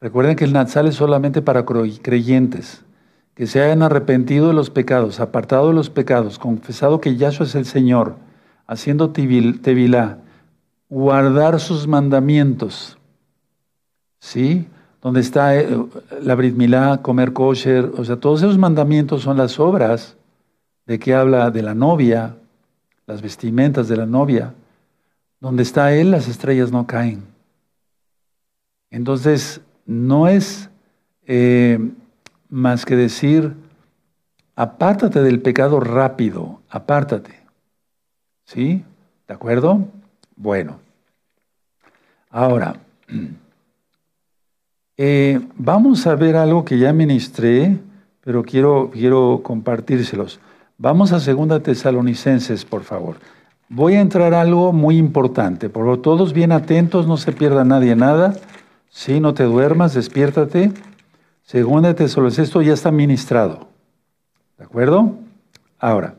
Recuerden 0.00 0.34
que 0.36 0.44
el 0.44 0.52
Natsal 0.54 0.86
es 0.86 0.94
solamente 0.94 1.42
para 1.42 1.64
creyentes, 1.66 2.82
que 3.34 3.46
se 3.46 3.60
hayan 3.60 3.82
arrepentido 3.82 4.48
de 4.48 4.54
los 4.54 4.70
pecados, 4.70 5.20
apartado 5.20 5.68
de 5.68 5.74
los 5.74 5.90
pecados, 5.90 6.38
confesado 6.38 7.00
que 7.00 7.16
Yahshua 7.16 7.46
es 7.46 7.54
el 7.54 7.66
Señor, 7.66 8.16
haciendo 8.66 9.10
tevilá, 9.10 10.18
guardar 10.88 11.60
sus 11.60 11.86
mandamientos. 11.86 12.96
¿Sí? 14.20 14.66
Donde 15.02 15.20
está 15.20 15.56
eh, 15.56 15.68
la 16.22 16.34
Brit 16.34 16.54
Milá, 16.54 17.00
comer 17.02 17.32
kosher, 17.32 17.90
o 17.96 18.04
sea, 18.04 18.16
todos 18.16 18.42
esos 18.42 18.58
mandamientos 18.58 19.22
son 19.22 19.36
las 19.36 19.58
obras 19.58 20.16
de 20.86 20.98
que 20.98 21.14
habla 21.14 21.50
de 21.50 21.62
la 21.62 21.74
novia, 21.74 22.36
las 23.06 23.22
vestimentas 23.22 23.88
de 23.88 23.96
la 23.96 24.06
novia. 24.06 24.54
Donde 25.40 25.62
está 25.62 25.94
Él, 25.94 26.10
las 26.10 26.28
estrellas 26.28 26.70
no 26.70 26.86
caen. 26.86 27.24
Entonces, 28.90 29.62
no 29.90 30.28
es 30.28 30.70
eh, 31.26 31.90
más 32.48 32.86
que 32.86 32.94
decir, 32.94 33.54
apártate 34.54 35.20
del 35.20 35.40
pecado 35.40 35.80
rápido, 35.80 36.60
apártate. 36.70 37.40
¿Sí? 38.44 38.84
¿De 39.26 39.34
acuerdo? 39.34 39.88
Bueno. 40.36 40.78
Ahora, 42.30 42.76
eh, 44.96 45.40
vamos 45.56 46.06
a 46.06 46.14
ver 46.14 46.36
algo 46.36 46.64
que 46.64 46.78
ya 46.78 46.92
ministré, 46.92 47.76
pero 48.20 48.44
quiero, 48.44 48.92
quiero 48.92 49.40
compartírselos. 49.42 50.38
Vamos 50.78 51.10
a 51.10 51.18
Segunda 51.18 51.60
Tesalonicenses, 51.60 52.64
por 52.64 52.84
favor. 52.84 53.16
Voy 53.68 53.94
a 53.94 54.00
entrar 54.00 54.34
a 54.34 54.40
algo 54.40 54.72
muy 54.72 54.98
importante, 54.98 55.68
por 55.68 55.84
lo 55.84 55.98
todos 55.98 56.32
bien 56.32 56.52
atentos, 56.52 57.08
no 57.08 57.16
se 57.16 57.32
pierda 57.32 57.64
nadie 57.64 57.96
nada. 57.96 58.34
Sí, 58.90 59.20
no 59.20 59.34
te 59.34 59.44
duermas, 59.44 59.94
despiértate. 59.94 60.72
Segunda 61.42 61.94
Tesalonicenses, 61.94 62.48
esto 62.48 62.60
ya 62.60 62.74
está 62.74 62.90
ministrado. 62.90 63.68
¿De 64.58 64.64
acuerdo? 64.64 65.14
Ahora, 65.78 66.16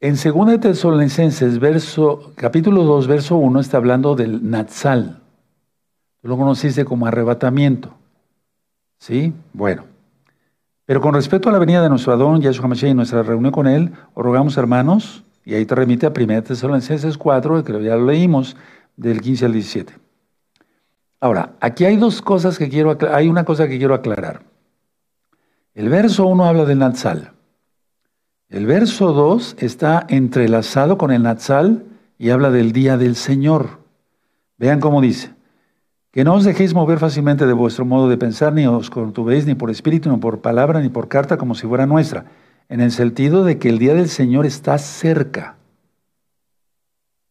en 0.00 0.16
Segunda 0.16 0.58
Tesalonicenses, 0.58 1.58
verso, 1.58 2.32
capítulo 2.34 2.84
2, 2.84 3.06
verso 3.06 3.36
1, 3.36 3.60
está 3.60 3.76
hablando 3.76 4.14
del 4.14 4.48
Natsal. 4.48 5.20
Tú 6.22 6.28
lo 6.28 6.38
conociste 6.38 6.84
como 6.84 7.06
arrebatamiento. 7.06 7.94
¿Sí? 8.98 9.34
Bueno. 9.52 9.84
Pero 10.86 11.00
con 11.00 11.14
respecto 11.14 11.48
a 11.48 11.52
la 11.52 11.58
venida 11.58 11.82
de 11.82 11.90
nuestro 11.90 12.12
Adón, 12.12 12.40
Yahshua 12.40 12.68
Mashiach 12.68 12.92
y 12.92 12.94
nuestra 12.94 13.22
reunión 13.22 13.52
con 13.52 13.66
él, 13.66 13.92
os 14.14 14.24
rogamos, 14.24 14.56
hermanos, 14.56 15.24
y 15.44 15.54
ahí 15.54 15.66
te 15.66 15.74
remite 15.74 16.06
a 16.06 16.12
1 16.16 16.42
Tesalonicenses 16.44 17.18
4, 17.18 17.62
que 17.62 17.72
ya 17.82 17.96
lo 17.96 18.06
leímos, 18.06 18.56
del 18.96 19.20
15 19.20 19.44
al 19.44 19.52
17. 19.52 20.09
Ahora, 21.20 21.52
aquí 21.60 21.84
hay 21.84 21.96
dos 21.96 22.22
cosas 22.22 22.58
que 22.58 22.68
quiero 22.68 22.96
hay 23.12 23.28
una 23.28 23.44
cosa 23.44 23.68
que 23.68 23.78
quiero 23.78 23.94
aclarar. 23.94 24.42
El 25.74 25.88
verso 25.88 26.26
1 26.26 26.44
habla 26.44 26.64
del 26.64 26.78
Natsal. 26.78 27.32
El 28.48 28.66
verso 28.66 29.12
2 29.12 29.56
está 29.58 30.06
entrelazado 30.08 30.98
con 30.98 31.12
el 31.12 31.22
Natsal 31.22 31.84
y 32.18 32.30
habla 32.30 32.50
del 32.50 32.72
día 32.72 32.96
del 32.96 33.16
Señor. 33.16 33.80
Vean 34.56 34.80
cómo 34.80 35.00
dice. 35.00 35.34
Que 36.10 36.24
no 36.24 36.34
os 36.34 36.44
dejéis 36.44 36.74
mover 36.74 36.98
fácilmente 36.98 37.46
de 37.46 37.52
vuestro 37.52 37.84
modo 37.84 38.08
de 38.08 38.18
pensar, 38.18 38.52
ni 38.52 38.66
os 38.66 38.90
contubéis 38.90 39.46
ni 39.46 39.54
por 39.54 39.70
espíritu, 39.70 40.10
ni 40.10 40.16
por 40.16 40.40
palabra, 40.40 40.80
ni 40.80 40.88
por 40.88 41.06
carta, 41.06 41.36
como 41.36 41.54
si 41.54 41.68
fuera 41.68 41.86
nuestra, 41.86 42.24
en 42.68 42.80
el 42.80 42.90
sentido 42.90 43.44
de 43.44 43.58
que 43.58 43.68
el 43.68 43.78
día 43.78 43.94
del 43.94 44.08
Señor 44.08 44.44
está 44.44 44.76
cerca. 44.78 45.56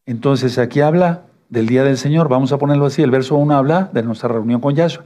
Entonces 0.06 0.58
aquí 0.58 0.80
habla 0.80 1.26
del 1.50 1.66
día 1.66 1.84
del 1.84 1.98
Señor. 1.98 2.28
Vamos 2.28 2.52
a 2.52 2.58
ponerlo 2.58 2.86
así. 2.86 3.02
El 3.02 3.10
verso 3.10 3.36
1 3.36 3.54
habla 3.54 3.90
de 3.92 4.02
nuestra 4.02 4.28
reunión 4.28 4.60
con 4.60 4.74
Yahshua. 4.74 5.04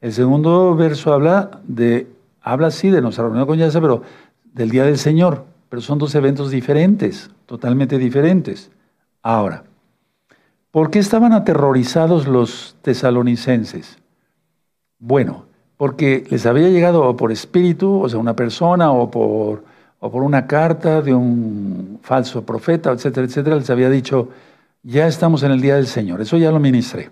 El 0.00 0.12
segundo 0.12 0.74
verso 0.74 1.12
habla 1.12 1.60
de, 1.64 2.06
habla 2.40 2.68
así 2.68 2.88
de 2.88 3.02
nuestra 3.02 3.24
reunión 3.24 3.46
con 3.46 3.58
Yahshua, 3.58 3.80
pero 3.80 4.02
del 4.54 4.70
día 4.70 4.84
del 4.84 4.96
Señor. 4.96 5.44
Pero 5.68 5.82
son 5.82 5.98
dos 5.98 6.14
eventos 6.14 6.50
diferentes, 6.50 7.30
totalmente 7.46 7.98
diferentes. 7.98 8.70
Ahora, 9.22 9.64
¿por 10.70 10.90
qué 10.90 10.98
estaban 10.98 11.32
aterrorizados 11.32 12.26
los 12.26 12.76
tesalonicenses? 12.82 13.98
Bueno, 14.98 15.44
porque 15.76 16.24
les 16.30 16.46
había 16.46 16.68
llegado 16.68 17.16
por 17.16 17.32
espíritu, 17.32 18.02
o 18.02 18.08
sea, 18.08 18.18
una 18.18 18.36
persona, 18.36 18.92
o 18.92 19.10
por, 19.10 19.64
o 19.98 20.10
por 20.10 20.22
una 20.22 20.46
carta 20.46 21.02
de 21.02 21.14
un 21.14 21.98
falso 22.02 22.44
profeta, 22.44 22.90
etcétera, 22.92 23.26
etcétera, 23.26 23.56
les 23.56 23.70
había 23.70 23.88
dicho, 23.88 24.28
ya 24.82 25.06
estamos 25.06 25.42
en 25.42 25.52
el 25.52 25.60
día 25.60 25.76
del 25.76 25.86
Señor, 25.86 26.20
eso 26.20 26.36
ya 26.36 26.50
lo 26.50 26.60
ministré. 26.60 27.10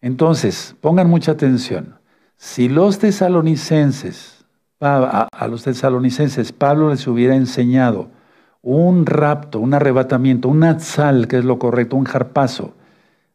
Entonces, 0.00 0.74
pongan 0.80 1.08
mucha 1.08 1.32
atención. 1.32 1.96
Si 2.36 2.68
los 2.68 2.98
tesalonicenses, 2.98 4.44
a, 4.80 5.28
los 5.48 5.62
tesalonicenses, 5.62 6.52
Pablo 6.52 6.90
les 6.90 7.06
hubiera 7.06 7.36
enseñado 7.36 8.08
un 8.62 9.04
rapto, 9.06 9.60
un 9.60 9.74
arrebatamiento, 9.74 10.48
un 10.48 10.64
atzal, 10.64 11.28
que 11.28 11.38
es 11.38 11.44
lo 11.44 11.58
correcto, 11.58 11.96
un 11.96 12.04
jarpazo, 12.04 12.74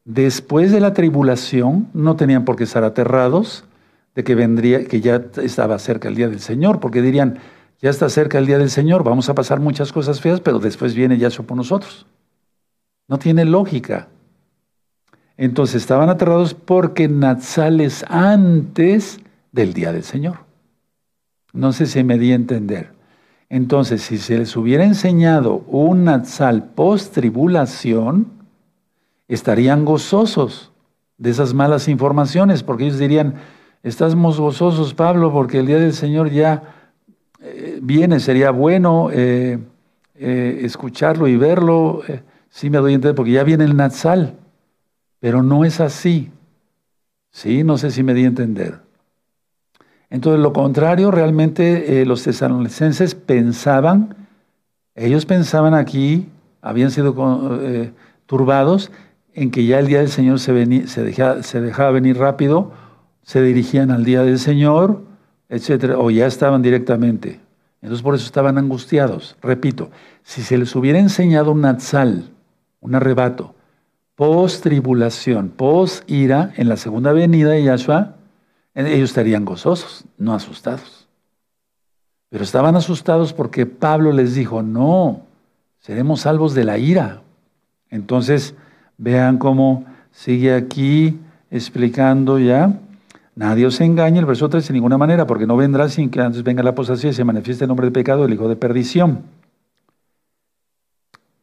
después 0.06 0.72
de 0.72 0.80
la 0.80 0.94
tribulación, 0.94 1.88
no 1.94 2.16
tenían 2.16 2.46
por 2.46 2.56
qué 2.56 2.64
estar 2.64 2.84
aterrados 2.84 3.66
de 4.16 4.24
que 4.24 4.34
vendría, 4.34 4.86
que 4.86 5.02
ya 5.02 5.22
estaba 5.42 5.78
cerca 5.78 6.08
el 6.08 6.16
día 6.16 6.30
del 6.30 6.40
Señor, 6.40 6.80
porque 6.80 7.02
dirían, 7.02 7.40
ya 7.82 7.90
está 7.90 8.10
cerca 8.10 8.40
el 8.40 8.48
día 8.48 8.58
del 8.58 8.70
Señor, 8.72 9.04
vamos 9.04 9.30
a 9.30 9.36
pasar 9.36 9.60
muchas 9.60 9.92
cosas 9.92 10.22
feas, 10.22 10.40
pero 10.40 10.60
después 10.60 10.96
viene 10.96 11.18
ya 11.18 11.30
por 11.30 11.58
nosotros. 11.58 12.08
No 13.08 13.20
tiene 13.20 13.46
lógica. 13.46 14.08
Entonces 15.38 15.82
estaban 15.82 16.10
aterrados 16.10 16.54
porque 16.54 17.08
Natsal 17.08 17.82
es 17.82 18.06
antes 18.08 19.20
del 19.52 19.74
día 19.74 19.92
del 19.92 20.04
Señor. 20.04 20.40
No 21.54 21.74
sé 21.74 21.86
si 21.86 22.04
me 22.04 22.18
di 22.18 22.32
a 22.32 22.36
entender. 22.36 22.96
Entonces, 23.50 24.02
si 24.02 24.18
se 24.18 24.38
les 24.38 24.56
hubiera 24.58 24.84
enseñado 24.84 25.64
un 25.68 26.06
Natsal 26.06 26.64
post 26.64 27.14
tribulación, 27.14 28.28
estarían 29.28 29.86
gozosos 29.86 30.72
de 31.18 31.30
esas 31.30 31.54
malas 31.54 31.88
informaciones, 31.88 32.64
porque 32.64 32.86
ellos 32.86 33.00
dirían, 33.00 33.36
estamos 33.84 34.40
gozosos, 34.40 34.94
Pablo, 34.94 35.32
porque 35.32 35.60
el 35.60 35.68
día 35.68 35.80
del 35.80 35.94
Señor 35.94 36.32
ya 36.32 36.64
eh, 37.40 37.80
viene, 37.82 38.20
sería 38.20 38.52
bueno 38.52 39.10
eh, 39.12 39.60
eh, 40.16 40.60
escucharlo 40.64 41.28
y 41.28 41.38
verlo. 41.38 42.02
Sí 42.56 42.70
me 42.70 42.78
doy 42.78 42.94
a 42.94 42.96
entender, 42.96 43.16
porque 43.16 43.34
ya 43.34 43.44
viene 43.44 43.66
el 43.66 43.76
Natsal, 43.76 44.38
pero 45.20 45.44
no 45.44 45.66
es 45.66 45.82
así. 45.82 46.32
Sí, 47.30 47.66
no 47.66 47.78
sé 47.78 47.92
si 47.92 48.02
me 48.02 48.14
di 48.14 48.24
a 48.24 48.28
entender. 48.28 48.80
Entonces, 50.10 50.40
lo 50.40 50.54
contrario, 50.54 51.12
realmente 51.12 52.00
eh, 52.00 52.06
los 52.06 52.24
tesalonicenses 52.24 53.14
pensaban, 53.14 54.16
ellos 54.96 55.26
pensaban 55.26 55.74
aquí, 55.74 56.30
habían 56.62 56.92
sido 56.92 57.60
eh, 57.62 57.92
turbados 58.26 58.90
en 59.34 59.52
que 59.52 59.66
ya 59.66 59.80
el 59.80 59.88
día 59.88 60.00
del 60.00 60.10
Señor 60.10 60.40
se, 60.40 60.88
se, 60.88 61.04
dejaba, 61.04 61.44
se 61.44 61.60
dejaba 61.60 61.92
venir 61.92 62.18
rápido, 62.18 62.72
se 63.22 63.42
dirigían 63.42 63.92
al 63.92 64.06
día 64.06 64.22
del 64.22 64.40
Señor, 64.40 65.02
etcétera, 65.50 66.00
o 66.00 66.10
ya 66.10 66.26
estaban 66.26 66.62
directamente. 66.62 67.42
Entonces, 67.82 68.02
por 68.02 68.16
eso 68.16 68.26
estaban 68.26 68.58
angustiados. 68.58 69.36
Repito, 69.42 69.90
si 70.24 70.42
se 70.42 70.58
les 70.58 70.74
hubiera 70.74 71.00
enseñado 71.00 71.52
un 71.52 71.60
Natsal, 71.60 72.32
un 72.86 72.94
arrebato, 72.94 73.56
post 74.16 74.64
tribulación, 74.64 75.50
post 75.50 76.10
ira, 76.10 76.54
en 76.56 76.70
la 76.70 76.78
segunda 76.78 77.12
venida 77.14 77.50
de 77.50 77.64
Yahshua, 77.64 78.16
ellos 78.76 79.10
estarían 79.10 79.44
gozosos, 79.44 80.06
no 80.18 80.34
asustados. 80.34 81.08
Pero 82.30 82.44
estaban 82.44 82.76
asustados 82.76 83.34
porque 83.34 83.66
Pablo 83.66 84.12
les 84.12 84.36
dijo, 84.36 84.62
no, 84.62 85.22
seremos 85.80 86.22
salvos 86.22 86.54
de 86.54 86.64
la 86.64 86.78
ira. 86.78 87.22
Entonces, 87.90 88.54
vean 88.98 89.38
cómo 89.38 89.86
sigue 90.12 90.54
aquí 90.54 91.20
explicando 91.50 92.38
ya. 92.38 92.80
Nadie 93.36 93.66
os 93.66 93.82
engañe, 93.82 94.20
el 94.20 94.26
verso 94.26 94.48
3, 94.48 94.68
de 94.68 94.74
ninguna 94.74 94.98
manera, 94.98 95.26
porque 95.26 95.48
no 95.48 95.58
vendrá 95.58 95.90
sin 95.90 96.10
que 96.10 96.22
antes 96.22 96.44
venga 96.44 96.62
la 96.62 96.70
apostasía 96.70 97.10
y 97.10 97.14
se 97.14 97.24
manifieste 97.24 97.64
el 97.64 97.70
nombre 97.70 97.88
de 97.88 97.92
pecado, 97.92 98.26
el 98.26 98.34
hijo 98.34 98.48
de 98.48 98.56
perdición. 98.56 99.24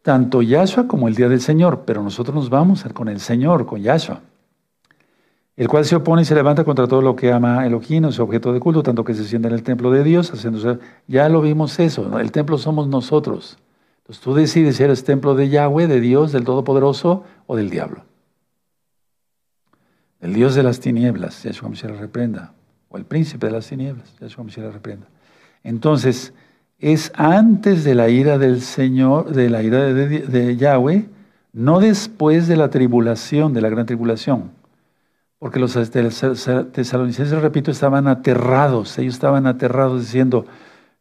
Tanto 0.03 0.43
Yahshua 0.43 0.89
como 0.89 1.09
el 1.09 1.15
día 1.15 1.29
del 1.29 1.41
Señor, 1.41 1.85
pero 1.87 2.03
nosotros 2.03 2.35
nos 2.35 2.51
vamos 2.51 2.85
con 2.93 3.09
el 3.09 3.21
Señor, 3.21 3.67
con 3.67 3.81
Yahshua 3.81 4.21
el 5.57 5.69
cual 5.69 5.85
se 5.85 5.97
opone 5.97 6.23
y 6.23 6.25
se 6.25 6.35
levanta 6.35 6.65
contra 6.65 6.87
todo 6.87 7.03
lo 7.03 7.15
que 7.15 7.31
ama 7.31 7.67
Elohim, 7.67 8.11
su 8.11 8.23
objeto 8.23 8.53
de 8.53 8.61
culto, 8.61 8.83
tanto 8.83 9.05
que 9.05 9.15
se 9.15 9.25
sienta 9.25 9.49
en 9.49 9.55
el 9.55 9.63
templo 9.63 9.91
de 9.91 10.03
Dios, 10.03 10.31
haciéndose, 10.33 10.79
ya 11.07 11.29
lo 11.29 11.43
vimos 11.43 11.79
eso, 11.79 12.19
el 12.19 12.33
templo 12.33 12.59
somos 12.59 12.89
nosotros. 12.89 13.59
Entonces 13.99 14.23
tú 14.23 14.35
decides 14.35 14.77
si 14.77 14.83
eres 14.83 15.05
templo 15.05 15.35
de 15.35 15.49
Yahweh, 15.49 15.87
de 15.87 16.01
Dios, 16.01 16.33
del 16.33 16.45
Todopoderoso 16.45 17.25
o 17.47 17.57
del 17.57 17.71
diablo. 17.71 18.05
El 20.21 20.33
Dios 20.35 20.55
de 20.55 20.63
las 20.63 20.81
tinieblas, 20.81 21.43
Yahshua 21.43 21.71
la 21.91 22.01
reprenda, 22.01 22.55
o 22.89 22.97
el 22.97 23.05
príncipe 23.05 23.47
de 23.47 23.53
las 23.53 23.69
tinieblas, 23.69 24.17
Yahshua 24.21 24.45
la 24.57 24.71
reprenda. 24.71 25.07
Entonces, 25.63 26.33
es 26.83 27.13
antes 27.15 27.85
de 27.85 27.95
la 27.95 28.09
ira 28.09 28.39
del 28.39 28.61
Señor, 28.61 29.33
de 29.33 29.49
la 29.49 29.63
ira 29.63 29.85
de, 29.95 30.57
Yahweh, 30.57 31.09
no 31.53 31.79
después 31.79 32.49
de 32.49 32.57
la 32.57 32.71
tribulación, 32.71 33.55
de 33.55 33.61
la 33.63 33.69
gran 33.69 33.87
tribulación. 33.87 34.51
Porque 35.39 35.61
los 35.61 35.75
tesalonicenses, 35.75 37.41
repito, 37.41 37.71
estaban 37.71 38.09
aterrados. 38.09 38.99
Ellos 38.99 39.15
estaban 39.15 39.47
aterrados 39.47 40.01
diciendo, 40.01 40.45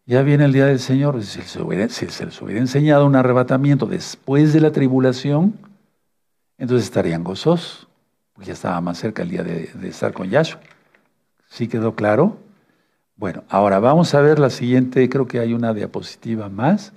ya 0.05 0.21
viene 0.21 0.45
el 0.45 0.53
día 0.53 0.67
del 0.67 0.79
Señor. 0.79 1.21
Si 1.23 1.41
se, 1.41 2.25
les 2.25 2.41
hubiera 2.41 2.61
enseñado 2.61 3.07
un 3.07 3.15
arrebatamiento 3.15 3.87
después 3.87 4.53
de 4.53 4.61
la 4.61 4.71
tribulación, 4.71 5.55
entonces 6.59 6.85
estarían 6.85 7.23
gozosos. 7.23 7.87
Porque 8.33 8.47
ya 8.47 8.53
estaba 8.53 8.79
más 8.81 8.99
cerca 8.99 9.23
el 9.23 9.29
día 9.29 9.43
de, 9.43 9.71
estar 9.83 10.13
con 10.13 10.29
Yahshua. 10.29 10.61
¿Sí 11.49 11.67
quedó 11.67 11.95
claro? 11.95 12.37
Bueno, 13.21 13.43
ahora 13.49 13.77
vamos 13.77 14.15
a 14.15 14.21
ver 14.21 14.39
la 14.39 14.49
siguiente, 14.49 15.07
creo 15.07 15.27
que 15.27 15.37
hay 15.37 15.53
una 15.53 15.75
diapositiva 15.75 16.49
más, 16.49 16.91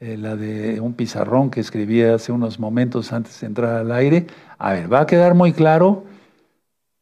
eh, 0.00 0.16
la 0.16 0.34
de 0.34 0.80
un 0.80 0.94
pizarrón 0.94 1.48
que 1.48 1.60
escribí 1.60 2.02
hace 2.02 2.32
unos 2.32 2.58
momentos 2.58 3.12
antes 3.12 3.40
de 3.40 3.46
entrar 3.46 3.76
al 3.76 3.92
aire. 3.92 4.26
A 4.58 4.72
ver, 4.72 4.92
va 4.92 5.02
a 5.02 5.06
quedar 5.06 5.34
muy 5.34 5.52
claro 5.52 6.02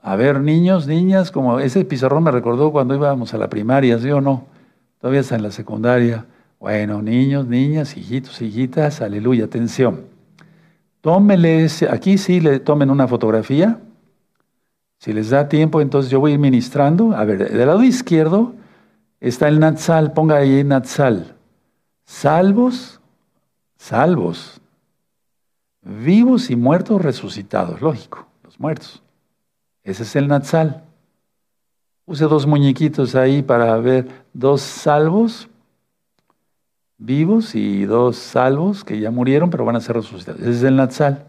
a 0.02 0.16
ver, 0.16 0.38
niños, 0.38 0.86
niñas, 0.86 1.30
como 1.30 1.60
ese 1.60 1.82
pizarrón 1.86 2.24
me 2.24 2.30
recordó 2.30 2.72
cuando 2.72 2.94
íbamos 2.94 3.32
a 3.32 3.38
la 3.38 3.48
primaria, 3.48 3.98
¿sí 3.98 4.10
o 4.10 4.20
no? 4.20 4.44
Todavía 5.00 5.20
está 5.20 5.36
en 5.36 5.42
la 5.42 5.50
secundaria. 5.50 6.26
Bueno, 6.60 7.00
niños, 7.00 7.46
niñas, 7.46 7.96
hijitos, 7.96 8.42
hijitas, 8.42 9.00
aleluya, 9.00 9.46
atención. 9.46 10.02
Tómenles, 11.00 11.84
aquí 11.84 12.18
sí 12.18 12.40
le 12.40 12.60
tomen 12.60 12.90
una 12.90 13.08
fotografía. 13.08 13.80
Si 14.98 15.12
les 15.12 15.30
da 15.30 15.48
tiempo, 15.48 15.80
entonces 15.80 16.10
yo 16.10 16.20
voy 16.20 16.32
a 16.32 16.34
ir 16.34 16.40
ministrando. 16.40 17.14
A 17.16 17.24
ver, 17.24 17.50
del 17.50 17.66
lado 17.66 17.82
izquierdo 17.82 18.54
está 19.20 19.48
el 19.48 19.60
Natsal, 19.60 20.12
ponga 20.12 20.36
ahí 20.36 20.64
Natsal. 20.64 21.34
Salvos, 22.04 23.00
salvos, 23.76 24.60
vivos 25.82 26.50
y 26.50 26.56
muertos 26.56 27.02
resucitados, 27.02 27.80
lógico, 27.80 28.26
los 28.42 28.58
muertos. 28.58 29.02
Ese 29.82 30.02
es 30.04 30.16
el 30.16 30.28
Natsal. 30.28 30.82
Puse 32.04 32.24
dos 32.24 32.46
muñequitos 32.46 33.14
ahí 33.14 33.42
para 33.42 33.76
ver 33.78 34.08
dos 34.32 34.60
salvos 34.60 35.48
vivos 36.98 37.54
y 37.54 37.84
dos 37.84 38.16
salvos 38.16 38.84
que 38.84 38.98
ya 39.00 39.10
murieron, 39.10 39.50
pero 39.50 39.64
van 39.64 39.76
a 39.76 39.80
ser 39.80 39.96
resucitados. 39.96 40.40
Ese 40.40 40.50
es 40.50 40.62
el 40.62 40.76
Natsal. 40.76 41.26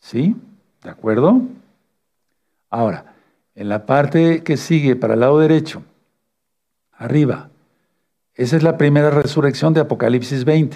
¿Sí? 0.00 0.36
¿De 0.82 0.90
acuerdo? 0.90 1.42
Ahora, 2.72 3.14
en 3.54 3.68
la 3.68 3.84
parte 3.84 4.42
que 4.42 4.56
sigue 4.56 4.96
para 4.96 5.12
el 5.12 5.20
lado 5.20 5.38
derecho, 5.38 5.82
arriba, 6.90 7.50
esa 8.34 8.56
es 8.56 8.62
la 8.62 8.78
primera 8.78 9.10
resurrección 9.10 9.74
de 9.74 9.82
Apocalipsis 9.82 10.46
20 10.46 10.74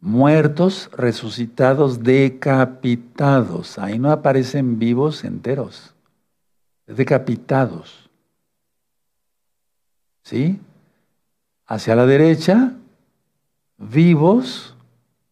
muertos, 0.00 0.90
resucitados, 0.96 2.02
decapitados. 2.02 3.78
Ahí 3.78 4.00
no 4.00 4.10
aparecen 4.10 4.80
vivos 4.80 5.22
enteros, 5.22 5.94
decapitados. 6.88 8.10
¿Sí? 10.24 10.58
Hacia 11.66 11.94
la 11.94 12.04
derecha, 12.04 12.72
vivos 13.78 14.74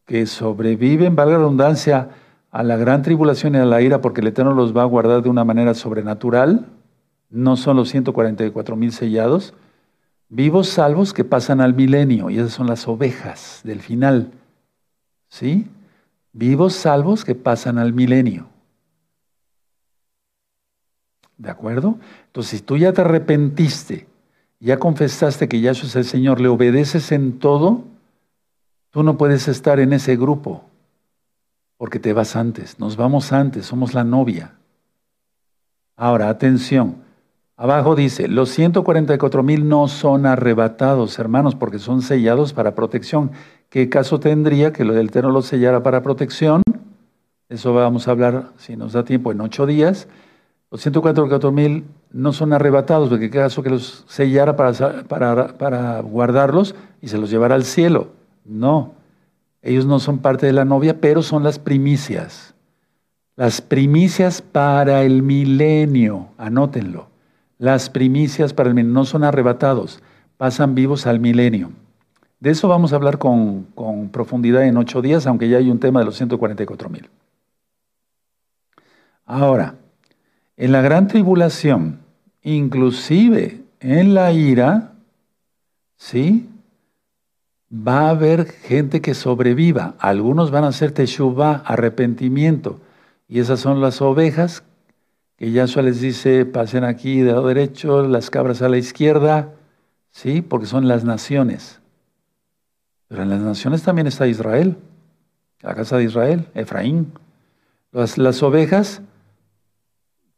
que 0.06 0.26
sobreviven, 0.26 1.16
valga 1.16 1.32
la 1.32 1.38
redundancia, 1.38 2.10
a 2.54 2.62
la 2.62 2.76
gran 2.76 3.02
tribulación 3.02 3.56
y 3.56 3.58
a 3.58 3.64
la 3.64 3.82
ira, 3.82 4.00
porque 4.00 4.20
el 4.20 4.28
Eterno 4.28 4.54
los 4.54 4.76
va 4.76 4.82
a 4.82 4.84
guardar 4.86 5.24
de 5.24 5.28
una 5.28 5.42
manera 5.42 5.74
sobrenatural. 5.74 6.66
No 7.28 7.56
son 7.56 7.76
los 7.76 7.88
144 7.88 8.76
mil 8.76 8.92
sellados. 8.92 9.54
Vivos 10.28 10.68
salvos 10.68 11.12
que 11.12 11.24
pasan 11.24 11.60
al 11.60 11.74
milenio, 11.74 12.30
y 12.30 12.38
esas 12.38 12.52
son 12.52 12.68
las 12.68 12.86
ovejas 12.86 13.60
del 13.64 13.80
final 13.80 14.30
¿Sí? 15.28 15.66
Vivos 16.32 16.74
salvos 16.74 17.24
que 17.24 17.34
pasan 17.34 17.76
al 17.76 17.92
milenio. 17.92 18.46
¿De 21.36 21.50
acuerdo? 21.50 21.98
Entonces, 22.26 22.60
si 22.60 22.64
tú 22.64 22.76
ya 22.76 22.92
te 22.92 23.00
arrepentiste, 23.00 24.06
ya 24.60 24.78
confesaste 24.78 25.48
que 25.48 25.60
Yahshua 25.60 25.88
es 25.88 25.96
el 25.96 26.04
Señor, 26.04 26.40
le 26.40 26.46
obedeces 26.46 27.10
en 27.10 27.40
todo, 27.40 27.82
tú 28.90 29.02
no 29.02 29.18
puedes 29.18 29.48
estar 29.48 29.80
en 29.80 29.92
ese 29.92 30.14
grupo, 30.14 30.66
porque 31.76 31.98
te 31.98 32.12
vas 32.12 32.36
antes, 32.36 32.78
nos 32.78 32.96
vamos 32.96 33.32
antes, 33.32 33.66
somos 33.66 33.94
la 33.94 34.04
novia. 34.04 34.52
Ahora, 35.96 36.28
atención, 36.28 36.96
abajo 37.56 37.94
dice, 37.94 38.28
los 38.28 38.50
144 38.50 39.42
mil 39.42 39.68
no 39.68 39.88
son 39.88 40.26
arrebatados, 40.26 41.18
hermanos, 41.18 41.54
porque 41.54 41.78
son 41.78 42.02
sellados 42.02 42.52
para 42.52 42.74
protección. 42.74 43.30
¿Qué 43.68 43.88
caso 43.88 44.20
tendría 44.20 44.72
que 44.72 44.82
el 44.82 44.90
Eterno 44.96 45.30
lo 45.30 45.42
sellara 45.42 45.82
para 45.82 46.02
protección? 46.02 46.62
Eso 47.48 47.74
vamos 47.74 48.08
a 48.08 48.12
hablar, 48.12 48.52
si 48.56 48.76
nos 48.76 48.92
da 48.92 49.04
tiempo, 49.04 49.32
en 49.32 49.40
ocho 49.40 49.66
días. 49.66 50.08
Los 50.70 50.80
144 50.80 51.52
mil 51.52 51.84
no 52.10 52.32
son 52.32 52.52
arrebatados, 52.52 53.08
porque 53.08 53.30
qué 53.30 53.38
caso 53.38 53.62
que 53.62 53.70
los 53.70 54.04
sellara 54.08 54.56
para 54.56 56.00
guardarlos 56.00 56.74
y 57.00 57.08
se 57.08 57.18
los 57.18 57.30
llevara 57.30 57.54
al 57.54 57.64
cielo. 57.64 58.08
No, 58.44 58.94
ellos 59.64 59.86
no 59.86 59.98
son 59.98 60.18
parte 60.18 60.44
de 60.44 60.52
la 60.52 60.66
novia, 60.66 61.00
pero 61.00 61.22
son 61.22 61.42
las 61.42 61.58
primicias. 61.58 62.54
Las 63.34 63.62
primicias 63.62 64.42
para 64.42 65.02
el 65.02 65.22
milenio, 65.22 66.28
anótenlo. 66.36 67.08
Las 67.58 67.88
primicias 67.88 68.52
para 68.52 68.68
el 68.68 68.74
milenio 68.74 68.92
no 68.92 69.04
son 69.06 69.24
arrebatados, 69.24 70.02
pasan 70.36 70.74
vivos 70.74 71.06
al 71.06 71.18
milenio. 71.18 71.72
De 72.40 72.50
eso 72.50 72.68
vamos 72.68 72.92
a 72.92 72.96
hablar 72.96 73.16
con, 73.16 73.66
profundidad 74.12 74.64
en 74.64 74.76
ocho 74.76 75.00
días, 75.00 75.26
aunque 75.26 75.48
ya 75.48 75.56
hay 75.56 75.70
un 75.70 75.80
tema 75.80 76.00
de 76.00 76.06
los 76.06 76.16
144 76.16 76.90
mil. 76.90 77.08
Ahora, 79.24 79.76
en 80.58 80.72
la 80.72 80.82
gran 80.82 81.08
tribulación, 81.08 82.00
inclusive 82.42 83.62
en 83.80 84.12
la 84.12 84.30
ira, 84.32 84.92
¿sí? 85.96 86.50
Va 87.76 88.06
a 88.06 88.10
haber 88.10 88.46
gente 88.46 89.00
que 89.00 89.14
sobreviva. 89.14 89.96
Algunos 89.98 90.50
van 90.50 90.64
a 90.64 90.68
hacer 90.68 90.92
teshuvah, 90.92 91.62
arrepentimiento. 91.64 92.80
Y 93.28 93.40
esas 93.40 93.58
son 93.58 93.80
las 93.80 94.00
ovejas 94.00 94.62
que 95.36 95.50
Yahshua 95.50 95.82
les 95.82 96.00
dice, 96.00 96.46
pasen 96.46 96.84
aquí 96.84 97.20
de 97.20 97.32
lado 97.32 97.48
derecho, 97.48 98.06
las 98.06 98.30
cabras 98.30 98.62
a 98.62 98.68
la 98.68 98.78
izquierda, 98.78 99.52
¿sí? 100.10 100.42
Porque 100.42 100.66
son 100.66 100.86
las 100.86 101.04
naciones. 101.04 101.80
Pero 103.08 103.22
en 103.22 103.30
las 103.30 103.40
naciones 103.40 103.82
también 103.82 104.06
está 104.06 104.26
Israel, 104.26 104.76
la 105.60 105.74
casa 105.74 105.96
de 105.96 106.04
Israel, 106.04 106.46
Efraín. 106.54 107.12
Las, 107.92 108.42
ovejas 108.42 109.02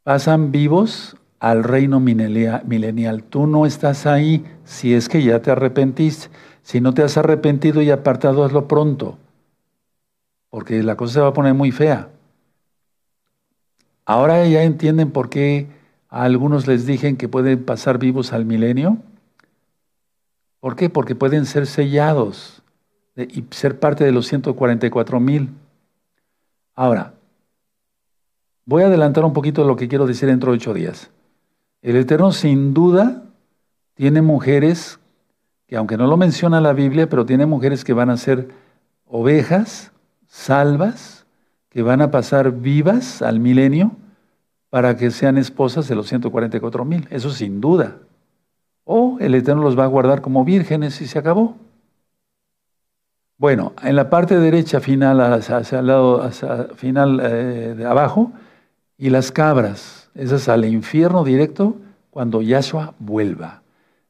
pasan 0.03 0.53
vivos 0.53 1.17
al 1.39 1.65
reino 1.65 2.01
milenial. 2.01 3.23
Tú 3.25 3.47
no 3.47 3.67
estás 3.67 4.07
ahí 4.07 4.45
si 4.65 4.95
es 4.95 5.09
que 5.09 5.23
ya 5.23 5.41
te 5.41 5.51
arrepentiste. 5.51 6.29
Si 6.67 6.81
no 6.81 6.95
te 6.95 7.05
has 7.05 7.17
arrepentido 7.17 7.81
y 7.81 7.93
apartado, 7.93 8.43
hazlo 8.43 8.67
pronto, 8.67 9.19
porque 10.51 10.83
la 10.83 10.97
cosa 10.97 11.15
se 11.15 11.21
va 11.21 11.29
a 11.29 11.33
poner 11.33 11.55
muy 11.55 11.71
fea. 11.71 12.09
Ahora 14.05 14.45
ya 14.49 14.65
entienden 14.65 15.13
por 15.13 15.31
qué 15.31 15.69
a 16.09 16.25
algunos 16.25 16.67
les 16.67 16.85
dije 16.85 17.17
que 17.17 17.29
pueden 17.29 17.65
pasar 17.65 17.99
vivos 17.99 18.33
al 18.33 18.47
milenio. 18.47 18.99
¿Por 20.59 20.75
qué? 20.75 20.91
Porque 20.91 21.15
pueden 21.15 21.47
ser 21.47 21.69
sellados 21.69 22.65
y 23.15 23.45
ser 23.53 23.79
parte 23.79 24.03
de 24.03 24.11
los 24.11 24.27
144 24.27 25.21
mil. 25.21 25.51
Ahora, 26.75 27.15
voy 28.65 28.83
a 28.83 28.87
adelantar 28.87 29.25
un 29.25 29.35
poquito 29.35 29.63
lo 29.63 29.77
que 29.77 29.87
quiero 29.87 30.05
decir 30.05 30.29
dentro 30.29 30.51
de 30.51 30.57
ocho 30.57 30.75
días. 30.75 31.13
El 31.81 31.95
Eterno 31.95 32.33
sin 32.33 32.75
duda 32.75 33.23
tiene 33.95 34.21
mujeres 34.21 34.99
que 35.67 35.77
aunque 35.77 35.97
no 35.97 36.07
lo 36.07 36.17
menciona 36.17 36.61
la 36.61 36.73
Biblia, 36.73 37.09
pero 37.09 37.27
tiene 37.27 37.47
mujeres 37.47 37.85
que 37.85 37.93
van 37.93 38.11
a 38.11 38.17
ser 38.17 38.49
ovejas 39.07 39.93
salvas, 40.27 41.27
que 41.69 41.83
van 41.83 42.03
a 42.03 42.11
pasar 42.11 42.53
vivas 42.53 43.23
al 43.23 43.41
milenio 43.41 43.93
para 44.71 44.97
que 44.97 45.11
sean 45.11 45.39
esposas 45.39 45.89
de 45.89 45.95
los 45.95 46.09
144 46.09 46.85
mil. 46.85 47.07
Eso 47.11 47.31
sin 47.31 47.61
duda. 47.61 47.99
O 48.85 49.19
el 49.21 49.35
Eterno 49.35 49.63
los 49.63 49.79
va 49.79 49.85
a 49.85 49.89
guardar 49.89 50.21
como 50.21 50.45
vírgenes 50.45 51.01
y 51.01 51.07
se 51.07 51.19
acabó. 51.19 51.57
Bueno, 53.39 53.75
en 53.83 53.97
la 53.97 54.09
parte 54.09 54.39
derecha 54.39 54.81
final, 54.81 55.21
hacia, 55.21 55.81
el 55.81 55.87
lado 55.87 56.31
final 56.77 57.21
eh, 57.21 57.75
de 57.77 57.85
abajo, 57.85 58.33
y 58.97 59.11
las 59.11 59.31
cabras, 59.31 60.09
esas 60.15 60.49
al 60.49 60.65
infierno 60.65 61.23
directo 61.23 61.77
cuando 62.11 62.41
Yahshua 62.41 62.95
vuelva. 62.99 63.63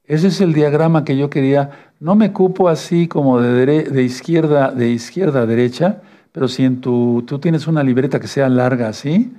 Ese 0.06 0.28
es 0.28 0.40
el 0.40 0.52
diagrama 0.52 1.04
que 1.04 1.16
yo 1.16 1.30
quería. 1.30 1.90
No 1.98 2.14
me 2.14 2.32
cupo 2.32 2.68
así 2.68 3.08
como 3.08 3.40
de, 3.40 3.84
de 3.84 4.02
izquierda, 4.02 4.70
de 4.70 4.98
a 5.34 5.46
derecha, 5.46 6.02
pero 6.32 6.48
si 6.48 6.64
en 6.64 6.80
tu, 6.80 7.24
tú 7.26 7.38
tienes 7.38 7.66
una 7.66 7.82
libreta 7.82 8.20
que 8.20 8.28
sea 8.28 8.48
larga 8.48 8.88
así, 8.88 9.32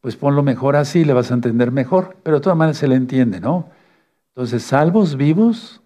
pues 0.00 0.16
ponlo 0.16 0.42
mejor 0.42 0.76
así, 0.76 1.04
le 1.04 1.12
vas 1.12 1.30
a 1.30 1.34
entender 1.34 1.70
mejor. 1.70 2.16
Pero 2.22 2.38
de 2.38 2.42
todas 2.42 2.58
maneras 2.58 2.78
se 2.78 2.88
le 2.88 2.96
entiende, 2.96 3.40
¿no? 3.40 3.68
Entonces, 4.34 4.62
salvos, 4.62 5.16
vivos 5.16 5.80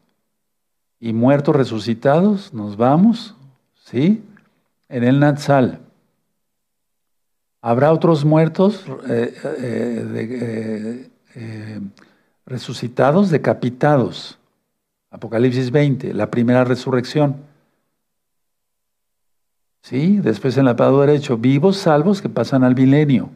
y 1.01 1.13
muertos 1.13 1.55
resucitados, 1.55 2.53
nos 2.55 2.77
vamos, 2.77 3.37
¿sí? 3.75 4.23
En 4.89 5.05
el 5.05 5.21
Natsal. 5.21 5.81
Habrá 7.61 7.93
otros 7.93 8.25
muertos 8.25 8.85
eh, 9.09 9.35
eh, 9.59 11.11
eh, 11.35 11.81
resucitados, 12.47 13.31
decapitados. 13.31 14.39
Apocalipsis 15.11 15.71
20, 15.71 16.13
la 16.15 16.31
primera 16.31 16.65
resurrección. 16.65 17.37
¿Sí? 19.83 20.19
Después 20.19 20.57
en 20.57 20.67
el 20.67 20.77
lado 20.77 21.01
derecho, 21.01 21.37
vivos, 21.37 21.77
salvos 21.77 22.23
que 22.23 22.29
pasan 22.29 22.65
al 22.65 22.75
milenio. 22.75 23.31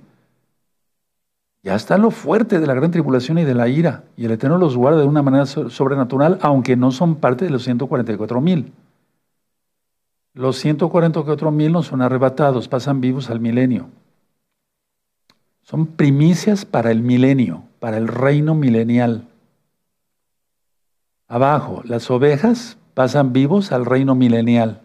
Ya 1.62 1.74
está 1.74 1.98
lo 1.98 2.10
fuerte 2.10 2.60
de 2.60 2.66
la 2.66 2.74
gran 2.74 2.90
tribulación 2.90 3.38
y 3.38 3.44
de 3.44 3.54
la 3.54 3.68
ira. 3.68 4.04
Y 4.16 4.24
el 4.24 4.30
Eterno 4.30 4.58
los 4.58 4.76
guarda 4.76 5.00
de 5.00 5.06
una 5.06 5.22
manera 5.22 5.44
sobrenatural, 5.44 6.38
aunque 6.40 6.76
no 6.76 6.90
son 6.90 7.16
parte 7.16 7.44
de 7.44 7.50
los 7.50 7.64
144 7.64 8.40
mil. 8.40 8.72
Los 10.34 10.56
144 10.58 11.50
mil 11.50 11.72
no 11.72 11.82
son 11.82 12.00
arrebatados, 12.00 12.68
pasan 12.68 13.00
vivos 13.00 13.28
al 13.28 13.40
milenio. 13.40 13.88
Son 15.62 15.86
primicias 15.86 16.64
para 16.64 16.90
el 16.90 17.02
milenio, 17.02 17.64
para 17.80 17.96
el 17.96 18.08
reino 18.08 18.54
milenial. 18.54 19.28
Abajo, 21.26 21.82
las 21.84 22.10
ovejas 22.10 22.78
pasan 22.94 23.32
vivos 23.32 23.72
al 23.72 23.84
reino 23.84 24.14
milenial. 24.14 24.82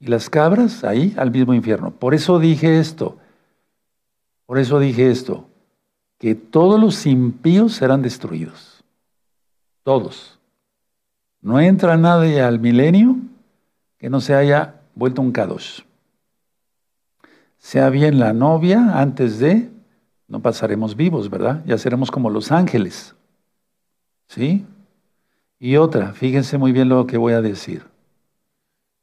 Y 0.00 0.06
las 0.06 0.30
cabras 0.30 0.84
ahí 0.84 1.14
al 1.16 1.30
mismo 1.30 1.54
infierno. 1.54 1.90
Por 1.90 2.14
eso 2.14 2.38
dije 2.38 2.78
esto. 2.78 3.18
Por 4.46 4.58
eso 4.58 4.78
dije 4.78 5.10
esto 5.10 5.48
que 6.18 6.34
todos 6.34 6.80
los 6.80 7.06
impíos 7.06 7.74
serán 7.74 8.02
destruidos. 8.02 8.82
Todos. 9.82 10.38
No 11.42 11.60
entra 11.60 11.98
nadie 11.98 12.40
al 12.40 12.60
milenio 12.60 13.16
que 13.98 14.08
no 14.08 14.22
se 14.22 14.34
haya 14.34 14.80
vuelto 14.94 15.20
un 15.20 15.32
kadosh. 15.32 15.82
Sea 17.58 17.90
bien 17.90 18.18
la 18.18 18.32
novia 18.32 18.98
antes 18.98 19.38
de, 19.38 19.70
no 20.28 20.40
pasaremos 20.40 20.96
vivos, 20.96 21.30
¿verdad? 21.30 21.62
Ya 21.66 21.78
seremos 21.78 22.10
como 22.10 22.30
los 22.30 22.50
ángeles. 22.52 23.14
¿Sí? 24.28 24.64
Y 25.58 25.76
otra, 25.76 26.12
fíjense 26.12 26.58
muy 26.58 26.72
bien 26.72 26.88
lo 26.88 27.06
que 27.06 27.16
voy 27.18 27.34
a 27.34 27.42
decir. 27.42 27.84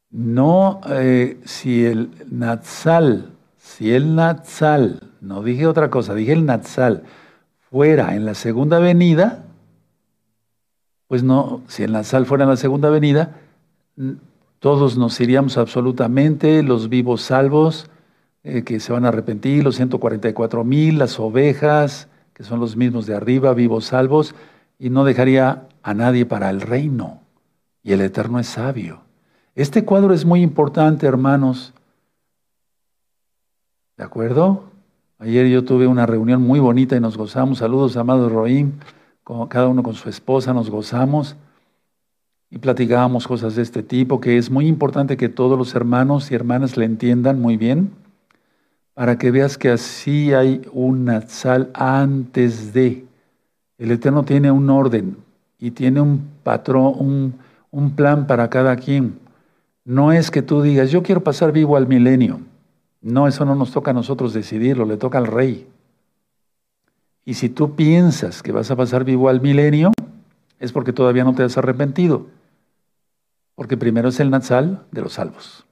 No, 0.09 0.81
eh, 0.89 1.39
si 1.45 1.85
el 1.85 2.11
Natsal, 2.29 3.31
si 3.57 3.93
el 3.93 4.15
Natsal 4.15 5.11
no 5.21 5.41
dije 5.41 5.67
otra 5.67 5.89
cosa, 5.89 6.13
dije 6.13 6.33
el 6.33 6.45
Natsal 6.45 7.03
fuera 7.69 8.15
en 8.15 8.25
la 8.25 8.35
segunda 8.35 8.79
venida, 8.79 9.45
pues 11.07 11.23
no, 11.23 11.61
si 11.67 11.83
el 11.83 11.93
Natsal 11.93 12.25
fuera 12.25 12.43
en 12.43 12.49
la 12.49 12.57
segunda 12.57 12.89
venida, 12.89 13.37
todos 14.59 14.97
nos 14.97 15.19
iríamos 15.21 15.57
absolutamente, 15.57 16.61
los 16.61 16.89
vivos 16.89 17.21
salvos, 17.21 17.89
eh, 18.43 18.63
que 18.63 18.79
se 18.79 18.91
van 18.91 19.05
a 19.05 19.09
arrepentir, 19.09 19.63
los 19.63 19.75
144 19.75 20.63
mil, 20.63 20.97
las 20.97 21.19
ovejas, 21.19 22.07
que 22.33 22.43
son 22.43 22.59
los 22.59 22.75
mismos 22.75 23.05
de 23.05 23.15
arriba, 23.15 23.53
vivos 23.53 23.85
salvos, 23.85 24.35
y 24.79 24.89
no 24.89 25.03
dejaría 25.03 25.67
a 25.83 25.93
nadie 25.93 26.25
para 26.25 26.49
el 26.49 26.61
reino. 26.61 27.21
Y 27.83 27.93
el 27.93 28.01
Eterno 28.01 28.39
es 28.39 28.47
sabio. 28.47 29.01
Este 29.55 29.85
cuadro 29.85 30.13
es 30.13 30.25
muy 30.25 30.41
importante, 30.41 31.05
hermanos. 31.05 31.73
¿De 33.97 34.03
acuerdo? 34.03 34.63
Ayer 35.19 35.47
yo 35.47 35.63
tuve 35.63 35.85
una 35.85 36.05
reunión 36.05 36.41
muy 36.41 36.59
bonita 36.59 36.95
y 36.95 36.99
nos 36.99 37.17
gozamos. 37.17 37.59
Saludos, 37.59 37.97
amado 37.97 38.29
Roim. 38.29 38.73
Cada 39.49 39.67
uno 39.67 39.83
con 39.83 39.93
su 39.93 40.09
esposa 40.09 40.53
nos 40.53 40.69
gozamos 40.69 41.35
y 42.49 42.57
platicábamos 42.57 43.27
cosas 43.27 43.55
de 43.55 43.61
este 43.61 43.81
tipo, 43.81 44.19
que 44.19 44.37
es 44.37 44.51
muy 44.51 44.67
importante 44.67 45.15
que 45.15 45.29
todos 45.29 45.57
los 45.57 45.73
hermanos 45.73 46.31
y 46.31 46.35
hermanas 46.35 46.75
le 46.75 46.83
entiendan 46.85 47.39
muy 47.39 47.55
bien, 47.55 47.91
para 48.93 49.17
que 49.17 49.31
veas 49.31 49.57
que 49.57 49.69
así 49.69 50.33
hay 50.33 50.61
un 50.73 51.05
Natsal 51.05 51.69
antes 51.73 52.73
de. 52.73 53.05
El 53.77 53.91
Eterno 53.91 54.23
tiene 54.23 54.51
un 54.51 54.69
orden 54.69 55.17
y 55.57 55.71
tiene 55.71 56.01
un 56.01 56.29
patrón, 56.43 56.93
un, 56.97 57.39
un 57.71 57.95
plan 57.95 58.27
para 58.27 58.49
cada 58.49 58.75
quien. 58.75 59.19
No 59.85 60.11
es 60.11 60.29
que 60.29 60.41
tú 60.41 60.61
digas, 60.61 60.91
yo 60.91 61.03
quiero 61.03 61.23
pasar 61.23 61.51
vivo 61.51 61.77
al 61.77 61.87
milenio. 61.87 62.41
No, 63.01 63.27
eso 63.27 63.45
no 63.45 63.55
nos 63.55 63.71
toca 63.71 63.91
a 63.91 63.95
nosotros 63.95 64.33
decidirlo, 64.33 64.85
le 64.85 64.97
toca 64.97 65.17
al 65.17 65.27
rey. 65.27 65.67
Y 67.25 67.33
si 67.35 67.49
tú 67.49 67.75
piensas 67.75 68.43
que 68.43 68.51
vas 68.51 68.69
a 68.69 68.75
pasar 68.75 69.03
vivo 69.03 69.29
al 69.29 69.41
milenio, 69.41 69.91
es 70.59 70.71
porque 70.71 70.93
todavía 70.93 71.23
no 71.23 71.33
te 71.33 71.43
has 71.43 71.57
arrepentido. 71.57 72.27
Porque 73.55 73.77
primero 73.77 74.09
es 74.09 74.19
el 74.19 74.29
Natsal 74.29 74.85
de 74.91 75.01
los 75.01 75.13
salvos. 75.13 75.65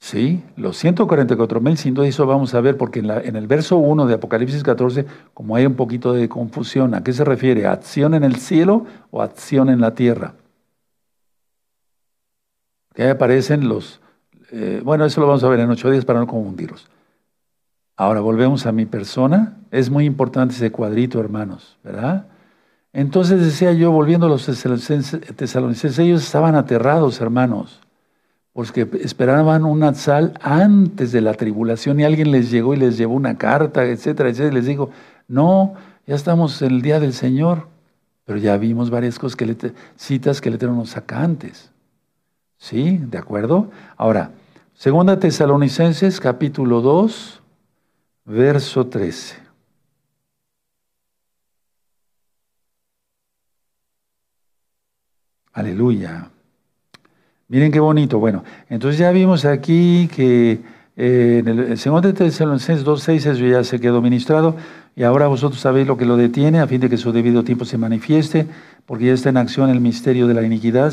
Sí, 0.00 0.42
los 0.56 0.76
144 0.78 1.60
mil, 1.60 1.76
sin 1.76 1.94
duda 1.94 2.06
eso 2.06 2.24
vamos 2.26 2.54
a 2.54 2.60
ver, 2.60 2.76
porque 2.76 3.00
en, 3.00 3.36
el 3.36 3.46
verso 3.46 3.76
1 3.78 4.06
de 4.06 4.14
Apocalipsis 4.14 4.62
14, 4.62 5.04
como 5.34 5.56
hay 5.56 5.66
un 5.66 5.74
poquito 5.74 6.12
de 6.12 6.28
confusión, 6.28 6.94
¿a 6.94 7.02
qué 7.02 7.12
se 7.12 7.24
refiere? 7.24 7.66
¿Acción 7.66 8.14
en 8.14 8.24
el 8.24 8.36
cielo 8.36 8.86
o 9.10 9.22
acción 9.22 9.68
en 9.68 9.80
la 9.80 9.94
tierra? 9.94 10.34
Que 12.94 13.10
aparecen 13.10 13.68
los, 13.68 14.00
eh, 14.50 14.80
bueno, 14.84 15.04
eso 15.04 15.20
lo 15.20 15.26
vamos 15.26 15.44
a 15.44 15.48
ver 15.48 15.60
en 15.60 15.70
ocho 15.70 15.90
días 15.90 16.04
para 16.04 16.20
no 16.20 16.26
confundirlos. 16.26 16.88
Ahora 17.96 18.20
volvemos 18.20 18.64
a 18.66 18.72
mi 18.72 18.86
persona. 18.86 19.56
Es 19.72 19.90
muy 19.90 20.04
importante 20.04 20.54
ese 20.54 20.70
cuadrito, 20.70 21.18
hermanos, 21.20 21.78
¿verdad? 21.82 22.26
Entonces 22.92 23.40
decía 23.40 23.72
yo, 23.72 23.90
volviendo 23.90 24.26
a 24.26 24.28
los 24.28 24.46
tesalonicenses, 24.46 25.98
ellos 25.98 26.22
estaban 26.22 26.54
aterrados, 26.54 27.20
hermanos, 27.20 27.80
porque 28.52 28.88
esperaban 29.02 29.64
un 29.64 29.94
sal 29.94 30.34
antes 30.42 31.12
de 31.12 31.20
la 31.20 31.34
tribulación 31.34 32.00
y 32.00 32.04
alguien 32.04 32.30
les 32.30 32.50
llegó 32.50 32.74
y 32.74 32.78
les 32.78 32.96
llevó 32.96 33.14
una 33.14 33.38
carta, 33.38 33.84
etcétera, 33.84 34.30
etcétera, 34.30 34.52
y 34.52 34.54
les 34.56 34.66
dijo, 34.66 34.90
no, 35.28 35.74
ya 36.06 36.14
estamos 36.14 36.60
en 36.62 36.72
el 36.72 36.82
día 36.82 37.00
del 37.00 37.12
Señor, 37.12 37.68
pero 38.24 38.38
ya 38.38 38.56
vimos 38.56 38.90
varias 38.90 39.18
cosas 39.18 39.36
que 39.36 39.72
citas 39.96 40.40
que 40.40 40.50
le 40.50 40.58
tenemos 40.58 40.78
nos 40.78 40.90
saca 40.90 41.22
antes. 41.22 41.70
¿Sí? 42.58 42.98
¿De 42.98 43.18
acuerdo? 43.18 43.70
Ahora, 43.96 44.32
Segunda 44.78 45.18
Tesalonicenses 45.18 46.20
capítulo 46.20 46.80
2, 46.80 47.42
verso 48.26 48.86
13. 48.86 49.36
Aleluya. 55.52 56.30
Miren 57.48 57.72
qué 57.72 57.80
bonito. 57.80 58.18
Bueno, 58.18 58.44
entonces 58.68 58.98
ya 58.98 59.10
vimos 59.10 59.46
aquí 59.46 60.08
que 60.14 60.60
eh, 60.96 61.38
en 61.38 61.48
el 61.48 61.78
segundo 61.78 62.12
Tesalonicenses 62.12 62.84
2.6 62.84 63.30
eso 63.30 63.46
ya 63.46 63.64
se 63.64 63.80
quedó 63.80 64.02
ministrado 64.02 64.54
y 64.94 65.04
ahora 65.04 65.28
vosotros 65.28 65.58
sabéis 65.58 65.86
lo 65.86 65.96
que 65.96 66.04
lo 66.04 66.18
detiene 66.18 66.60
a 66.60 66.66
fin 66.66 66.80
de 66.80 66.90
que 66.90 66.98
su 66.98 67.10
debido 67.10 67.44
tiempo 67.44 67.64
se 67.64 67.78
manifieste 67.78 68.46
porque 68.84 69.06
ya 69.06 69.14
está 69.14 69.30
en 69.30 69.38
acción 69.38 69.70
el 69.70 69.80
misterio 69.80 70.26
de 70.26 70.34
la 70.34 70.42
iniquidad, 70.42 70.92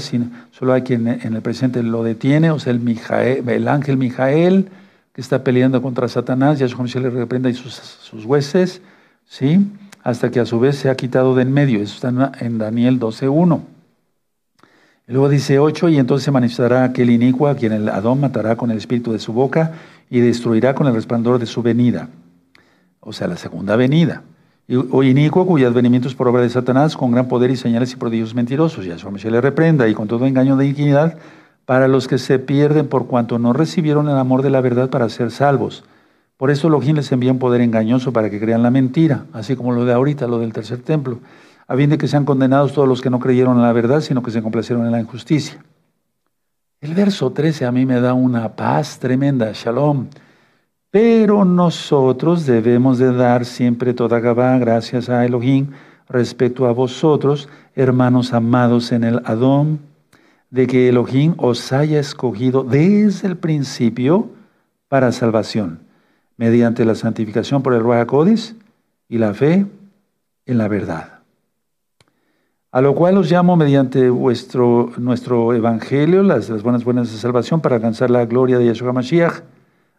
solo 0.51 0.74
hay 0.74 0.84
quien 0.84 1.08
en 1.08 1.34
el 1.34 1.41
presente 1.41 1.84
lo 1.84 2.03
detiene, 2.03 2.51
o 2.51 2.60
sea, 2.60 2.72
el, 2.72 3.68
ángel 3.68 3.97
Mijael, 3.97 4.70
que 5.14 5.22
está 5.22 5.43
peleando 5.43 5.82
contra 5.82 6.08
Satanás, 6.08 6.60
ya 6.60 6.68
se 6.68 6.99
le 6.99 7.10
reprenda 7.10 7.49
y 7.49 7.53
sus, 7.53 7.74
sus 7.74 8.26
hueses, 8.26 8.82
¿sí? 9.26 9.66
hasta 10.03 10.30
que 10.30 10.39
a 10.39 10.45
su 10.45 10.60
vez 10.60 10.76
se 10.76 10.89
ha 10.89 10.95
quitado 10.95 11.36
de 11.36 11.41
en 11.41 11.53
medio. 11.53 11.82
Eso 11.82 11.95
está 11.95 12.32
en 12.41 12.58
Daniel 12.58 12.99
12.1. 12.99 13.74
Luego 15.08 15.30
dice 15.30 15.60
8, 15.60 15.89
y 15.89 15.97
entonces 15.99 16.26
se 16.26 16.32
manifestará 16.32 16.84
aquel 16.84 17.12
inicuo 17.12 17.47
a 17.47 17.56
quien 17.56 17.74
el 17.74 17.89
Adón 17.89 18.20
matará 18.22 18.56
con 18.56 18.72
el 18.72 18.78
espíritu 18.78 19.12
de 19.12 19.20
su 19.20 19.34
boca 19.34 19.74
y 20.10 20.20
destruirá 20.20 20.74
con 20.74 20.88
el 20.88 20.95
resplandor 20.95 21.38
de 21.38 21.45
su 21.45 21.62
venida. 21.62 22.10
O 23.01 23.14
sea, 23.14 23.28
la 23.28 23.38
segunda 23.38 23.76
venida. 23.76 24.24
o 24.89 25.03
inicuo 25.03 25.45
cuyo 25.45 25.68
advenimiento 25.68 26.10
por 26.18 26.28
obra 26.28 26.41
de 26.41 26.49
Satanás, 26.49 26.97
con 26.97 27.12
gran 27.12 27.28
poder 27.28 27.51
y 27.51 27.56
señales 27.56 27.93
y 27.93 27.97
prodigios 27.97 28.34
mentirosos. 28.34 28.84
Y 28.88 28.91
a 28.91 28.97
su 28.97 29.12
le 29.12 29.41
reprenda, 29.41 29.88
y 29.88 29.93
con 29.93 30.08
todo 30.08 30.26
engaño 30.26 30.58
de 30.58 30.66
iniquidad, 30.66 31.20
para 31.66 31.88
los 31.88 32.08
que 32.08 32.18
se 32.18 32.39
pierden 32.39 32.88
por 32.88 33.06
cuanto 33.06 33.38
no 33.38 33.53
recibieron 33.53 34.10
el 34.10 34.18
amor 34.18 34.41
de 34.41 34.49
la 34.49 34.62
verdad 34.62 34.89
para 34.89 35.08
ser 35.10 35.30
salvos. 35.30 35.84
Por 36.38 36.49
eso 36.49 36.68
Elohim 36.68 36.95
les 36.95 37.12
envía 37.12 37.32
un 37.32 37.39
poder 37.39 37.62
engañoso 37.62 38.12
para 38.12 38.32
que 38.32 38.39
crean 38.39 38.64
la 38.64 38.72
mentira, 38.72 39.26
así 39.34 39.56
como 39.56 39.72
lo 39.72 39.86
de 39.86 39.93
ahorita, 39.93 40.28
lo 40.28 40.39
del 40.39 40.51
tercer 40.51 40.80
templo, 40.80 41.20
a 41.68 41.76
fin 41.76 41.89
de 41.89 41.97
que 41.97 42.07
sean 42.07 42.26
condenados 42.26 42.74
todos 42.74 42.88
los 42.88 43.01
que 43.01 43.09
no 43.09 43.20
creyeron 43.20 43.57
en 43.57 43.63
la 43.63 43.74
verdad, 43.74 44.01
sino 44.01 44.22
que 44.22 44.32
se 44.32 44.41
complacieron 44.41 44.86
en 44.86 44.91
la 44.91 44.99
injusticia. 44.99 45.63
El 46.82 46.93
verso 46.93 47.32
13 47.32 47.66
a 47.66 47.72
mí 47.72 47.86
me 47.86 47.99
da 47.99 48.13
una 48.13 48.55
paz 48.55 48.99
tremenda, 48.99 49.51
shalom. 49.53 50.07
Pero 50.91 51.43
nosotros 51.43 52.45
debemos 52.45 52.99
de 52.99 53.11
dar 53.11 53.45
siempre 53.45 53.93
toda 53.93 54.20
Gabá 54.20 54.57
gracias 54.59 55.09
a 55.09 55.26
Elohim 55.26 55.72
respecto 56.07 56.68
a 56.68 56.72
vosotros, 56.72 57.49
hermanos 57.76 58.34
amados 58.34 58.91
en 58.91 59.03
el 59.03 59.22
Adón, 59.26 59.80
de 60.51 60.68
que 60.68 60.88
Elohim 60.88 61.34
os 61.38 61.74
haya 61.74 61.99
escogido 61.99 62.63
desde 62.63 63.28
el 63.28 63.38
principio 63.38 64.30
para 64.88 65.11
salvación, 65.11 65.80
mediante 66.38 66.86
la 66.86 66.95
santificación 66.95 67.63
por 67.63 67.74
el 67.74 67.82
Ruach 67.82 68.07
y 69.09 69.18
la 69.18 69.34
fe 69.34 69.66
en 70.45 70.57
la 70.57 70.68
verdad. 70.68 71.14
A 72.76 72.82
lo 72.82 72.93
cual 72.93 73.17
os 73.17 73.32
llamo 73.32 73.55
mediante 73.55 74.01
nuestro 74.09 75.53
evangelio, 75.53 76.23
las, 76.23 76.49
las 76.49 76.61
buenas 76.61 76.84
buenas 76.84 77.09
de 77.09 77.17
salvación, 77.17 77.61
para 77.61 77.78
alcanzar 77.78 78.09
la 78.09 78.26
gloria 78.26 78.57
de 78.57 78.65
Yeshua 78.65 78.91
Mashiach 78.91 79.43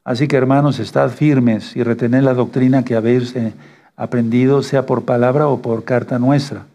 Así 0.05 0.29
que 0.29 0.37
hermanos, 0.37 0.79
estad 0.79 1.09
firmes 1.09 1.75
y 1.75 1.83
retened 1.83 2.23
la 2.23 2.35
doctrina 2.35 2.85
que 2.85 2.95
habéis 2.95 3.35
eh, 3.35 3.55
aprendido, 3.97 4.63
sea 4.63 4.85
por 4.85 5.07
palabra 5.07 5.49
o 5.49 5.63
por 5.63 5.85
carta 5.85 6.19
nuestra. 6.19 6.67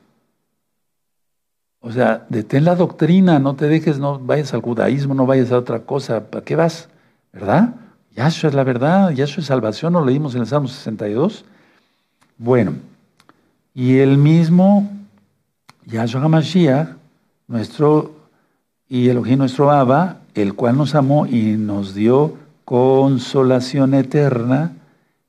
O 1.82 1.92
sea, 1.92 2.26
detén 2.30 2.66
la 2.66 2.74
doctrina, 2.74 3.38
no 3.38 3.54
te 3.56 3.68
dejes, 3.68 4.00
no 4.00 4.18
vayas 4.18 4.56
al 4.56 4.62
judaísmo, 4.62 5.14
no 5.14 5.28
vayas 5.28 5.52
a 5.52 5.60
otra 5.60 5.82
cosa. 5.82 6.32
¿Para 6.32 6.44
qué 6.44 6.56
vas? 6.56 6.90
¿Verdad? 7.32 7.76
Yahshua 8.16 8.50
es 8.50 8.56
la 8.56 8.64
verdad, 8.64 9.12
Yahshua 9.12 9.42
es 9.42 9.46
salvación, 9.46 9.94
lo 9.94 10.04
leímos 10.04 10.34
en 10.34 10.42
el 10.42 10.48
Salmo 10.48 10.68
62. 10.68 11.46
Bueno, 12.40 12.74
y 13.76 14.00
el 14.00 14.18
mismo 14.18 14.90
Yahshua 15.86 16.22
HaMashiach, 16.22 16.88
nuestro, 17.48 18.12
y 18.88 19.10
Elohim 19.10 19.40
nuestro 19.40 19.72
Abba, 19.72 20.18
el 20.36 20.54
cual 20.54 20.78
nos 20.78 20.96
amó 20.96 21.26
y 21.26 21.56
nos 21.58 21.96
dio 21.96 22.36
consolación 22.66 23.94
eterna 23.94 24.74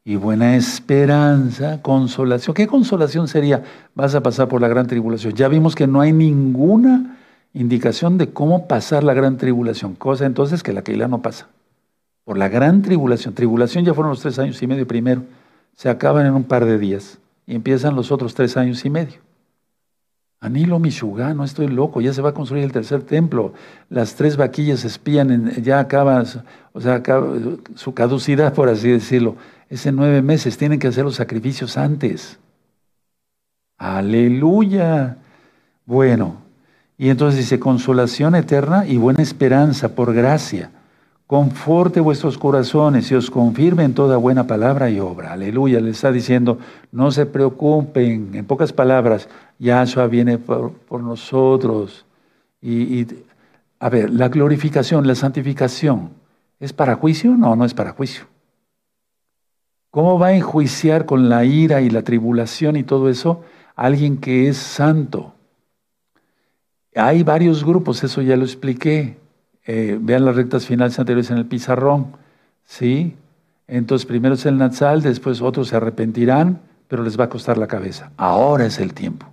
y 0.04 0.16
buena 0.16 0.56
esperanza, 0.56 1.80
consolación. 1.80 2.54
¿Qué 2.54 2.66
consolación 2.66 3.28
sería? 3.28 3.62
Vas 3.94 4.14
a 4.14 4.22
pasar 4.22 4.48
por 4.48 4.60
la 4.60 4.68
gran 4.68 4.86
tribulación. 4.86 5.34
Ya 5.34 5.48
vimos 5.48 5.74
que 5.74 5.86
no 5.86 6.00
hay 6.00 6.12
ninguna 6.12 7.18
indicación 7.54 8.18
de 8.18 8.30
cómo 8.30 8.66
pasar 8.66 9.04
la 9.04 9.14
gran 9.14 9.36
tribulación, 9.36 9.94
cosa 9.94 10.26
entonces 10.26 10.62
que 10.62 10.72
la 10.72 10.82
Keila 10.82 11.06
no 11.06 11.22
pasa. 11.22 11.48
Por 12.24 12.38
la 12.38 12.48
gran 12.48 12.82
tribulación. 12.82 13.34
Tribulación 13.34 13.84
ya 13.84 13.94
fueron 13.94 14.10
los 14.10 14.20
tres 14.20 14.38
años 14.38 14.62
y 14.62 14.66
medio 14.66 14.86
primero. 14.86 15.22
Se 15.76 15.88
acaban 15.88 16.26
en 16.26 16.34
un 16.34 16.44
par 16.44 16.64
de 16.64 16.78
días 16.78 17.18
y 17.46 17.54
empiezan 17.54 17.96
los 17.96 18.12
otros 18.12 18.34
tres 18.34 18.56
años 18.56 18.84
y 18.84 18.90
medio. 18.90 19.31
Anilo 20.42 20.80
Mishugá, 20.80 21.34
no 21.34 21.44
estoy 21.44 21.68
loco, 21.68 22.00
ya 22.00 22.12
se 22.12 22.20
va 22.20 22.30
a 22.30 22.34
construir 22.34 22.64
el 22.64 22.72
tercer 22.72 23.04
templo. 23.04 23.54
Las 23.88 24.16
tres 24.16 24.36
vaquillas 24.36 24.84
espían, 24.84 25.52
ya 25.62 25.78
acaba, 25.78 26.24
o 26.72 26.80
sea, 26.80 27.00
su 27.76 27.94
caducidad, 27.94 28.52
por 28.52 28.68
así 28.68 28.90
decirlo. 28.90 29.36
Es 29.70 29.86
en 29.86 29.94
nueve 29.94 30.20
meses, 30.20 30.58
tienen 30.58 30.80
que 30.80 30.88
hacer 30.88 31.04
los 31.04 31.14
sacrificios 31.14 31.78
antes. 31.78 32.40
Aleluya. 33.78 35.18
Bueno, 35.86 36.38
y 36.98 37.10
entonces 37.10 37.38
dice, 37.38 37.60
consolación 37.60 38.34
eterna 38.34 38.84
y 38.84 38.96
buena 38.96 39.22
esperanza 39.22 39.94
por 39.94 40.12
gracia 40.12 40.72
conforte 41.32 41.98
vuestros 41.98 42.36
corazones 42.36 43.10
y 43.10 43.14
os 43.14 43.30
confirme 43.30 43.84
en 43.84 43.94
toda 43.94 44.18
buena 44.18 44.46
palabra 44.46 44.90
y 44.90 45.00
obra. 45.00 45.32
Aleluya, 45.32 45.80
le 45.80 45.88
está 45.88 46.12
diciendo, 46.12 46.58
no 46.90 47.10
se 47.10 47.24
preocupen, 47.24 48.34
en 48.34 48.44
pocas 48.44 48.74
palabras, 48.74 49.30
Yahshua 49.58 50.08
viene 50.08 50.36
por, 50.36 51.00
nosotros. 51.02 52.04
Y, 52.60 53.06
a 53.80 53.88
ver, 53.88 54.10
la 54.10 54.28
glorificación, 54.28 55.06
la 55.06 55.14
santificación, 55.14 56.10
¿es 56.60 56.74
para 56.74 56.96
juicio? 56.96 57.30
No, 57.30 57.56
no 57.56 57.64
es 57.64 57.72
para 57.72 57.92
juicio. 57.92 58.26
¿Cómo 59.90 60.18
va 60.18 60.26
a 60.26 60.36
enjuiciar 60.36 61.06
con 61.06 61.30
la 61.30 61.46
ira 61.46 61.80
y 61.80 61.88
la 61.88 62.02
tribulación 62.02 62.76
y 62.76 62.82
todo 62.82 63.08
eso 63.08 63.40
alguien 63.74 64.18
que 64.18 64.48
es 64.48 64.58
santo? 64.58 65.32
Hay 66.94 67.22
varios 67.22 67.64
grupos, 67.64 68.04
eso 68.04 68.20
ya 68.20 68.36
lo 68.36 68.44
expliqué. 68.44 69.21
Eh, 69.64 69.98
vean 70.00 70.24
las 70.24 70.36
rectas 70.36 70.66
finales 70.66 70.98
anteriores 70.98 71.30
en 71.30 71.38
el 71.38 71.46
pizarrón, 71.46 72.16
¿sí? 72.64 73.16
Entonces 73.66 74.06
primero 74.06 74.34
es 74.34 74.44
el 74.46 74.58
Natsal, 74.58 75.02
después 75.02 75.40
otros 75.40 75.68
se 75.68 75.76
arrepentirán, 75.76 76.60
pero 76.88 77.02
les 77.02 77.18
va 77.18 77.24
a 77.24 77.28
costar 77.28 77.58
la 77.58 77.68
cabeza. 77.68 78.12
Ahora 78.16 78.66
es 78.66 78.78
el 78.78 78.92
tiempo. 78.92 79.26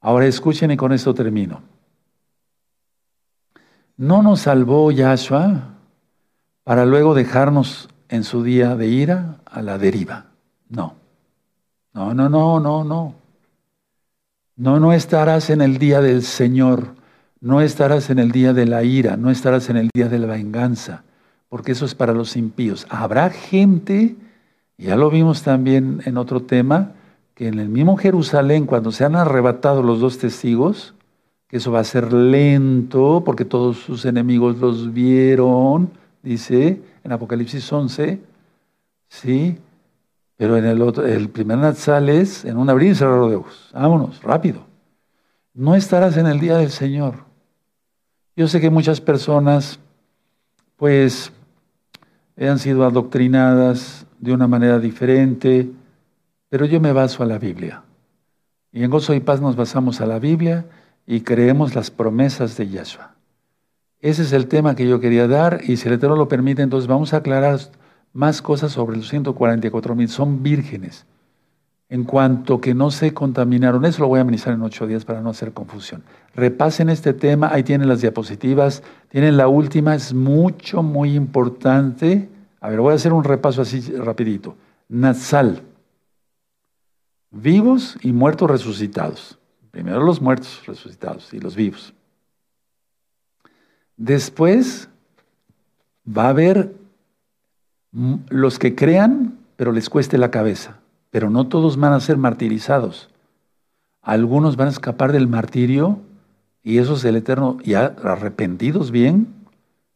Ahora 0.00 0.26
escuchen 0.26 0.70
y 0.70 0.76
con 0.76 0.92
esto 0.92 1.14
termino. 1.14 1.62
No 3.96 4.22
nos 4.22 4.42
salvó 4.42 4.92
Yahshua 4.92 5.74
para 6.62 6.86
luego 6.86 7.14
dejarnos 7.14 7.88
en 8.08 8.24
su 8.24 8.42
día 8.42 8.76
de 8.76 8.86
ira 8.86 9.38
a 9.44 9.62
la 9.62 9.78
deriva. 9.78 10.26
No. 10.68 10.94
No, 11.92 12.14
no, 12.14 12.28
no, 12.28 12.60
no, 12.60 12.84
no. 12.84 13.14
No, 14.54 14.78
no 14.78 14.92
estarás 14.92 15.50
en 15.50 15.62
el 15.62 15.78
día 15.78 16.00
del 16.00 16.22
Señor 16.22 16.94
no 17.40 17.60
estarás 17.60 18.10
en 18.10 18.18
el 18.18 18.32
día 18.32 18.52
de 18.52 18.66
la 18.66 18.82
ira, 18.82 19.16
no 19.16 19.30
estarás 19.30 19.70
en 19.70 19.76
el 19.76 19.90
día 19.94 20.08
de 20.08 20.18
la 20.18 20.26
venganza, 20.26 21.04
porque 21.48 21.72
eso 21.72 21.84
es 21.84 21.94
para 21.94 22.12
los 22.12 22.36
impíos. 22.36 22.86
Habrá 22.90 23.30
gente, 23.30 24.16
ya 24.76 24.96
lo 24.96 25.10
vimos 25.10 25.42
también 25.42 26.02
en 26.04 26.16
otro 26.16 26.42
tema, 26.42 26.92
que 27.34 27.48
en 27.48 27.58
el 27.60 27.68
mismo 27.68 27.96
Jerusalén, 27.96 28.66
cuando 28.66 28.90
se 28.90 29.04
han 29.04 29.14
arrebatado 29.14 29.82
los 29.82 30.00
dos 30.00 30.18
testigos, 30.18 30.94
que 31.46 31.58
eso 31.58 31.72
va 31.72 31.80
a 31.80 31.84
ser 31.84 32.12
lento, 32.12 33.22
porque 33.24 33.44
todos 33.44 33.78
sus 33.78 34.04
enemigos 34.04 34.58
los 34.58 34.92
vieron, 34.92 35.90
dice 36.22 36.82
en 37.04 37.12
Apocalipsis 37.12 37.72
11, 37.72 38.20
¿sí? 39.08 39.58
Pero 40.36 40.56
en 40.56 40.64
el, 40.66 40.82
otro, 40.82 41.06
el 41.06 41.30
primer 41.30 41.58
Natsal 41.58 42.08
es 42.08 42.44
en 42.44 42.56
un 42.58 42.68
abrir 42.68 42.92
y 42.92 42.94
cerrar 42.94 43.28
de 43.28 43.36
ojos. 43.36 43.70
Vámonos, 43.72 44.22
rápido. 44.22 44.66
No 45.54 45.74
estarás 45.74 46.16
en 46.16 46.26
el 46.26 46.38
día 46.38 46.58
del 46.58 46.70
Señor. 46.70 47.27
Yo 48.38 48.46
sé 48.46 48.60
que 48.60 48.70
muchas 48.70 49.00
personas, 49.00 49.80
pues, 50.76 51.32
han 52.40 52.60
sido 52.60 52.84
adoctrinadas 52.84 54.06
de 54.20 54.32
una 54.32 54.46
manera 54.46 54.78
diferente, 54.78 55.68
pero 56.48 56.64
yo 56.64 56.80
me 56.80 56.92
baso 56.92 57.24
a 57.24 57.26
la 57.26 57.40
Biblia. 57.40 57.82
Y 58.70 58.84
en 58.84 58.92
Gozo 58.92 59.12
y 59.12 59.18
Paz 59.18 59.40
nos 59.40 59.56
basamos 59.56 60.00
a 60.00 60.06
la 60.06 60.20
Biblia 60.20 60.66
y 61.04 61.22
creemos 61.22 61.74
las 61.74 61.90
promesas 61.90 62.56
de 62.56 62.68
Yahshua. 62.68 63.16
Ese 64.00 64.22
es 64.22 64.32
el 64.32 64.46
tema 64.46 64.76
que 64.76 64.86
yo 64.86 65.00
quería 65.00 65.26
dar 65.26 65.58
y 65.66 65.76
si 65.76 65.88
el 65.88 65.94
Eterno 65.94 66.14
lo 66.14 66.28
permite, 66.28 66.62
entonces 66.62 66.86
vamos 66.86 67.14
a 67.14 67.16
aclarar 67.16 67.58
más 68.12 68.40
cosas 68.40 68.70
sobre 68.70 68.98
los 68.98 69.08
144 69.08 69.96
mil. 69.96 70.08
Son 70.08 70.44
vírgenes 70.44 71.06
en 71.90 72.04
cuanto 72.04 72.60
que 72.60 72.74
no 72.74 72.90
se 72.90 73.14
contaminaron. 73.14 73.84
Eso 73.84 74.02
lo 74.02 74.08
voy 74.08 74.18
a 74.18 74.22
amenizar 74.22 74.52
en 74.52 74.62
ocho 74.62 74.86
días 74.86 75.04
para 75.04 75.20
no 75.20 75.30
hacer 75.30 75.52
confusión. 75.52 76.02
Repasen 76.34 76.90
este 76.90 77.14
tema, 77.14 77.48
ahí 77.52 77.62
tienen 77.62 77.88
las 77.88 78.00
diapositivas, 78.00 78.82
tienen 79.08 79.36
la 79.36 79.48
última, 79.48 79.94
es 79.94 80.12
mucho, 80.12 80.82
muy 80.82 81.14
importante. 81.14 82.28
A 82.60 82.68
ver, 82.68 82.80
voy 82.80 82.92
a 82.92 82.96
hacer 82.96 83.12
un 83.12 83.24
repaso 83.24 83.62
así 83.62 83.80
rapidito. 83.96 84.56
Nazal, 84.88 85.62
vivos 87.30 87.96
y 88.02 88.12
muertos 88.12 88.50
resucitados. 88.50 89.38
Primero 89.70 90.02
los 90.02 90.20
muertos 90.20 90.62
resucitados 90.66 91.32
y 91.32 91.40
los 91.40 91.56
vivos. 91.56 91.94
Después 93.96 94.88
va 96.06 96.26
a 96.26 96.30
haber 96.30 96.74
los 98.28 98.58
que 98.58 98.74
crean, 98.74 99.38
pero 99.56 99.72
les 99.72 99.88
cueste 99.88 100.18
la 100.18 100.30
cabeza 100.30 100.78
pero 101.10 101.30
no 101.30 101.48
todos 101.48 101.76
van 101.76 101.92
a 101.92 102.00
ser 102.00 102.16
martirizados. 102.16 103.08
Algunos 104.02 104.56
van 104.56 104.68
a 104.68 104.70
escapar 104.70 105.12
del 105.12 105.28
martirio 105.28 106.00
y 106.62 106.78
esos 106.78 107.04
el 107.04 107.16
Eterno, 107.16 107.58
ya 107.64 107.94
arrepentidos 108.02 108.90
bien 108.90 109.34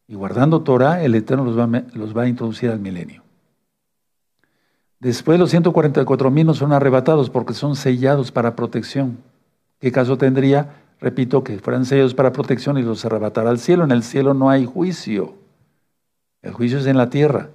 y 0.07 0.15
guardando 0.15 0.61
Torah, 0.61 1.03
el 1.03 1.15
Eterno 1.15 1.45
los 1.45 1.57
va, 1.57 1.83
los 1.93 2.15
va 2.15 2.23
a 2.23 2.27
introducir 2.27 2.69
al 2.69 2.79
milenio. 2.79 3.23
Después 4.99 5.37
los 5.37 5.49
144 5.49 6.31
mil 6.31 6.47
no 6.47 6.53
son 6.53 6.71
arrebatados 6.71 7.29
porque 7.29 7.53
son 7.53 7.75
sellados 7.75 8.31
para 8.31 8.55
protección. 8.55 9.17
¿Qué 9.79 9.91
caso 9.91 10.17
tendría? 10.17 10.75
Repito, 11.01 11.43
que 11.43 11.59
fueran 11.59 11.85
sellados 11.85 12.13
para 12.13 12.31
protección 12.31 12.77
y 12.77 12.83
los 12.83 13.03
arrebatará 13.03 13.49
al 13.49 13.59
cielo. 13.59 13.83
En 13.83 13.91
el 13.91 14.03
cielo 14.03 14.33
no 14.33 14.49
hay 14.49 14.65
juicio. 14.65 15.33
El 16.41 16.53
juicio 16.53 16.77
es 16.79 16.85
en 16.85 16.95
la 16.95 17.09
tierra. 17.09 17.49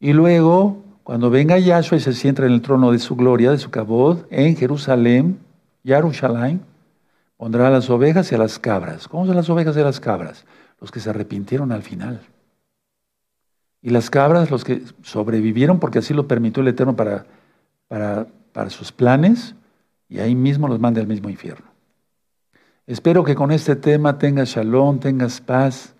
Y 0.00 0.14
luego 0.14 0.82
Cuando 1.06 1.30
venga 1.30 1.56
Yahshua 1.56 1.98
y 1.98 2.00
se 2.00 2.12
sienta 2.12 2.44
en 2.44 2.50
el 2.50 2.62
trono 2.62 2.90
de 2.90 2.98
su 2.98 3.14
gloria, 3.14 3.52
de 3.52 3.58
su 3.58 3.70
cabod, 3.70 4.24
en 4.28 4.56
Jerusalén, 4.56 5.38
Yarushalayim, 5.84 6.58
pondrá 7.36 7.68
a 7.68 7.70
las 7.70 7.88
ovejas 7.90 8.32
y 8.32 8.34
a 8.34 8.38
las 8.38 8.58
cabras. 8.58 9.06
¿Cómo 9.06 9.24
son 9.24 9.36
las 9.36 9.48
ovejas 9.48 9.76
y 9.76 9.82
las 9.82 10.00
cabras? 10.00 10.44
Los 10.80 10.90
que 10.90 10.98
se 10.98 11.08
arrepintieron 11.08 11.70
al 11.70 11.84
final. 11.84 12.22
Y 13.82 13.90
las 13.90 14.10
cabras, 14.10 14.50
los 14.50 14.64
que 14.64 14.82
sobrevivieron 15.02 15.78
porque 15.78 16.00
así 16.00 16.12
lo 16.12 16.26
permitió 16.26 16.60
el 16.60 16.70
Eterno 16.70 16.96
para, 16.96 17.24
para, 17.86 18.26
para 18.52 18.68
sus 18.70 18.90
planes, 18.90 19.54
y 20.08 20.18
ahí 20.18 20.34
mismo 20.34 20.66
los 20.66 20.80
manda 20.80 21.00
al 21.00 21.06
mismo 21.06 21.30
infierno. 21.30 21.66
Espero 22.84 23.22
que 23.22 23.36
con 23.36 23.52
este 23.52 23.76
tema 23.76 24.18
tengas 24.18 24.48
shalom, 24.48 24.98
tengas 24.98 25.40
paz. 25.40 25.94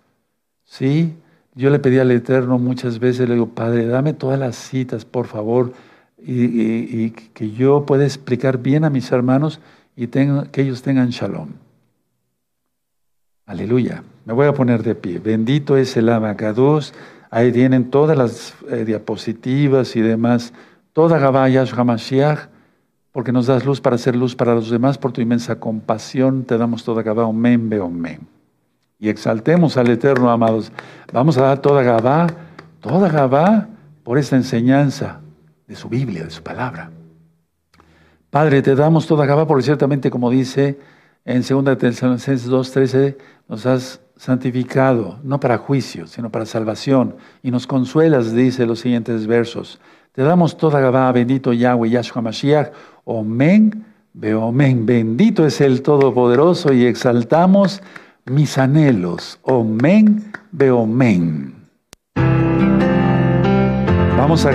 ¿Sí? 0.65 1.15
Yo 1.57 1.71
le 1.71 1.79
pedí 1.79 1.97
al 1.97 2.11
Eterno 2.11 2.59
muchas 2.59 2.99
veces, 2.99 3.27
le 3.27 3.33
digo, 3.33 3.47
Padre, 3.47 3.87
dame 3.87 4.13
todas 4.13 4.37
las 4.37 4.55
citas, 4.55 5.05
por 5.05 5.25
favor, 5.25 5.73
y, 6.19 7.09
que 7.09 7.49
yo 7.49 7.83
pueda 7.83 8.03
explicar 8.03 8.59
bien 8.59 8.85
a 8.85 8.91
mis 8.91 9.11
hermanos 9.11 9.59
y 9.95 10.05
que 10.05 10.61
ellos 10.61 10.83
tengan 10.83 11.09
shalom. 11.09 11.49
Aleluya. 13.47 14.03
Me 14.25 14.33
voy 14.33 14.45
a 14.45 14.53
poner 14.53 14.83
de 14.83 14.93
pie. 14.93 15.17
Bendito 15.17 15.77
es 15.77 15.97
el 15.97 16.09
abacados. 16.09 16.93
Ahí 17.31 17.51
tienen 17.51 17.89
todas 17.89 18.15
las 18.15 18.53
eh, 18.69 18.85
diapositivas 18.85 19.95
y 19.95 20.01
demás. 20.01 20.53
Toda 20.93 21.17
Gabá 21.17 21.49
Yahshua 21.49 21.83
Mashiach, 21.83 22.49
porque 23.11 23.31
nos 23.31 23.47
das 23.47 23.65
luz 23.65 23.81
para 23.81 23.95
hacer 23.95 24.15
luz 24.15 24.35
para 24.35 24.53
los 24.53 24.69
demás. 24.69 24.99
Por 24.99 25.11
tu 25.11 25.21
inmensa 25.21 25.59
compasión 25.59 26.43
te 26.43 26.55
damos 26.55 26.83
toda 26.83 27.01
Gabá. 27.01 27.25
Omen, 27.25 27.67
be 27.67 27.79
omen 27.79 28.36
y 28.99 29.09
exaltemos 29.09 29.77
al 29.77 29.89
Eterno, 29.89 30.29
amados. 30.31 30.71
Vamos 31.11 31.37
a 31.37 31.43
dar 31.43 31.59
toda 31.59 31.83
Gabá, 31.83 32.27
toda 32.79 33.09
Gabá 33.09 33.67
por 34.03 34.17
esta 34.17 34.35
enseñanza 34.35 35.21
de 35.67 35.75
su 35.75 35.89
Biblia, 35.89 36.23
de 36.23 36.29
su 36.29 36.41
palabra. 36.41 36.91
Padre, 38.29 38.61
te 38.61 38.75
damos 38.75 39.07
toda 39.07 39.25
Gabá 39.25 39.45
porque 39.45 39.63
ciertamente, 39.63 40.09
como 40.09 40.29
dice 40.29 40.79
en 41.25 41.41
2 41.41 41.77
Tesalonicenses 41.77 42.49
2.13, 42.49 43.17
nos 43.47 43.65
has 43.65 44.01
santificado, 44.15 45.19
no 45.23 45.39
para 45.39 45.57
juicio, 45.57 46.07
sino 46.07 46.31
para 46.31 46.45
salvación, 46.45 47.15
y 47.43 47.51
nos 47.51 47.67
consuelas, 47.67 48.33
dice 48.33 48.65
los 48.65 48.79
siguientes 48.79 49.27
versos. 49.27 49.79
Te 50.11 50.23
damos 50.23 50.57
toda 50.57 50.79
Gabá, 50.79 51.11
bendito 51.11 51.53
Yahweh, 51.53 51.89
Yahshua 51.89 52.21
Mashiach, 52.21 52.71
Omen, 53.03 53.85
Beomen, 54.13 54.85
bendito 54.85 55.45
es 55.45 55.61
el 55.61 55.83
Todopoderoso, 55.83 56.73
y 56.73 56.85
exaltamos 56.85 57.83
mis 58.29 58.57
anhelos. 58.57 59.39
Omen, 59.43 60.31
beomen. 60.51 61.55
Vamos 64.17 64.45
a 64.45 64.51